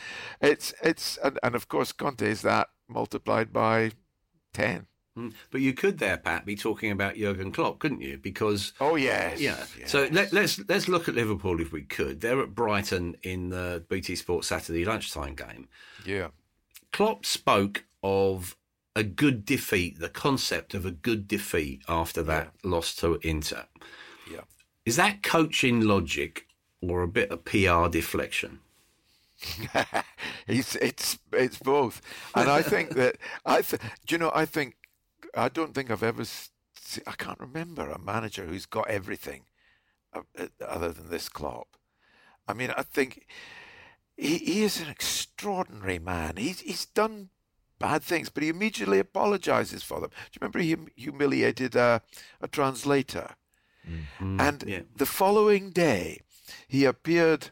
It's 0.41 0.75
it's 0.83 1.17
and, 1.25 1.39
and 1.43 1.55
of 1.55 1.69
course 1.69 1.93
Conte 1.93 2.23
is 2.23 2.43
that 2.43 2.69
multiplied 2.89 3.53
by 3.53 3.93
ten. 4.53 4.88
Mm. 5.19 5.33
But 5.51 5.61
you 5.61 5.73
could 5.73 5.99
there, 5.99 6.17
Pat, 6.17 6.47
be 6.47 6.55
talking 6.55 6.93
about 6.93 7.17
Jurgen 7.17 7.51
Klopp, 7.51 7.81
couldn't 7.81 8.01
you? 8.01 8.19
Because 8.19 8.73
oh 8.81 8.95
yes, 8.97 9.41
yeah. 9.41 9.65
Yes. 9.79 9.91
So 9.91 10.09
let, 10.13 10.27
us 10.27 10.33
let's, 10.33 10.61
let's 10.69 10.89
look 10.89 11.09
at 11.09 11.17
Liverpool 11.17 11.61
if 11.61 11.73
we 11.73 11.83
could. 11.83 12.21
They're 12.21 12.41
at 12.41 12.55
Brighton 12.55 13.17
in 13.23 13.49
the 13.49 13.85
BT 13.89 14.15
Sports 14.15 14.49
Saturday 14.49 14.85
lunchtime 14.85 15.35
game. 15.35 15.69
Yeah. 16.07 16.29
Klopp 16.93 17.27
spoke 17.27 17.85
of 18.03 18.57
a 18.95 19.03
good 19.03 19.45
defeat, 19.45 19.99
the 19.99 20.09
concept 20.09 20.75
of 20.75 20.87
a 20.87 20.91
good 20.91 21.27
defeat 21.27 21.83
after 21.89 22.23
that 22.23 22.53
yeah. 22.63 22.71
loss 22.71 22.95
to 22.97 23.19
Inter. 23.23 23.65
Yeah. 24.31 24.43
Is 24.87 24.97
that 24.97 25.23
coaching 25.23 25.81
logic 25.81 26.47
or 26.81 27.03
a 27.03 27.09
bit 27.09 27.31
of 27.31 27.45
PR 27.45 27.89
deflection? 27.89 28.61
it's 30.49 30.75
it's 30.77 31.19
it's 31.33 31.59
both, 31.61 32.03
and 32.35 32.51
I 32.51 32.61
think 32.61 32.97
that 32.97 33.19
I 33.47 33.63
th- 33.63 33.81
do 34.05 34.17
you 34.17 34.19
know 34.19 34.33
I 34.35 34.45
think 34.45 34.75
I 35.39 35.49
don't 35.49 35.75
think 35.75 35.91
I've 35.91 36.03
ever. 36.03 36.25
See, 36.25 37.03
I 37.07 37.13
can't 37.13 37.41
remember 37.41 37.91
a 37.91 37.99
manager 37.99 38.45
who's 38.47 38.67
got 38.67 38.89
everything, 38.89 39.43
uh, 40.13 40.23
uh, 40.39 40.47
other 40.65 40.91
than 40.91 41.11
this 41.11 41.29
Klopp. 41.29 41.77
I 42.47 42.55
mean, 42.55 42.73
I 42.77 42.83
think 42.83 43.27
he, 44.17 44.39
he 44.39 44.63
is 44.63 44.81
an 44.81 44.89
extraordinary 44.89 45.99
man. 45.99 46.37
He's 46.37 46.61
he's 46.61 46.87
done 46.87 47.31
bad 47.79 48.03
things, 48.03 48.29
but 48.29 48.43
he 48.43 48.49
immediately 48.49 48.99
apologizes 48.99 49.83
for 49.83 50.01
them. 50.01 50.11
Do 50.11 50.17
you 50.33 50.39
remember 50.41 50.59
he 50.59 50.77
humiliated 50.97 51.77
a, 51.77 52.03
a 52.41 52.49
translator? 52.49 53.37
Mm-hmm. 53.89 54.41
And 54.41 54.65
yeah. 54.67 54.81
the 54.97 55.07
following 55.07 55.71
day, 55.71 56.21
he 56.67 56.85
appeared 56.85 57.51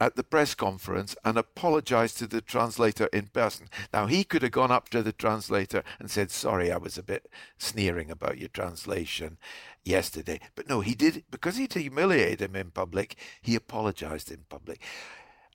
at 0.00 0.16
the 0.16 0.24
press 0.24 0.54
conference 0.54 1.14
and 1.24 1.36
apologized 1.36 2.18
to 2.18 2.26
the 2.26 2.40
translator 2.40 3.06
in 3.12 3.26
person. 3.26 3.68
Now, 3.92 4.06
he 4.06 4.24
could 4.24 4.42
have 4.42 4.52
gone 4.52 4.72
up 4.72 4.88
to 4.88 5.02
the 5.02 5.12
translator 5.12 5.84
and 5.98 6.10
said, 6.10 6.30
Sorry, 6.30 6.72
I 6.72 6.78
was 6.78 6.96
a 6.96 7.02
bit 7.02 7.30
sneering 7.58 8.10
about 8.10 8.38
your 8.38 8.48
translation 8.48 9.36
yesterday. 9.84 10.40
But 10.54 10.68
no, 10.68 10.80
he 10.80 10.94
did, 10.94 11.24
because 11.30 11.56
he'd 11.56 11.74
humiliated 11.74 12.40
him 12.40 12.56
in 12.56 12.70
public, 12.70 13.16
he 13.42 13.54
apologized 13.54 14.32
in 14.32 14.44
public. 14.48 14.80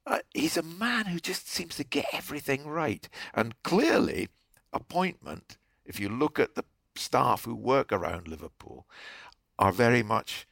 Uh, 0.06 0.20
he's 0.34 0.56
a 0.56 0.64
man 0.64 1.08
who 1.08 1.20
just 1.20 1.50
seems 1.50 1.76
to 1.76 1.84
get 1.84 2.06
everything 2.14 2.68
right. 2.68 3.10
And 3.34 3.62
clearly, 3.64 4.30
appointment, 4.72 5.58
if 5.84 6.00
you 6.00 6.10
look 6.10 6.40
at 6.40 6.54
the 6.54 6.66
staff 6.96 7.46
who 7.46 7.56
work 7.56 7.92
around 7.92 8.28
Liverpool, 8.28 8.86
are 9.58 9.72
very 9.72 10.04
much 10.04 10.48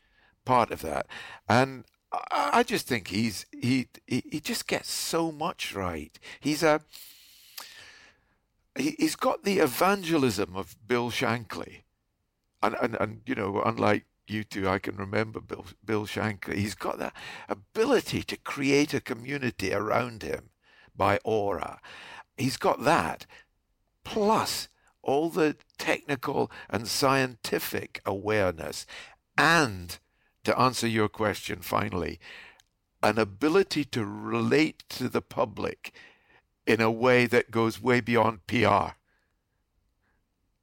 part 0.46 0.72
of 0.72 0.82
that. 0.82 1.06
And 1.48 1.86
I 2.14 2.62
just 2.64 2.88
think 2.88 3.08
he's 3.08 3.46
he 3.52 3.88
he 4.06 4.40
just 4.40 4.68
gets 4.68 4.92
so 4.92 5.32
much 5.32 5.74
right. 5.74 6.18
He's 6.40 6.62
a 6.62 6.82
he, 8.76 8.96
he's 9.00 9.16
got 9.16 9.44
the 9.44 9.60
evangelism 9.60 10.56
of 10.56 10.76
Bill 10.88 11.10
Shankly, 11.10 11.84
and 12.62 12.76
and 12.82 12.96
and 13.00 13.22
you 13.26 13.34
know, 13.34 13.62
unlike 13.64 14.06
you 14.28 14.44
two, 14.44 14.70
I 14.70 14.78
can 14.78 14.96
remember 14.96 15.42
Bill 15.42 15.66
Bill 15.84 16.06
Shankly. 16.06 16.56
He's 16.56 16.76
got 16.76 17.00
that 17.00 17.16
ability 17.50 18.22
to 18.24 18.38
create 18.38 18.94
a 18.94 19.02
community 19.02 19.74
around 19.74 20.22
him 20.22 20.50
by 20.96 21.20
aura. 21.24 21.80
He's 22.38 22.58
got 22.58 22.84
that, 22.84 23.26
plus 24.04 24.70
all 25.02 25.30
the 25.30 25.58
technical 25.80 26.52
and 26.70 26.88
scientific 26.88 28.02
awareness, 28.06 28.86
and 29.36 29.98
to 30.44 30.58
answer 30.60 30.88
your 30.88 31.10
question 31.10 31.60
finally, 31.62 32.20
an 33.02 33.20
ability 33.20 33.84
to 33.86 34.06
relate 34.06 34.84
to 34.90 35.10
the 35.10 35.22
public 35.22 35.94
in 36.66 36.80
a 36.82 36.92
way 36.92 37.26
that 37.26 37.52
goes 37.52 37.82
way 37.82 38.00
beyond 38.00 38.46
PR. 38.48 38.96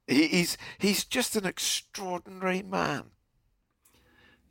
he's 0.06 0.56
he's 0.78 1.04
just 1.04 1.36
an 1.36 1.46
extraordinary 1.46 2.62
man. 2.62 3.04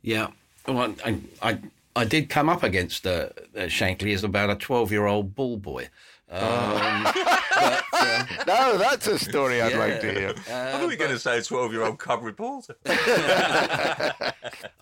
Yeah, 0.02 0.28
well, 0.66 0.94
I 1.04 1.18
I, 1.42 1.58
I 1.96 2.04
did 2.04 2.28
come 2.28 2.48
up 2.48 2.62
against 2.62 3.06
uh, 3.06 3.10
uh, 3.10 3.66
Shankly 3.66 4.14
as 4.14 4.24
about 4.24 4.50
a 4.50 4.56
twelve-year-old 4.56 5.34
ball 5.34 5.56
boy. 5.56 5.88
Um, 6.30 7.02
but, 7.02 7.84
uh, 7.92 8.24
no, 8.46 8.78
that's 8.78 9.06
a 9.08 9.18
story 9.18 9.60
I'd 9.60 9.72
yeah. 9.72 9.78
like 9.78 10.00
to 10.00 10.12
hear. 10.12 10.28
Uh, 10.28 10.32
I 10.52 10.72
thought 10.72 10.82
you 10.82 10.88
were 10.88 10.96
going 10.96 11.10
to 11.10 11.18
say 11.18 11.38
a 11.38 11.42
12 11.42 11.72
year 11.72 11.82
old 11.82 11.98
cub 11.98 12.22
reporter. 12.22 12.76
I 12.86 14.32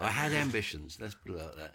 had 0.01 0.33
ambitions, 0.33 0.99
let's 1.01 1.15
put 1.15 1.33
it 1.33 1.39
like 1.39 1.57
that. 1.57 1.75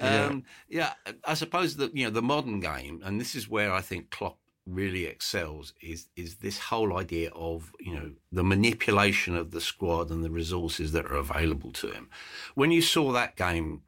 Um, 0.04 0.44
yeah. 0.68 0.92
yeah, 1.06 1.12
I 1.24 1.34
suppose 1.34 1.76
that, 1.76 1.96
you 1.96 2.04
know, 2.04 2.10
the 2.10 2.22
modern 2.22 2.60
game, 2.60 3.00
and 3.04 3.20
this 3.20 3.34
is 3.34 3.48
where 3.48 3.72
I 3.72 3.80
think 3.80 4.10
Klopp 4.10 4.38
really 4.66 5.06
excels, 5.06 5.72
is, 5.80 6.08
is 6.16 6.36
this 6.36 6.58
whole 6.58 6.98
idea 6.98 7.30
of, 7.30 7.72
you 7.80 7.94
know, 7.94 8.12
the 8.30 8.44
manipulation 8.44 9.36
of 9.36 9.52
the 9.52 9.60
squad 9.60 10.10
and 10.10 10.22
the 10.22 10.30
resources 10.30 10.92
that 10.92 11.06
are 11.06 11.16
available 11.16 11.72
to 11.72 11.90
him. 11.90 12.10
When 12.54 12.70
you 12.70 12.82
saw 12.82 13.12
that 13.12 13.36
game 13.36 13.82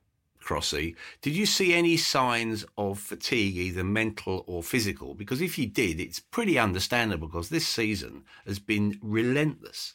Crossy, 0.46 0.94
did 1.22 1.34
you 1.34 1.44
see 1.44 1.74
any 1.74 1.96
signs 1.96 2.64
of 2.78 3.00
fatigue, 3.00 3.56
either 3.56 3.82
mental 3.82 4.44
or 4.46 4.62
physical? 4.62 5.14
Because 5.14 5.40
if 5.42 5.58
you 5.58 5.66
did, 5.66 5.98
it's 6.00 6.20
pretty 6.20 6.58
understandable 6.58 7.26
because 7.26 7.48
this 7.48 7.66
season 7.66 8.22
has 8.46 8.58
been 8.60 8.98
relentless. 9.02 9.94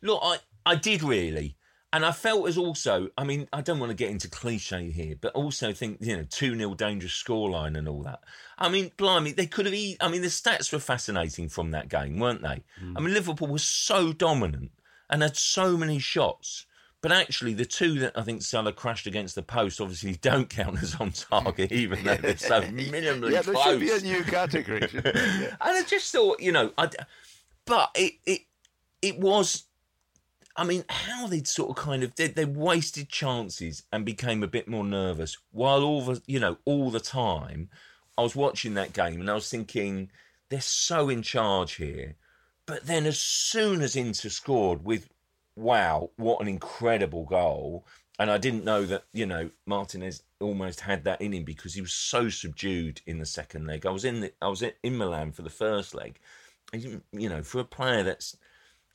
Look, 0.00 0.20
I, 0.22 0.38
I 0.64 0.76
did 0.76 1.02
really. 1.02 1.56
And 1.92 2.06
I 2.06 2.12
felt 2.12 2.48
as 2.48 2.56
also, 2.56 3.08
I 3.18 3.24
mean, 3.24 3.48
I 3.52 3.62
don't 3.62 3.80
want 3.80 3.90
to 3.90 3.96
get 3.96 4.10
into 4.10 4.30
cliche 4.30 4.92
here, 4.92 5.16
but 5.20 5.34
also 5.34 5.72
think, 5.72 5.98
you 6.00 6.16
know, 6.16 6.24
2 6.30 6.56
0 6.56 6.74
dangerous 6.74 7.20
scoreline 7.20 7.76
and 7.76 7.88
all 7.88 8.02
that. 8.04 8.20
I 8.58 8.68
mean, 8.68 8.92
blimey, 8.96 9.32
they 9.32 9.46
could 9.46 9.66
have, 9.66 9.74
e- 9.74 9.96
I 10.00 10.08
mean, 10.08 10.22
the 10.22 10.28
stats 10.28 10.72
were 10.72 10.78
fascinating 10.78 11.48
from 11.48 11.72
that 11.72 11.88
game, 11.88 12.20
weren't 12.20 12.42
they? 12.42 12.62
Mm. 12.80 12.94
I 12.96 13.00
mean, 13.00 13.12
Liverpool 13.12 13.48
was 13.48 13.64
so 13.64 14.12
dominant 14.12 14.70
and 15.08 15.22
had 15.22 15.36
so 15.36 15.76
many 15.76 15.98
shots. 15.98 16.64
But 17.02 17.12
actually, 17.12 17.54
the 17.54 17.64
two 17.64 17.98
that 18.00 18.18
I 18.18 18.22
think 18.22 18.42
Salah 18.42 18.72
crashed 18.72 19.06
against 19.06 19.34
the 19.34 19.42
post 19.42 19.80
obviously 19.80 20.16
don't 20.20 20.50
count 20.50 20.82
as 20.82 20.94
on 20.96 21.12
target, 21.12 21.72
even 21.72 22.04
though 22.04 22.16
they're 22.16 22.36
so 22.36 22.60
minimally 22.62 23.32
yeah, 23.32 23.42
there 23.42 23.54
close. 23.54 23.64
should 23.64 23.80
be 23.80 23.90
a 23.90 24.00
new 24.00 24.22
category. 24.24 24.86
yeah. 24.92 25.02
And 25.60 25.76
I 25.76 25.82
just 25.86 26.12
thought, 26.12 26.40
you 26.40 26.52
know, 26.52 26.72
I, 26.76 26.90
but 27.64 27.90
it 27.94 28.14
it 28.26 28.40
it 29.02 29.18
was. 29.18 29.64
I 30.56 30.64
mean, 30.64 30.84
how 30.90 31.26
they'd 31.26 31.48
sort 31.48 31.70
of 31.70 31.76
kind 31.76 32.02
of 32.02 32.14
they, 32.16 32.26
they 32.26 32.44
wasted 32.44 33.08
chances 33.08 33.84
and 33.92 34.04
became 34.04 34.42
a 34.42 34.48
bit 34.48 34.68
more 34.68 34.84
nervous, 34.84 35.38
while 35.52 35.82
all 35.82 36.02
the 36.02 36.20
you 36.26 36.38
know 36.38 36.58
all 36.66 36.90
the 36.90 37.00
time 37.00 37.70
I 38.18 38.22
was 38.22 38.36
watching 38.36 38.74
that 38.74 38.92
game 38.92 39.20
and 39.20 39.30
I 39.30 39.34
was 39.34 39.48
thinking 39.48 40.10
they're 40.50 40.60
so 40.60 41.08
in 41.08 41.22
charge 41.22 41.74
here. 41.74 42.16
But 42.66 42.86
then, 42.86 43.06
as 43.06 43.18
soon 43.18 43.80
as 43.80 43.96
Inter 43.96 44.28
scored 44.28 44.84
with 44.84 45.08
wow, 45.60 46.10
what 46.16 46.40
an 46.40 46.48
incredible 46.48 47.24
goal. 47.24 47.86
And 48.18 48.30
I 48.30 48.38
didn't 48.38 48.64
know 48.64 48.84
that, 48.84 49.04
you 49.12 49.24
know, 49.24 49.50
Martinez 49.66 50.22
almost 50.40 50.80
had 50.80 51.04
that 51.04 51.20
in 51.20 51.32
him 51.32 51.44
because 51.44 51.74
he 51.74 51.80
was 51.80 51.92
so 51.92 52.28
subdued 52.28 53.00
in 53.06 53.18
the 53.18 53.26
second 53.26 53.66
leg. 53.66 53.86
I 53.86 53.90
was 53.90 54.04
in 54.04 54.20
the, 54.20 54.32
I 54.42 54.48
was 54.48 54.62
in 54.62 54.98
Milan 54.98 55.32
for 55.32 55.42
the 55.42 55.50
first 55.50 55.94
leg. 55.94 56.18
And, 56.72 57.02
you 57.12 57.28
know, 57.28 57.42
for 57.42 57.60
a 57.60 57.64
player 57.64 58.02
that's 58.02 58.36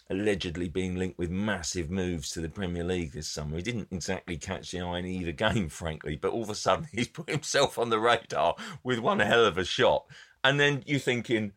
allegedly 0.09 0.69
being 0.69 0.95
linked 0.95 1.17
with 1.17 1.31
massive 1.31 1.89
moves 1.89 2.29
to 2.31 2.41
the 2.41 2.49
Premier 2.49 2.83
League 2.83 3.13
this 3.13 3.27
summer, 3.27 3.57
he 3.57 3.63
didn't 3.63 3.87
exactly 3.91 4.37
catch 4.37 4.71
the 4.71 4.81
eye 4.81 4.99
in 4.99 5.05
either 5.05 5.31
game, 5.31 5.69
frankly. 5.69 6.15
But 6.15 6.31
all 6.31 6.43
of 6.43 6.49
a 6.49 6.55
sudden, 6.55 6.87
he's 6.91 7.07
put 7.07 7.29
himself 7.29 7.79
on 7.79 7.89
the 7.89 7.99
radar 7.99 8.55
with 8.83 8.99
one 8.99 9.19
hell 9.19 9.45
of 9.45 9.57
a 9.57 9.65
shot. 9.65 10.05
And 10.43 10.59
then 10.59 10.83
you're 10.85 10.99
thinking, 10.99 11.53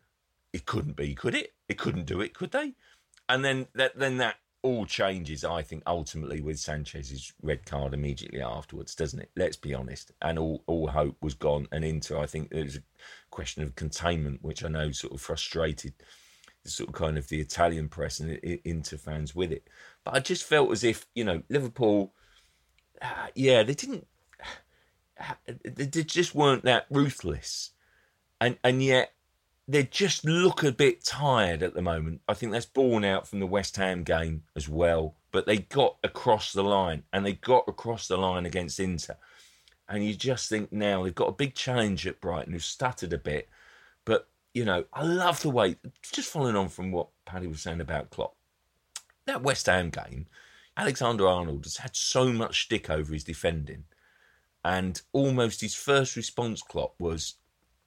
it 0.53 0.65
couldn't 0.65 0.95
be, 0.95 1.13
could 1.13 1.35
it? 1.35 1.53
It 1.67 1.77
couldn't 1.77 2.05
do 2.05 2.21
it, 2.21 2.33
could 2.33 2.51
they? 2.51 2.73
And 3.27 3.45
then 3.45 3.67
that 3.75 3.97
then 3.97 4.17
that 4.17 4.37
all 4.61 4.85
changes, 4.85 5.43
I 5.43 5.61
think, 5.61 5.83
ultimately 5.87 6.41
with 6.41 6.59
Sanchez's 6.59 7.33
red 7.41 7.65
card 7.65 7.93
immediately 7.93 8.41
afterwards, 8.41 8.95
doesn't 8.95 9.19
it? 9.19 9.31
Let's 9.35 9.57
be 9.57 9.73
honest. 9.73 10.11
And 10.21 10.37
all, 10.37 10.63
all 10.67 10.87
hope 10.87 11.15
was 11.21 11.33
gone. 11.33 11.67
And 11.71 11.85
into, 11.85 12.17
I 12.17 12.25
think 12.25 12.49
there 12.49 12.63
was 12.63 12.75
a 12.75 12.83
question 13.31 13.63
of 13.63 13.75
containment, 13.75 14.43
which 14.43 14.63
I 14.63 14.67
know 14.67 14.91
sort 14.91 15.13
of 15.13 15.21
frustrated 15.21 15.93
sort 16.65 16.89
of 16.89 16.95
kind 16.95 17.17
of 17.17 17.27
the 17.29 17.39
Italian 17.39 17.87
press 17.87 18.19
and 18.19 18.37
Inter 18.65 18.97
fans 18.97 19.33
with 19.33 19.51
it. 19.51 19.67
But 20.03 20.15
I 20.15 20.19
just 20.19 20.43
felt 20.43 20.71
as 20.71 20.83
if, 20.83 21.05
you 21.15 21.23
know, 21.23 21.41
Liverpool, 21.49 22.13
uh, 23.01 23.27
yeah, 23.35 23.63
they 23.63 23.73
didn't, 23.73 24.07
uh, 25.19 25.53
they 25.63 26.03
just 26.03 26.35
weren't 26.35 26.65
that 26.65 26.85
ruthless. 26.89 27.71
And, 28.41 28.57
and 28.63 28.83
yet 28.83 29.13
they 29.69 29.83
just 29.83 30.25
look 30.25 30.63
a 30.63 30.71
bit 30.71 31.05
tired 31.05 31.61
at 31.61 31.75
the 31.75 31.81
moment. 31.83 32.21
I 32.27 32.33
think 32.33 32.51
that's 32.51 32.65
borne 32.65 33.05
out 33.05 33.27
from 33.27 33.39
the 33.39 33.45
West 33.45 33.77
Ham 33.77 34.03
game 34.03 34.41
as 34.55 34.67
well. 34.67 35.13
But 35.31 35.45
they 35.45 35.59
got 35.59 35.97
across 36.03 36.53
the 36.53 36.63
line 36.63 37.03
and 37.13 37.23
they 37.23 37.33
got 37.33 37.65
across 37.67 38.07
the 38.07 38.17
line 38.17 38.47
against 38.47 38.79
Inter. 38.79 39.15
And 39.87 40.03
you 40.03 40.15
just 40.15 40.49
think 40.49 40.71
now 40.71 41.03
they've 41.03 41.13
got 41.13 41.29
a 41.29 41.33
big 41.33 41.53
challenge 41.53 42.07
at 42.07 42.19
Brighton 42.19 42.53
who've 42.53 42.63
stuttered 42.63 43.13
a 43.13 43.19
bit. 43.19 43.47
But, 44.05 44.27
you 44.55 44.65
know, 44.65 44.85
I 44.91 45.03
love 45.03 45.39
the 45.43 45.51
way, 45.51 45.75
just 46.01 46.31
following 46.31 46.55
on 46.55 46.69
from 46.69 46.91
what 46.91 47.09
Paddy 47.25 47.45
was 47.45 47.61
saying 47.61 47.79
about 47.79 48.09
Klopp, 48.09 48.35
that 49.25 49.43
West 49.43 49.67
Ham 49.67 49.91
game, 49.91 50.25
Alexander 50.77 51.27
Arnold 51.27 51.65
has 51.65 51.77
had 51.77 51.95
so 51.95 52.33
much 52.33 52.63
stick 52.63 52.89
over 52.89 53.13
his 53.13 53.23
defending. 53.23 53.83
And 54.65 54.99
almost 55.13 55.61
his 55.61 55.75
first 55.75 56.15
response, 56.15 56.63
Klopp, 56.63 56.95
was 56.99 57.35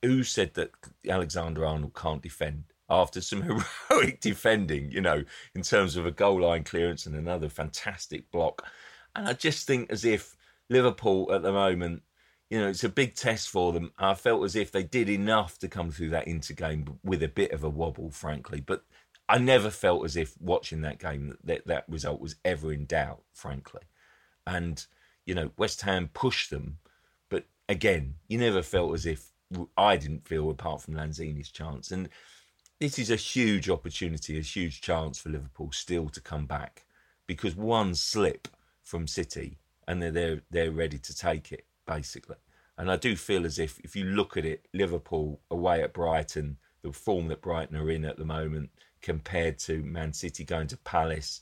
who 0.03 0.23
said 0.23 0.55
that 0.55 0.73
Alexander 1.09 1.65
Arnold 1.65 1.95
can't 1.95 2.23
defend 2.23 2.65
after 2.91 3.21
some 3.21 3.43
heroic 3.89 4.21
defending, 4.21 4.91
you 4.91 5.01
know, 5.01 5.25
in 5.55 5.63
terms 5.63 5.97
of 5.97 6.07
a 6.07 6.11
goal 6.11 6.43
line 6.43 6.65
clearance 6.65 7.07
and 7.07 7.15
another 7.15 7.49
fantastic 7.49 8.31
block. 8.31 8.67
And 9.15 9.29
I 9.29 9.33
just 9.33 9.67
think 9.67 9.91
as 9.91 10.05
if 10.05 10.37
Liverpool 10.69 11.33
at 11.33 11.43
the 11.43 11.53
moment, 11.53 12.03
you 12.51 12.59
know, 12.61 12.69
it's 12.69 12.85
a 12.85 12.89
big 12.89 13.15
test 13.15 13.49
for 13.49 13.73
them. 13.73 13.93
I 13.99 14.15
felt 14.15 14.45
as 14.45 14.57
if 14.57 14.71
they 14.71 14.83
did 14.83 15.09
enough 15.09 15.59
to 15.61 15.69
come 15.69 15.91
through 15.91 16.11
that 16.11 16.29
inter 16.29 16.55
game 16.55 16.99
with 17.03 17.23
a 17.23 17.29
bit 17.29 17.53
of 17.53 17.65
a 17.65 17.71
wobble, 17.71 18.11
frankly. 18.11 18.61
But 18.61 18.85
I 19.29 19.39
never 19.39 19.71
felt 19.71 20.05
as 20.05 20.17
if 20.17 20.39
watching 20.39 20.83
that 20.83 20.99
game 20.99 21.39
that 21.45 21.67
that 21.67 21.89
result 21.89 22.21
was 22.21 22.37
ever 22.45 22.71
in 22.71 22.85
doubt, 22.85 23.23
frankly. 23.33 23.83
And, 24.47 24.85
you 25.25 25.35
know, 25.35 25.53
West 25.57 25.81
Ham 25.83 26.11
pushed 26.13 26.51
them. 26.51 26.79
But 27.31 27.47
again, 27.71 28.17
you 28.29 28.37
never 28.37 28.63
felt 28.63 28.93
as 28.93 29.07
if 29.07 29.32
I 29.77 29.97
didn't 29.97 30.27
feel 30.27 30.51
apart 30.51 30.83
from 30.83 30.95
Lanzini's 30.95 31.51
chance. 31.51 31.91
And 31.91 32.09
this 32.81 32.99
is 32.99 33.11
a 33.11 33.17
huge 33.17 33.71
opportunity, 33.71 34.39
a 34.39 34.43
huge 34.43 34.81
chance 34.81 35.19
for 35.19 35.29
Liverpool 35.29 35.71
still 35.73 36.09
to 36.09 36.21
come 36.21 36.47
back 36.47 36.85
because 37.27 37.55
one 37.55 37.95
slip 37.95 38.49
from 38.83 39.07
City 39.07 39.59
and 39.87 40.03
they're 40.03 40.11
they're, 40.11 40.41
they're 40.51 40.71
ready 40.73 40.99
to 40.99 41.17
take 41.17 41.53
it 41.53 41.67
basically. 41.87 42.37
And 42.79 42.91
I 42.91 42.97
do 42.97 43.17
feel 43.17 43.45
as 43.45 43.59
if 43.59 43.79
if 43.81 43.95
you 43.95 44.05
look 44.05 44.37
at 44.37 44.45
it, 44.45 44.67
Liverpool 44.73 45.41
away 45.51 45.83
at 45.83 45.93
Brighton, 45.93 46.57
the 46.83 46.93
form 46.93 47.29
that 47.29 47.43
Brighton 47.43 47.77
are 47.77 47.91
in 47.91 48.05
at 48.05 48.17
the 48.17 48.25
moment 48.25 48.71
compared 49.01 49.59
to 49.61 49.83
Man 49.83 50.13
City 50.13 50.45
going 50.45 50.69
to 50.69 50.77
Palace, 50.79 51.41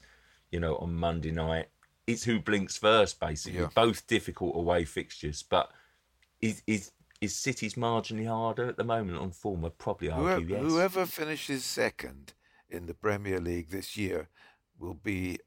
you 0.50 0.60
know, 0.60 0.76
on 0.76 0.94
Monday 0.94 1.30
night, 1.30 1.68
it's 2.06 2.24
who 2.24 2.40
blinks 2.40 2.76
first 2.76 3.20
basically. 3.20 3.60
Yeah. 3.60 3.68
Both 3.74 4.06
difficult 4.06 4.56
away 4.56 4.84
fixtures, 4.84 5.42
but 5.42 5.70
is 6.40 6.62
is 6.66 6.90
is 7.20 7.36
City's 7.36 7.74
marginally 7.74 8.26
harder 8.26 8.66
at 8.68 8.76
the 8.76 8.84
moment 8.84 9.18
on 9.18 9.30
form? 9.30 9.64
I'd 9.64 9.78
probably 9.78 10.10
argue 10.10 10.46
Whoever, 10.46 10.64
yes. 10.64 10.72
whoever 10.72 11.06
finishes 11.06 11.64
second 11.64 12.32
in 12.68 12.86
the 12.86 12.94
Premier 12.94 13.40
League 13.40 13.70
this 13.70 13.96
year 13.96 14.28
will 14.78 14.94
be 14.94 15.38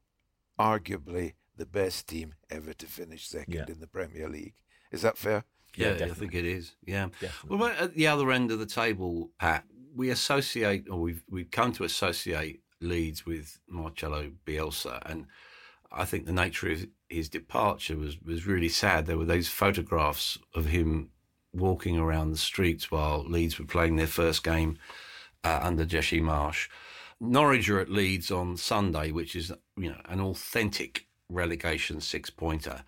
arguably 0.60 1.34
the 1.58 1.66
best 1.66 2.08
team 2.08 2.34
ever 2.50 2.74
to 2.74 2.86
finish 2.86 3.28
second 3.28 3.54
Yeah. 3.54 3.66
in 3.68 3.80
the 3.80 3.88
Premier 3.88 4.30
League. 4.30 4.54
Is 4.92 5.02
that 5.02 5.18
fair? 5.18 5.46
Yeah, 5.76 5.96
Yeah, 5.98 6.06
I 6.06 6.10
think 6.10 6.36
it 6.36 6.46
is. 6.46 6.76
Yeah. 6.86 7.10
Definitely. 7.20 7.58
Well, 7.58 7.74
at 7.80 7.96
the 7.96 8.08
other 8.08 8.32
end 8.32 8.52
of 8.52 8.60
the 8.60 8.66
table, 8.68 9.32
Pat, 9.40 9.66
we 9.96 10.10
associate, 10.10 10.88
or 10.90 11.00
we've 11.00 11.24
we've 11.30 11.50
come 11.52 11.72
to 11.74 11.84
associate 11.84 12.62
Leeds 12.80 13.26
with 13.26 13.60
Marcelo 13.68 14.32
Bielsa, 14.46 15.02
and 15.06 15.26
I 15.92 16.06
think 16.06 16.26
the 16.26 16.32
nature 16.34 16.70
of 16.72 16.86
his 17.10 17.30
departure 17.30 17.96
was 17.98 18.20
was 18.22 18.46
really 18.46 18.70
sad. 18.70 19.06
There 19.08 19.18
were 19.18 19.26
those 19.26 19.48
photographs 19.48 20.38
of 20.54 20.66
him 20.66 21.10
walking 21.54 21.98
around 21.98 22.32
the 22.32 22.38
streets 22.38 22.92
while 22.92 23.24
Leeds 23.24 23.60
were 23.60 23.66
playing 23.66 23.96
their 23.96 24.08
first 24.08 24.44
game 24.44 24.78
uh, 25.44 25.60
under 25.62 25.86
Jesse 25.86 26.22
Marsh. 26.22 26.70
Norwich 27.20 27.70
are 27.70 27.80
at 27.80 27.90
Leeds 27.90 28.32
on 28.32 28.58
Sunday, 28.58 29.12
which 29.12 29.36
is 29.36 29.52
you 29.78 29.90
know 29.90 30.02
an 30.06 30.20
authentic 30.20 31.08
relegation 31.30 32.02
six 32.02 32.30
pointer. 32.30 32.84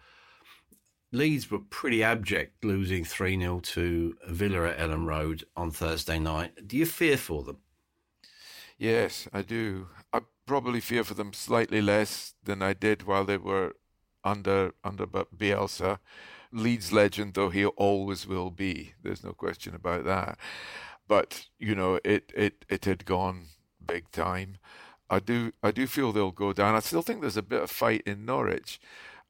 Leeds 1.12 1.50
were 1.50 1.60
pretty 1.60 2.04
abject, 2.04 2.66
losing 2.66 3.06
3 3.06 3.40
0 3.40 3.60
to 3.62 4.18
Villa 4.28 4.70
at 4.70 4.78
Elland 4.78 5.08
Road 5.08 5.46
on 5.56 5.72
Thursday 5.72 6.20
night. 6.20 6.68
Do 6.68 6.76
you 6.76 6.86
fear 6.86 7.16
for 7.16 7.44
them? 7.44 7.60
Yes, 8.78 9.28
I 9.32 9.42
do. 9.42 9.88
I 10.12 10.22
probably 10.46 10.82
fear 10.82 11.04
for 11.06 11.14
them 11.14 11.32
slightly 11.32 11.82
less 11.82 12.34
than 12.44 12.62
I 12.62 12.74
did 12.74 13.04
while 13.04 13.24
they 13.24 13.38
were 13.38 13.76
under 14.24 14.74
under 14.84 15.06
Bielsa. 15.06 16.00
Leeds 16.56 16.92
legend 16.92 17.34
though 17.34 17.50
he 17.50 17.66
always 17.66 18.26
will 18.26 18.50
be. 18.52 18.94
There's 19.04 19.24
no 19.24 19.34
question 19.34 19.76
about 19.76 20.06
that. 20.06 20.38
But 21.08 21.48
you 21.60 21.76
know, 21.76 22.00
it 22.04 22.32
it 22.36 22.66
it 22.70 22.86
had 22.86 23.06
gone 23.06 23.48
big 23.86 24.10
time. 24.12 24.58
I 25.10 25.20
do 25.20 25.52
I 25.62 25.72
do 25.72 25.86
feel 25.88 26.12
they'll 26.12 26.32
go 26.32 26.54
down. 26.54 26.76
I 26.76 26.80
still 26.80 27.02
think 27.02 27.22
there's 27.22 27.38
a 27.38 27.44
bit 27.44 27.62
of 27.62 27.70
fight 27.72 28.04
in 28.06 28.26
Norwich. 28.26 28.80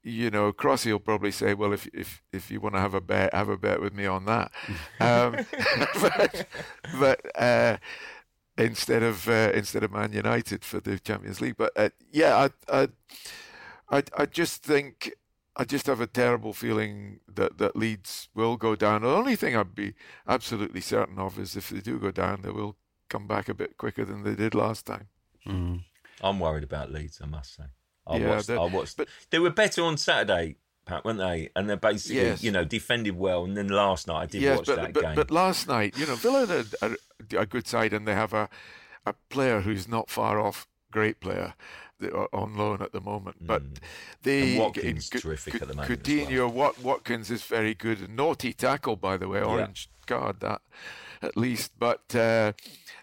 You 0.04 0.30
know, 0.30 0.54
Crossy 0.54 0.92
will 0.92 1.00
probably 1.00 1.32
say, 1.32 1.54
"Well, 1.54 1.74
if 1.74 1.88
if 1.88 2.22
if 2.32 2.52
you 2.52 2.62
want 2.62 2.76
to 2.76 2.82
have 2.82 2.94
a 2.94 3.02
bet, 3.02 3.34
have 3.34 3.50
a 3.50 3.58
bet 3.58 3.82
with 3.82 3.94
me 3.94 4.06
on 4.06 4.26
that." 4.26 4.52
um, 5.00 5.46
but 6.02 6.48
but 7.00 7.42
uh, 7.42 7.78
instead 8.58 9.04
of 9.04 9.28
uh, 9.28 9.52
instead 9.54 9.84
of 9.84 9.92
Man 9.92 10.14
United 10.14 10.64
for 10.64 10.80
the 10.80 11.00
Champions 11.00 11.42
League. 11.42 11.58
But 11.58 11.74
uh, 11.76 11.90
yeah, 12.12 12.50
I, 12.70 12.84
I 12.84 12.88
I 13.90 14.04
I 14.18 14.26
just 14.26 14.64
think 14.64 15.12
I 15.58 15.64
just 15.64 15.88
have 15.88 16.02
a 16.02 16.08
terrible 16.08 16.54
feeling 16.54 17.20
that 17.34 17.58
that 17.58 17.76
Leeds 17.76 18.30
will 18.36 18.58
go 18.58 18.76
down. 18.76 19.02
The 19.04 19.10
only 19.10 19.36
thing 19.36 19.56
I'd 19.56 19.76
be 19.76 19.94
absolutely 20.28 20.82
certain 20.82 21.18
of 21.20 21.40
is 21.40 21.56
if 21.56 21.70
they 21.70 21.80
do 21.80 21.98
go 22.00 22.12
down, 22.12 22.42
they 22.42 22.50
will 22.52 22.76
come 23.10 23.28
back 23.28 23.48
a 23.50 23.54
bit 23.54 23.78
quicker 23.78 24.04
than 24.06 24.24
they 24.24 24.36
did 24.36 24.54
last 24.56 24.86
time. 24.86 25.08
Mm. 25.48 25.84
I'm 26.22 26.40
worried 26.40 26.64
about 26.64 26.92
Leeds, 26.92 27.20
I 27.22 27.26
must 27.28 27.56
say. 27.56 27.64
I 28.08 28.18
Yeah, 28.18 28.30
watched, 28.30 28.50
I 28.50 28.66
watched. 28.66 28.98
but- 28.98 29.08
they 29.30 29.40
were 29.40 29.50
better 29.50 29.84
on 29.84 29.98
Saturday, 29.98 30.58
Pat, 30.86 31.06
weren't 31.06 31.20
they? 31.20 31.50
And 31.56 31.70
they 31.70 31.76
basically, 31.76 32.22
Yes. 32.22 32.44
you 32.44 32.52
know, 32.52 32.64
defended 32.66 33.16
well. 33.18 33.44
And 33.44 33.56
then 33.56 33.68
last 33.70 34.08
night, 34.08 34.22
I 34.22 34.26
did 34.26 34.42
yes, 34.42 34.58
watch 34.58 34.68
but 34.68 34.76
that 34.78 34.94
but, 34.94 35.04
game. 35.04 35.16
but 35.16 35.32
last 35.32 35.68
night, 35.68 35.98
you 35.98 36.06
know, 36.06 36.16
Villa 36.16 36.46
are 36.48 36.64
a, 36.82 36.92
a, 37.38 37.42
a 37.42 37.46
good 37.46 37.68
side, 37.68 37.94
and 37.94 38.08
they 38.08 38.14
have 38.14 38.34
a 38.34 38.50
a 39.08 39.14
player 39.30 39.62
who's 39.62 39.88
not 39.88 40.10
far 40.10 40.40
off 40.40 40.68
great 40.92 41.20
player 41.20 41.54
that 41.54 41.54
are 41.54 41.54
on 42.34 42.56
loan 42.58 42.82
at 42.82 42.92
the 42.92 43.02
moment. 43.02 43.38
But 43.42 43.64
they 44.24 44.42
Mm. 44.42 44.50
And 44.52 44.60
Watkins 44.60 45.10
Cou- 45.10 45.20
terrific 45.20 45.54
Cou- 45.54 45.60
at 45.62 45.68
the 45.70 45.76
moment 45.76 46.04
Coutinho, 46.04 46.52
Wat- 46.52 46.80
Watkins 46.80 47.32
is 47.32 47.44
very 47.44 47.74
good. 47.74 48.10
Naughty 48.10 48.54
tackle, 48.54 48.96
by 48.96 49.18
the 49.18 49.28
way, 49.28 49.42
orange 49.42 49.90
card 50.08 50.40
that 50.42 50.62
at 51.22 51.36
least. 51.38 51.72
But 51.80 52.14
uh, 52.16 52.54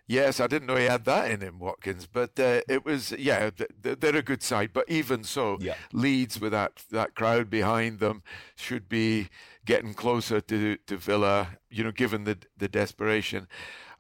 yes, 0.07 0.39
I 0.41 0.47
didn't 0.47 0.67
know 0.67 0.77
he 0.77 0.85
had 0.85 1.05
that 1.07 1.31
in 1.31 1.41
him, 1.41 1.59
Watkins. 1.59 2.07
But 2.07 2.39
uh, 2.39 2.61
it 2.69 2.85
was 2.85 3.13
yeah, 3.13 3.51
th- 3.51 3.71
th- 3.83 3.99
they're 4.01 4.17
a 4.17 4.23
good 4.23 4.43
side. 4.43 4.71
But 4.73 4.89
even 4.89 5.25
so, 5.25 5.57
Yeah. 5.61 5.75
Leeds 5.93 6.39
with 6.41 6.53
that 6.53 6.85
that 6.91 7.15
crowd 7.15 7.49
behind 7.51 7.99
them 7.99 8.23
should 8.55 8.89
be 8.89 9.29
getting 9.65 9.95
closer 9.95 10.41
to 10.43 10.77
to 10.77 10.97
Villa. 10.97 11.59
You 11.71 11.85
know, 11.85 11.93
given 11.93 12.25
the 12.25 12.39
the 12.57 12.69
desperation. 12.69 13.49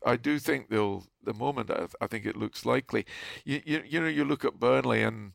I 0.04 0.16
do 0.16 0.38
think 0.38 0.68
they'll. 0.68 1.04
The 1.24 1.34
moment 1.34 1.70
I, 1.70 1.86
I 2.00 2.06
think 2.08 2.26
it 2.26 2.36
looks 2.36 2.66
likely. 2.66 3.06
You, 3.44 3.62
you 3.64 3.82
you 3.86 4.00
know 4.00 4.08
you 4.08 4.24
look 4.24 4.44
at 4.44 4.58
Burnley 4.58 5.02
and 5.02 5.32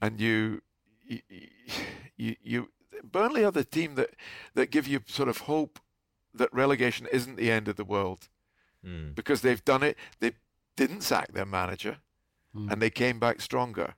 and 0.00 0.20
you 0.20 0.62
you, 1.06 1.20
you 2.16 2.36
you 2.42 2.68
Burnley 3.02 3.44
are 3.44 3.52
the 3.52 3.64
team 3.64 3.94
that 3.96 4.10
that 4.54 4.70
give 4.70 4.86
you 4.86 5.00
sort 5.06 5.28
of 5.28 5.38
hope 5.38 5.80
that 6.34 6.52
relegation 6.52 7.06
isn't 7.12 7.36
the 7.36 7.50
end 7.50 7.68
of 7.68 7.76
the 7.76 7.84
world 7.84 8.28
Mm. 8.84 9.12
because 9.16 9.40
they've 9.42 9.64
done 9.64 9.82
it. 9.82 9.96
They 10.20 10.32
didn't 10.76 11.00
sack 11.02 11.32
their 11.32 11.44
manager, 11.44 11.98
and 12.54 12.80
they 12.80 12.90
came 12.90 13.18
back 13.18 13.40
stronger. 13.40 13.94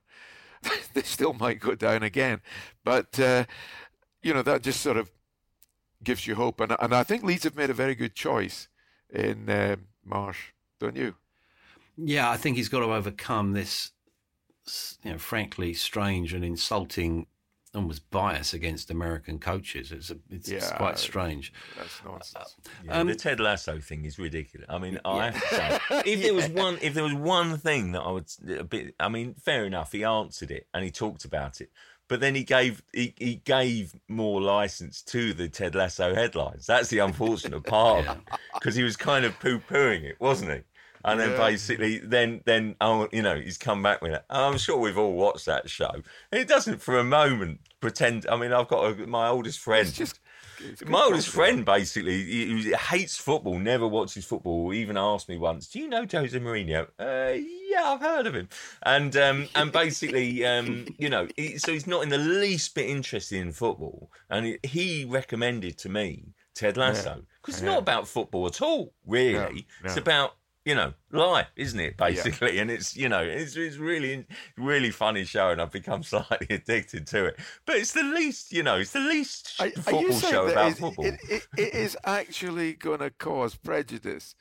they 0.95 1.03
still 1.03 1.33
might 1.33 1.59
go 1.59 1.75
down 1.75 2.01
again, 2.01 2.41
but 2.83 3.19
uh, 3.19 3.45
you 4.23 4.33
know 4.33 4.41
that 4.41 4.63
just 4.63 4.81
sort 4.81 4.97
of 4.97 5.11
gives 6.03 6.25
you 6.25 6.33
hope. 6.35 6.59
And 6.59 6.75
and 6.79 6.95
I 6.95 7.03
think 7.03 7.23
Leeds 7.23 7.43
have 7.43 7.55
made 7.55 7.69
a 7.69 7.75
very 7.75 7.93
good 7.93 8.15
choice 8.15 8.69
in 9.13 9.49
um 9.49 9.87
Marsh, 10.05 10.51
don't 10.79 10.95
you? 10.95 11.15
Yeah, 11.97 12.29
I 12.29 12.37
think 12.37 12.57
he's 12.57 12.69
got 12.69 12.79
to 12.79 12.93
overcome 12.93 13.53
this, 13.53 13.91
you 15.03 15.11
know, 15.11 15.17
frankly 15.17 15.73
strange 15.73 16.33
and 16.33 16.43
insulting, 16.43 17.27
almost 17.75 18.09
bias 18.09 18.53
against 18.53 18.89
American 18.89 19.39
coaches. 19.39 19.91
It's 19.91 20.09
a, 20.09 20.17
it's, 20.29 20.49
it's 20.49 20.71
quite 20.71 20.97
strange. 20.97 21.53
That's 21.77 22.01
nonsense. 22.03 22.55
Yeah, 22.83 22.99
Um, 22.99 23.07
the 23.07 23.15
Ted 23.15 23.39
Lasso 23.39 23.79
thing 23.79 24.05
is 24.05 24.17
ridiculous. 24.17 24.67
I 24.69 24.77
mean, 24.79 24.99
I 25.05 25.29
have 25.31 25.41
to 25.49 25.55
say, 25.55 25.79
if 26.05 26.21
there 26.21 26.33
was 26.33 26.47
one, 26.63 26.79
if 26.81 26.93
there 26.93 27.03
was 27.03 27.13
one 27.13 27.57
thing 27.57 27.91
that 27.91 28.01
I 28.01 28.11
would 28.11 28.27
a 28.57 28.63
bit, 28.63 28.95
I 28.99 29.09
mean, 29.09 29.35
fair 29.35 29.65
enough, 29.65 29.91
he 29.91 30.03
answered 30.03 30.51
it 30.51 30.67
and 30.73 30.83
he 30.83 30.91
talked 30.91 31.25
about 31.25 31.61
it, 31.61 31.69
but 32.11 32.19
then 32.19 32.35
he 32.35 32.43
gave 32.43 32.83
he, 32.91 33.13
he 33.17 33.35
gave 33.35 33.95
more 34.09 34.41
license 34.41 35.01
to 35.01 35.33
the 35.33 35.47
Ted 35.47 35.75
Lasso 35.75 36.13
headlines. 36.13 36.65
That's 36.65 36.89
the 36.89 36.99
unfortunate 36.99 37.61
part 37.65 38.05
of 38.05 38.17
it 38.17 38.17
because 38.59 38.75
he 38.75 38.83
was 38.83 38.97
kind 38.97 39.23
of 39.23 39.39
poo 39.39 39.59
pooing 39.59 40.03
it, 40.03 40.17
wasn't 40.19 40.51
he? 40.51 40.59
And 41.05 41.17
then 41.21 41.29
Yeah. 41.29 41.37
basically, 41.37 41.99
then 41.99 42.41
then 42.45 42.75
oh, 42.81 43.07
you 43.13 43.21
know, 43.21 43.39
he's 43.39 43.57
come 43.57 43.81
back 43.81 44.01
with 44.01 44.11
it. 44.11 44.25
And 44.29 44.41
I'm 44.41 44.57
sure 44.57 44.77
we've 44.77 44.97
all 44.97 45.13
watched 45.13 45.45
that 45.45 45.69
show. 45.69 45.89
And 45.89 46.41
it 46.41 46.49
doesn't 46.49 46.81
for 46.81 46.99
a 46.99 47.03
moment 47.05 47.61
pretend. 47.79 48.27
I 48.29 48.35
mean, 48.35 48.51
I've 48.51 48.67
got 48.67 48.91
a, 48.91 49.07
my 49.07 49.29
oldest 49.29 49.59
friend. 49.59 49.87
It's 49.87 49.97
just 49.97 50.19
My 50.85 51.03
oldest 51.03 51.29
friend 51.29 51.65
basically 51.65 52.23
he, 52.23 52.61
he 52.61 52.71
hates 52.73 53.17
football, 53.17 53.59
never 53.59 53.87
watches 53.87 54.25
football. 54.25 54.73
Even 54.73 54.97
asked 54.97 55.29
me 55.29 55.37
once, 55.37 55.67
"Do 55.67 55.79
you 55.79 55.87
know 55.87 56.05
Jose 56.09 56.37
Mourinho?" 56.39 56.87
Uh, 56.99 57.37
yeah, 57.71 57.83
I've 57.91 58.01
heard 58.01 58.27
of 58.27 58.35
him. 58.35 58.49
And 58.83 59.15
um, 59.17 59.49
and 59.55 59.71
basically, 59.71 60.45
um, 60.45 60.87
you 60.97 61.09
know, 61.09 61.27
he, 61.35 61.57
so 61.57 61.71
he's 61.71 61.87
not 61.87 62.03
in 62.03 62.09
the 62.09 62.17
least 62.17 62.75
bit 62.75 62.89
interested 62.89 63.39
in 63.39 63.51
football. 63.51 64.11
And 64.29 64.57
he, 64.63 65.05
recommended 65.05 65.77
to 65.79 65.89
me 65.89 66.23
Ted 66.53 66.77
Lasso 66.77 67.23
because 67.41 67.55
it's 67.55 67.63
not 67.63 67.79
about 67.79 68.07
football 68.07 68.47
at 68.47 68.61
all, 68.61 68.93
really. 69.05 69.65
It's 69.83 69.95
no. 69.95 70.01
about 70.01 70.35
you 70.65 70.75
know 70.75 70.93
life, 71.11 71.47
isn't 71.55 71.79
it? 71.79 71.97
Basically, 71.97 72.59
and 72.59 72.69
it's 72.69 72.95
you 72.95 73.09
know 73.09 73.21
it's 73.21 73.55
it's 73.55 73.77
really 73.77 74.25
really 74.57 74.91
funny 74.91 75.23
show, 75.23 75.49
and 75.49 75.61
I've 75.61 75.71
become 75.71 76.03
slightly 76.13 76.47
addicted 76.49 77.07
to 77.07 77.25
it. 77.25 77.39
But 77.65 77.77
it's 77.77 77.93
the 77.93 78.03
least, 78.03 78.51
you 78.53 78.63
know, 78.63 78.77
it's 78.77 78.91
the 78.91 78.99
least 78.99 79.53
Are, 79.59 79.69
football 79.71 80.19
show 80.19 80.47
about 80.47 80.73
football. 80.77 81.05
It, 81.05 81.19
it, 81.29 81.47
it 81.57 81.73
is 81.73 81.97
actually 82.03 82.73
going 82.73 82.99
to 82.99 83.09
cause 83.11 83.55
prejudice 83.55 84.35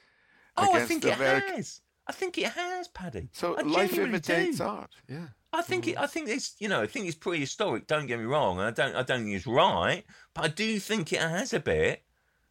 Oh, 0.57 0.75
I 0.75 0.81
think 0.81 1.05
it 1.05 1.17
America. 1.17 1.53
has. 1.53 1.81
I 2.07 2.13
think 2.13 2.37
it 2.37 2.47
has, 2.53 2.89
Paddy. 2.89 3.29
So 3.33 3.57
I 3.57 3.63
life 3.63 3.97
imitates 3.97 4.59
do. 4.59 4.65
art. 4.65 4.91
Yeah. 5.09 5.29
I 5.53 5.63
think 5.63 5.85
Mm. 5.85 5.89
it. 5.93 5.99
I 5.99 6.07
think 6.07 6.29
it's. 6.29 6.55
You 6.59 6.69
know, 6.69 6.83
I 6.83 6.87
think 6.87 7.07
it's 7.07 7.17
prehistoric. 7.17 7.87
Don't 7.87 8.07
get 8.07 8.19
me 8.19 8.25
wrong. 8.25 8.59
I 8.61 8.71
don't. 8.73 8.95
I 8.95 9.03
don't 9.03 9.23
think 9.25 9.37
it's 9.37 9.47
right, 9.47 10.05
but 10.35 10.45
I 10.45 10.49
do 10.49 10.79
think 10.81 11.13
it 11.13 11.21
has 11.21 11.53
a 11.55 11.61
bit. 11.61 12.03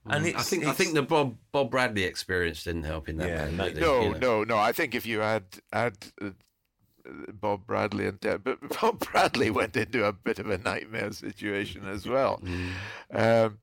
And 0.06 0.26
it's. 0.26 0.36
Mm. 0.38 0.40
I 0.40 0.44
think 0.44 0.66
I 0.66 0.72
think 0.72 0.94
the 0.94 1.02
Bob 1.04 1.38
Bob 1.52 1.72
Bradley 1.72 2.04
experience 2.04 2.64
didn't 2.64 2.84
help 2.84 3.10
in 3.10 3.18
that. 3.18 3.28
Yeah, 3.30 3.46
man, 3.46 3.58
no, 3.58 3.66
did? 3.70 3.80
No, 3.82 4.02
You 4.02 4.10
know. 4.12 4.18
no, 4.20 4.44
no. 4.44 4.58
I 4.58 4.72
think 4.72 4.96
if 4.96 5.06
you 5.06 5.22
add 5.22 5.44
add 5.74 5.98
uh, 6.22 6.30
Bob 7.34 7.66
Bradley 7.66 8.08
and 8.08 8.20
Ted, 8.22 8.44
but 8.44 8.60
Bob 8.82 9.00
Bradley 9.00 9.50
went 9.50 9.76
into 9.76 10.06
a 10.06 10.14
bit 10.14 10.40
of 10.40 10.50
a 10.50 10.58
nightmare 10.58 11.12
situation 11.12 11.88
as 11.88 12.08
well. 12.08 12.42
Um, 13.12 13.60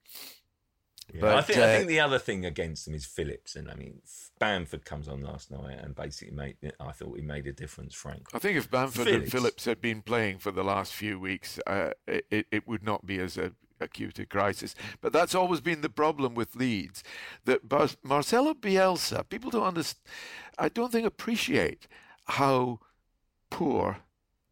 Yeah, 1.15 1.21
I 1.21 1.21
but, 1.37 1.47
think. 1.47 1.59
I 1.61 1.63
uh, 1.63 1.77
think 1.77 1.89
the 1.89 2.01
other 2.01 2.19
thing 2.19 2.45
against 2.45 2.89
him 2.89 2.95
is 2.95 3.07
Phillips, 3.07 3.55
and 3.57 3.71
I 3.71 3.75
mean, 3.75 4.03
Bamford 4.41 4.85
comes 4.85 5.07
on 5.09 5.23
last 5.23 5.51
night 5.53 5.79
and 5.81 5.95
basically 5.95 6.35
made. 6.35 6.57
I 6.81 6.93
thought 6.93 7.17
he 7.17 7.23
made 7.23 7.47
a 7.47 7.53
difference, 7.53 7.95
Frank. 7.95 8.27
I 8.35 8.39
think 8.41 8.59
if 8.59 8.69
Bamford 8.71 9.07
and 9.07 9.15
Phillips. 9.17 9.31
Phillips 9.33 9.65
had 9.67 9.81
been 9.81 10.03
playing 10.03 10.39
for 10.39 10.51
the 10.51 10.65
last 10.65 10.93
few 10.93 11.19
weeks, 11.21 11.59
uh, 11.67 11.91
it, 12.09 12.27
it- 12.31 12.47
it 12.51 12.69
would 12.69 12.83
not 12.83 13.07
be 13.07 13.19
as 13.21 13.37
a, 13.39 13.53
acute 13.81 14.19
a 14.19 14.27
crisis. 14.27 14.75
But 15.01 15.13
that's 15.13 15.35
always 15.35 15.61
been 15.61 15.81
the 15.81 15.89
problem 15.89 16.35
with 16.35 16.57
Leeds. 16.57 17.03
That 17.45 17.69
Bar- 17.69 17.89
Marcelo 18.03 18.55
Bielsa, 18.55 19.29
people 19.29 19.51
don't 19.51 19.65
understand, 19.65 20.05
I 20.59 20.69
don't 20.69 20.93
think 20.93 21.07
appreciate 21.07 21.87
how 22.25 22.81
poor 23.51 23.99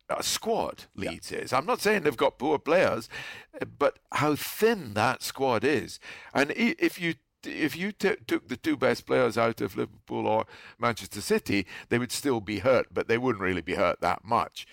a 0.08 0.22
squad 0.22 0.84
Leeds 0.94 1.32
is. 1.32 1.52
I'm 1.52 1.66
not 1.66 1.80
saying 1.80 2.02
they've 2.02 2.16
got 2.16 2.38
poor 2.38 2.58
players, 2.58 3.08
but 3.78 3.98
how 4.12 4.36
thin 4.36 4.94
that 4.94 5.22
squad 5.22 5.64
is. 5.64 5.98
And 6.34 6.52
if 6.56 7.00
you 7.00 7.14
if 7.46 7.76
you 7.76 7.92
t- 7.92 8.16
took 8.26 8.48
the 8.48 8.56
two 8.56 8.76
best 8.76 9.06
players 9.06 9.36
out 9.36 9.60
of 9.60 9.76
Liverpool 9.76 10.26
or 10.26 10.46
Manchester 10.78 11.20
City, 11.20 11.66
they 11.90 11.98
would 11.98 12.12
still 12.12 12.40
be 12.40 12.60
hurt, 12.60 12.86
but 12.90 13.06
they 13.06 13.18
wouldn't 13.18 13.42
really 13.42 13.60
be 13.60 13.74
hurt 13.74 14.00
that 14.00 14.24
much. 14.24 14.66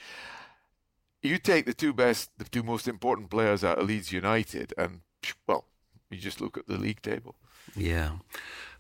You 1.22 1.38
take 1.38 1.66
the 1.66 1.74
two 1.74 1.94
best, 1.94 2.32
the 2.38 2.46
two 2.46 2.64
most 2.64 2.88
important 2.88 3.30
players 3.30 3.64
out 3.64 3.78
of 3.78 3.88
Leeds 3.88 4.12
United, 4.12 4.74
and 4.78 5.02
well, 5.48 5.66
you 6.10 6.18
just 6.18 6.42
look 6.42 6.58
at 6.58 6.68
the 6.68 6.78
league 6.78 7.02
table. 7.02 7.36
Yeah. 7.76 8.18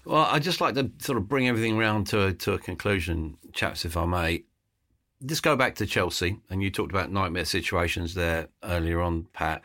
Well, 0.05 0.25
I'd 0.25 0.43
just 0.43 0.61
like 0.61 0.73
to 0.75 0.91
sort 0.99 1.17
of 1.17 1.27
bring 1.27 1.47
everything 1.47 1.77
round 1.77 2.07
to 2.07 2.27
a, 2.27 2.33
to 2.33 2.53
a 2.53 2.59
conclusion, 2.59 3.37
chaps, 3.53 3.85
if 3.85 3.95
I 3.95 4.05
may. 4.05 4.43
Just 5.23 5.43
go 5.43 5.55
back 5.55 5.75
to 5.75 5.85
Chelsea, 5.85 6.39
and 6.49 6.63
you 6.63 6.71
talked 6.71 6.91
about 6.91 7.11
nightmare 7.11 7.45
situations 7.45 8.15
there 8.15 8.47
earlier 8.63 8.99
on, 9.01 9.27
Pat. 9.33 9.61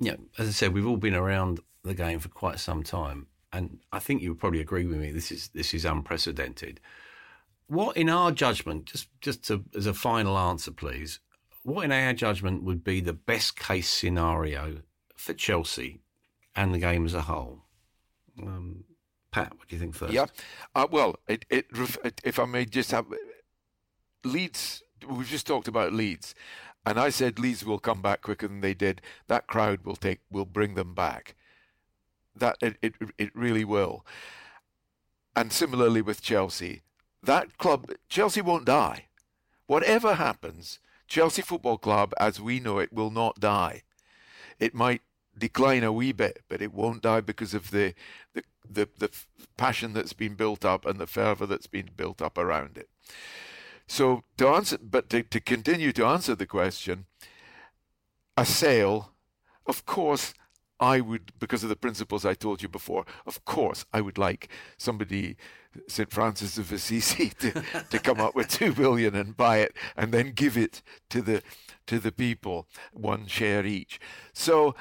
Know, 0.00 0.16
as 0.38 0.48
I 0.48 0.50
said, 0.50 0.74
we've 0.74 0.86
all 0.86 0.96
been 0.96 1.14
around 1.14 1.60
the 1.84 1.94
game 1.94 2.18
for 2.18 2.28
quite 2.28 2.58
some 2.58 2.82
time, 2.82 3.28
and 3.52 3.78
I 3.92 4.00
think 4.00 4.22
you 4.22 4.30
would 4.30 4.40
probably 4.40 4.60
agree 4.60 4.84
with 4.84 4.98
me. 4.98 5.12
This 5.12 5.30
is 5.30 5.50
this 5.54 5.72
is 5.72 5.84
unprecedented. 5.84 6.80
What, 7.68 7.96
in 7.96 8.08
our 8.08 8.32
judgment, 8.32 8.86
just 8.86 9.08
just 9.20 9.44
to, 9.44 9.64
as 9.76 9.86
a 9.86 9.94
final 9.94 10.36
answer, 10.36 10.72
please, 10.72 11.20
what 11.62 11.84
in 11.84 11.92
our 11.92 12.12
judgment 12.12 12.62
would 12.64 12.82
be 12.82 13.00
the 13.00 13.12
best 13.12 13.56
case 13.58 13.88
scenario 13.88 14.78
for 15.16 15.32
Chelsea 15.32 16.00
and 16.54 16.74
the 16.74 16.78
game 16.78 17.04
as 17.04 17.14
a 17.14 17.22
whole? 17.22 17.62
Um, 18.40 18.84
Pat, 19.30 19.52
what 19.56 19.68
do 19.68 19.76
you 19.76 19.80
think 19.80 19.94
first? 19.94 20.12
Yeah. 20.12 20.26
Uh, 20.74 20.86
well, 20.90 21.16
it, 21.26 21.44
it, 21.50 21.66
if 22.24 22.38
I 22.38 22.44
may 22.44 22.64
just 22.64 22.90
have 22.90 23.06
Leeds, 24.24 24.82
we've 25.08 25.28
just 25.28 25.46
talked 25.46 25.68
about 25.68 25.92
Leeds, 25.92 26.34
and 26.84 26.98
I 26.98 27.10
said 27.10 27.38
Leeds 27.38 27.64
will 27.64 27.78
come 27.78 28.02
back 28.02 28.22
quicker 28.22 28.48
than 28.48 28.60
they 28.60 28.74
did. 28.74 29.00
That 29.28 29.46
crowd 29.46 29.84
will 29.84 29.96
take 29.96 30.20
will 30.30 30.44
bring 30.44 30.74
them 30.74 30.94
back. 30.94 31.34
That 32.34 32.56
it 32.60 32.76
it, 32.82 32.94
it 33.18 33.30
really 33.34 33.64
will. 33.64 34.04
And 35.34 35.52
similarly 35.52 36.02
with 36.02 36.20
Chelsea, 36.20 36.82
that 37.22 37.56
club 37.56 37.90
Chelsea 38.08 38.42
won't 38.42 38.66
die. 38.66 39.06
Whatever 39.66 40.14
happens, 40.14 40.78
Chelsea 41.12 41.42
Football 41.42 41.76
Club, 41.76 42.14
as 42.18 42.40
we 42.40 42.58
know 42.58 42.78
it, 42.78 42.90
will 42.90 43.10
not 43.10 43.38
die. 43.38 43.82
It 44.58 44.72
might 44.72 45.02
decline 45.36 45.84
a 45.84 45.92
wee 45.92 46.12
bit, 46.12 46.42
but 46.48 46.62
it 46.62 46.72
won't 46.72 47.02
die 47.02 47.20
because 47.20 47.52
of 47.52 47.70
the 47.70 47.92
the 48.32 48.42
the, 48.66 48.88
the 48.98 49.10
passion 49.58 49.92
that's 49.92 50.14
been 50.14 50.36
built 50.36 50.64
up 50.64 50.86
and 50.86 50.98
the 50.98 51.06
fervour 51.06 51.44
that's 51.44 51.66
been 51.66 51.90
built 51.94 52.22
up 52.22 52.38
around 52.38 52.78
it. 52.78 52.88
So 53.86 54.24
to 54.38 54.48
answer, 54.48 54.78
but 54.78 55.10
to, 55.10 55.22
to 55.22 55.38
continue 55.38 55.92
to 55.92 56.06
answer 56.06 56.34
the 56.34 56.46
question, 56.46 57.04
a 58.34 58.46
sale, 58.46 59.12
of 59.66 59.84
course, 59.84 60.32
I 60.82 61.00
would, 61.00 61.32
because 61.38 61.62
of 61.62 61.70
the 61.70 61.76
principles 61.76 62.26
I 62.26 62.34
told 62.34 62.62
you 62.62 62.68
before, 62.68 63.06
of 63.26 63.44
course, 63.44 63.86
I 63.92 64.00
would 64.00 64.18
like 64.18 64.48
somebody, 64.76 65.36
St. 65.88 66.10
Francis 66.10 66.58
of 66.58 66.72
Assisi, 66.72 67.30
to, 67.40 67.62
to 67.90 67.98
come 68.00 68.20
up 68.20 68.34
with 68.34 68.48
two 68.48 68.72
billion 68.74 69.14
and 69.14 69.36
buy 69.36 69.58
it 69.58 69.76
and 69.96 70.12
then 70.12 70.32
give 70.32 70.58
it 70.58 70.82
to 71.10 71.22
the 71.22 71.42
to 71.86 71.98
the 72.00 72.12
people, 72.12 72.66
one 72.92 73.26
share 73.26 73.66
each. 73.66 74.00
So 74.32 74.74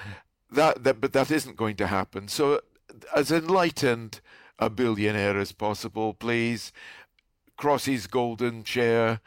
that, 0.52 0.84
that 0.84 1.02
but 1.02 1.14
that 1.14 1.32
isn't 1.32 1.58
going 1.58 1.76
to 1.78 1.88
happen. 1.88 2.28
So 2.28 2.62
as 3.16 3.32
enlightened 3.32 4.22
a 4.60 4.70
billionaire 4.70 5.38
as 5.40 5.52
possible, 5.54 6.14
please. 6.14 6.72
cross 7.58 7.86
his 7.86 8.08
golden 8.08 8.64
share 8.64 9.22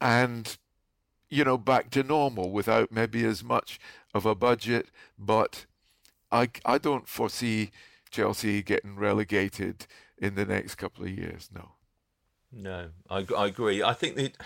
and 0.00 0.58
you 1.30 1.44
know 1.44 1.58
back 1.58 1.90
to 1.90 2.02
normal 2.02 2.50
without 2.50 2.92
maybe 2.92 3.24
as 3.24 3.42
much 3.42 3.80
of 4.14 4.26
a 4.26 4.34
budget 4.34 4.88
but 5.18 5.66
I, 6.30 6.50
I 6.64 6.78
don't 6.78 7.08
foresee 7.08 7.70
Chelsea 8.10 8.62
getting 8.62 8.96
relegated 8.96 9.86
in 10.18 10.34
the 10.34 10.44
next 10.46 10.76
couple 10.76 11.04
of 11.04 11.10
years 11.10 11.50
no 11.54 11.72
No, 12.52 12.90
I, 13.10 13.26
I 13.36 13.46
agree. 13.46 13.82
I 13.82 13.92
think 13.92 14.16
that 14.16 14.36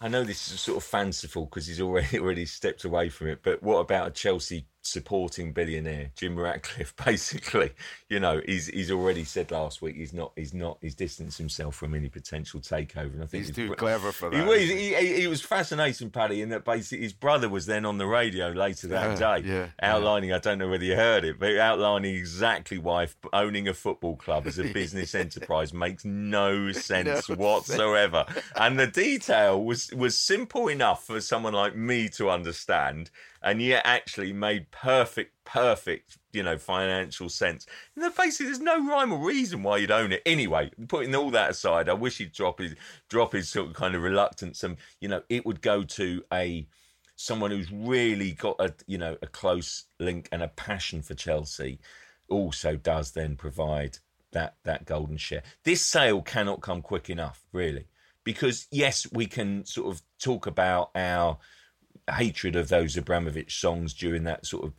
I 0.00 0.08
know 0.08 0.22
this 0.22 0.50
is 0.50 0.60
sort 0.60 0.78
of 0.78 0.84
fanciful 0.84 1.46
because 1.46 1.66
he's 1.66 1.80
already 1.80 2.18
already 2.20 2.46
stepped 2.46 2.84
away 2.84 3.08
from 3.08 3.28
it. 3.28 3.40
But 3.42 3.62
what 3.62 3.78
about 3.78 4.08
a 4.08 4.10
Chelsea 4.12 4.66
supporting 4.88 5.52
billionaire, 5.52 6.10
Jim 6.16 6.38
Ratcliffe? 6.38 6.94
Basically, 7.04 7.72
you 8.08 8.20
know, 8.20 8.40
he's 8.44 8.66
he's 8.66 8.90
already 8.90 9.24
said 9.24 9.50
last 9.50 9.82
week 9.82 9.96
he's 9.96 10.12
not 10.12 10.32
he's 10.36 10.54
not 10.54 10.78
he's 10.80 10.94
distanced 10.94 11.38
himself 11.38 11.74
from 11.76 11.94
any 11.94 12.08
potential 12.08 12.60
takeover. 12.60 13.14
And 13.14 13.22
I 13.22 13.26
think 13.26 13.42
he's 13.42 13.48
it's 13.50 13.56
too 13.56 13.68
br- 13.68 13.74
clever 13.74 14.12
for 14.12 14.30
He, 14.30 14.36
that 14.38 14.46
was, 14.48 14.60
isn't 14.62 14.78
he, 14.78 14.94
he, 14.94 15.20
he 15.20 15.26
was 15.26 15.40
fascinating, 15.42 16.10
Paddy, 16.10 16.42
in 16.42 16.48
that 16.50 16.64
basically 16.64 17.04
his 17.04 17.12
brother 17.12 17.48
was 17.48 17.66
then 17.66 17.84
on 17.84 17.98
the 17.98 18.06
radio 18.06 18.48
later 18.50 18.88
that 18.88 19.18
Yeah, 19.20 19.40
day, 19.40 19.48
yeah, 19.48 19.66
outlining, 19.82 20.32
I 20.32 20.38
don't 20.38 20.58
know 20.58 20.68
whether 20.68 20.84
you 20.84 20.96
heard 20.96 21.24
it, 21.24 21.38
but 21.38 21.56
outlining 21.56 22.14
exactly 22.14 22.78
why 22.78 23.08
owning 23.32 23.68
a 23.68 23.74
football 23.74 24.16
club 24.16 24.46
as 24.46 24.58
a 24.58 24.64
business 24.72 25.14
enterprise 25.14 25.72
makes 25.72 26.04
no 26.04 26.72
sense 26.72 27.28
No 27.28 27.36
whatsoever. 27.36 28.24
and 28.56 28.78
the 28.78 28.86
detail 28.86 29.62
was, 29.62 29.92
was 29.92 30.16
simple 30.16 30.68
enough 30.68 31.04
for 31.06 31.20
someone 31.20 31.52
like 31.54 31.76
me 31.76 32.08
to 32.10 32.30
understand, 32.30 33.10
and 33.48 33.62
yet 33.62 33.82
actually 33.86 34.32
made 34.32 34.70
perfect, 34.70 35.32
perfect, 35.44 36.18
you 36.34 36.42
know, 36.42 36.58
financial 36.58 37.30
sense. 37.30 37.66
And 37.94 38.04
then 38.04 38.12
basically, 38.14 38.46
there's 38.46 38.60
no 38.60 38.86
rhyme 38.86 39.10
or 39.10 39.18
reason 39.18 39.62
why 39.62 39.78
you'd 39.78 39.90
own 39.90 40.12
it. 40.12 40.20
Anyway, 40.26 40.70
putting 40.86 41.14
all 41.14 41.30
that 41.30 41.50
aside, 41.50 41.88
I 41.88 41.94
wish 41.94 42.18
he'd 42.18 42.32
drop 42.32 42.58
his 42.58 42.74
drop 43.08 43.32
his 43.32 43.48
sort 43.48 43.68
of 43.68 43.74
kind 43.74 43.94
of 43.94 44.02
reluctance, 44.02 44.62
and 44.62 44.76
you 45.00 45.08
know, 45.08 45.22
it 45.30 45.46
would 45.46 45.62
go 45.62 45.82
to 45.82 46.22
a 46.30 46.66
someone 47.16 47.50
who's 47.50 47.72
really 47.72 48.32
got 48.32 48.56
a 48.60 48.74
you 48.86 48.98
know 48.98 49.16
a 49.22 49.26
close 49.26 49.84
link 49.98 50.28
and 50.30 50.42
a 50.42 50.48
passion 50.48 51.00
for 51.00 51.14
Chelsea. 51.14 51.78
Also, 52.28 52.76
does 52.76 53.12
then 53.12 53.34
provide 53.34 53.96
that 54.32 54.56
that 54.64 54.84
golden 54.84 55.16
share. 55.16 55.42
This 55.64 55.80
sale 55.80 56.20
cannot 56.20 56.60
come 56.60 56.82
quick 56.82 57.08
enough, 57.08 57.46
really, 57.52 57.86
because 58.24 58.66
yes, 58.70 59.06
we 59.10 59.24
can 59.24 59.64
sort 59.64 59.90
of 59.90 60.02
talk 60.18 60.46
about 60.46 60.90
our 60.94 61.38
hatred 62.12 62.56
of 62.56 62.68
those 62.68 62.96
Abramovich 62.96 63.60
songs 63.60 63.94
during 63.94 64.24
that 64.24 64.46
sort 64.46 64.64
of 64.64 64.72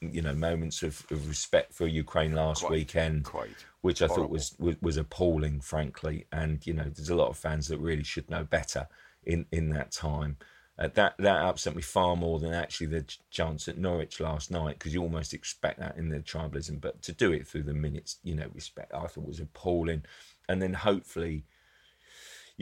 you 0.00 0.22
know 0.22 0.34
moments 0.34 0.82
of, 0.82 1.04
of 1.10 1.28
respect 1.28 1.72
for 1.72 1.86
Ukraine 1.86 2.34
last 2.34 2.60
Quite, 2.60 2.70
weekend, 2.70 3.24
quite 3.24 3.50
which 3.82 4.02
I 4.02 4.08
thought 4.08 4.30
was, 4.30 4.54
was 4.58 4.76
was 4.80 4.96
appalling, 4.96 5.60
frankly. 5.60 6.26
And 6.32 6.66
you 6.66 6.72
know, 6.72 6.84
there's 6.84 7.10
a 7.10 7.14
lot 7.14 7.28
of 7.28 7.36
fans 7.36 7.68
that 7.68 7.78
really 7.78 8.04
should 8.04 8.30
know 8.30 8.44
better 8.44 8.88
in 9.24 9.46
in 9.52 9.70
that 9.70 9.92
time. 9.92 10.36
Uh, 10.78 10.88
that 10.94 11.14
that 11.18 11.44
upset 11.44 11.76
me 11.76 11.82
far 11.82 12.16
more 12.16 12.38
than 12.38 12.54
actually 12.54 12.86
the 12.86 13.04
chance 13.30 13.68
at 13.68 13.76
Norwich 13.76 14.20
last 14.20 14.50
night 14.50 14.78
because 14.78 14.94
you 14.94 15.02
almost 15.02 15.34
expect 15.34 15.78
that 15.78 15.96
in 15.96 16.08
the 16.08 16.20
tribalism, 16.20 16.80
but 16.80 17.02
to 17.02 17.12
do 17.12 17.30
it 17.32 17.46
through 17.46 17.64
the 17.64 17.74
minutes, 17.74 18.18
you 18.22 18.34
know, 18.34 18.46
respect 18.54 18.94
I 18.94 19.06
thought 19.06 19.26
was 19.26 19.40
appalling, 19.40 20.04
and 20.48 20.62
then 20.62 20.72
hopefully, 20.72 21.44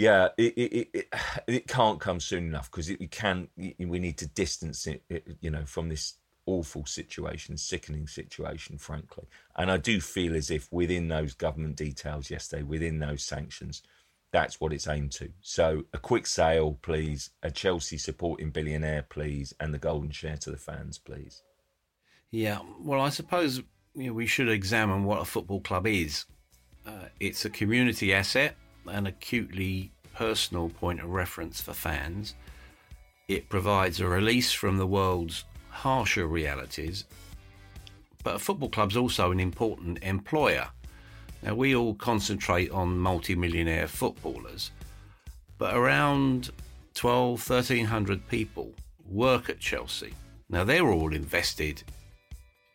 yeah, 0.01 0.28
it 0.38 0.55
it 0.57 0.88
it, 0.92 1.09
it 1.46 1.66
can't 1.68 2.01
come 2.01 2.20
soon 2.20 2.44
enough 2.44 2.70
because 2.70 2.88
we 2.88 3.07
can 3.07 3.48
we 3.57 3.98
need 3.98 4.18
to 4.18 4.26
distance 4.26 4.86
it, 4.86 5.03
it, 5.09 5.36
you 5.40 5.51
know, 5.51 5.64
from 5.64 5.88
this 5.88 6.14
awful 6.46 6.86
situation, 6.86 7.57
sickening 7.57 8.07
situation, 8.07 8.78
frankly, 8.78 9.24
and 9.57 9.70
I 9.70 9.76
do 9.76 10.01
feel 10.01 10.34
as 10.34 10.51
if 10.51 10.68
within 10.72 11.09
those 11.09 11.34
government 11.34 11.76
details 11.76 12.30
yesterday, 12.30 12.62
within 12.62 12.98
those 12.98 13.22
sanctions 13.22 13.82
that's 14.32 14.61
what 14.61 14.72
it's 14.72 14.86
aimed 14.86 15.12
to. 15.12 15.28
So 15.40 15.84
a 15.92 15.98
quick 15.98 16.26
sale, 16.26 16.78
please. 16.82 17.30
A 17.42 17.51
Chelsea 17.51 17.98
supporting 17.98 18.51
billionaire, 18.51 19.03
please, 19.03 19.53
and 19.59 19.74
the 19.74 19.78
golden 19.78 20.11
share 20.11 20.36
to 20.38 20.51
the 20.51 20.57
fans, 20.57 20.98
please. 20.98 21.42
Yeah, 22.30 22.61
well, 22.80 23.01
I 23.01 23.09
suppose 23.09 23.62
you 23.94 24.07
know, 24.07 24.12
we 24.12 24.26
should 24.26 24.48
examine 24.48 25.05
what 25.05 25.20
a 25.20 25.24
football 25.24 25.61
club 25.61 25.86
is. 25.86 26.26
Uh, 26.86 27.07
it's 27.18 27.44
a 27.44 27.51
community 27.51 28.14
asset, 28.14 28.55
an 28.87 29.07
acutely 29.07 29.91
personal 30.14 30.68
point 30.68 31.01
of 31.01 31.11
reference 31.11 31.61
for 31.61 31.72
fans. 31.72 32.35
It 33.28 33.49
provides 33.49 34.01
a 34.01 34.07
release 34.07 34.53
from 34.53 34.78
the 34.78 34.87
world's 34.87 35.45
harsher 35.68 36.26
realities. 36.26 37.05
But 38.22 38.37
a 38.37 38.39
football 38.39 38.68
club's 38.68 38.97
also 38.97 39.31
an 39.31 39.41
important 39.41 40.03
employer 40.03 40.68
now, 41.43 41.55
we 41.55 41.74
all 41.74 41.95
concentrate 41.95 42.70
on 42.70 42.99
multi-millionaire 42.99 43.89
footballers, 43.89 44.70
but 45.57 45.74
around 45.74 46.51
12, 46.95 47.49
1300 47.49 48.28
people 48.28 48.72
work 49.11 49.49
at 49.49 49.59
Chelsea. 49.59 50.12
Now, 50.51 50.64
they're 50.64 50.91
all 50.91 51.14
invested 51.14 51.83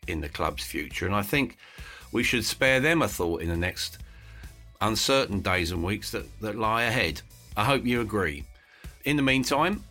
in 0.08 0.20
the 0.20 0.28
club's 0.28 0.64
future, 0.64 1.06
and 1.06 1.14
I 1.14 1.22
think 1.22 1.58
we 2.10 2.24
should 2.24 2.44
spare 2.44 2.80
them 2.80 3.02
a 3.02 3.08
thought 3.08 3.42
in 3.42 3.48
the 3.48 3.56
next 3.56 3.98
uncertain 4.80 5.40
days 5.40 5.70
and 5.72 5.82
weeks 5.82 6.10
that, 6.10 6.26
that 6.40 6.56
lie 6.56 6.84
ahead. 6.84 7.22
I 7.56 7.64
hope 7.64 7.84
you 7.84 8.00
agree. 8.00 8.44
In 9.04 9.16
the 9.16 9.22
meantime, 9.22 9.84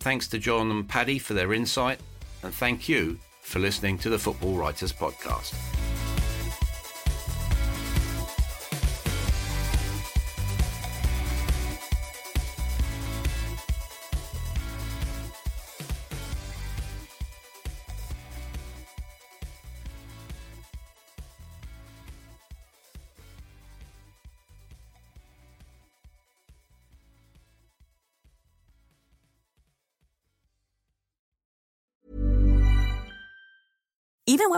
thanks 0.00 0.28
to 0.28 0.38
John 0.38 0.70
and 0.70 0.88
Paddy 0.88 1.18
for 1.18 1.34
their 1.34 1.52
insight, 1.52 2.00
and 2.42 2.54
thank 2.54 2.88
you 2.88 3.18
for 3.42 3.58
listening 3.58 3.98
to 3.98 4.10
the 4.10 4.18
Football 4.18 4.54
Writers 4.54 4.92
Podcast. 4.92 5.54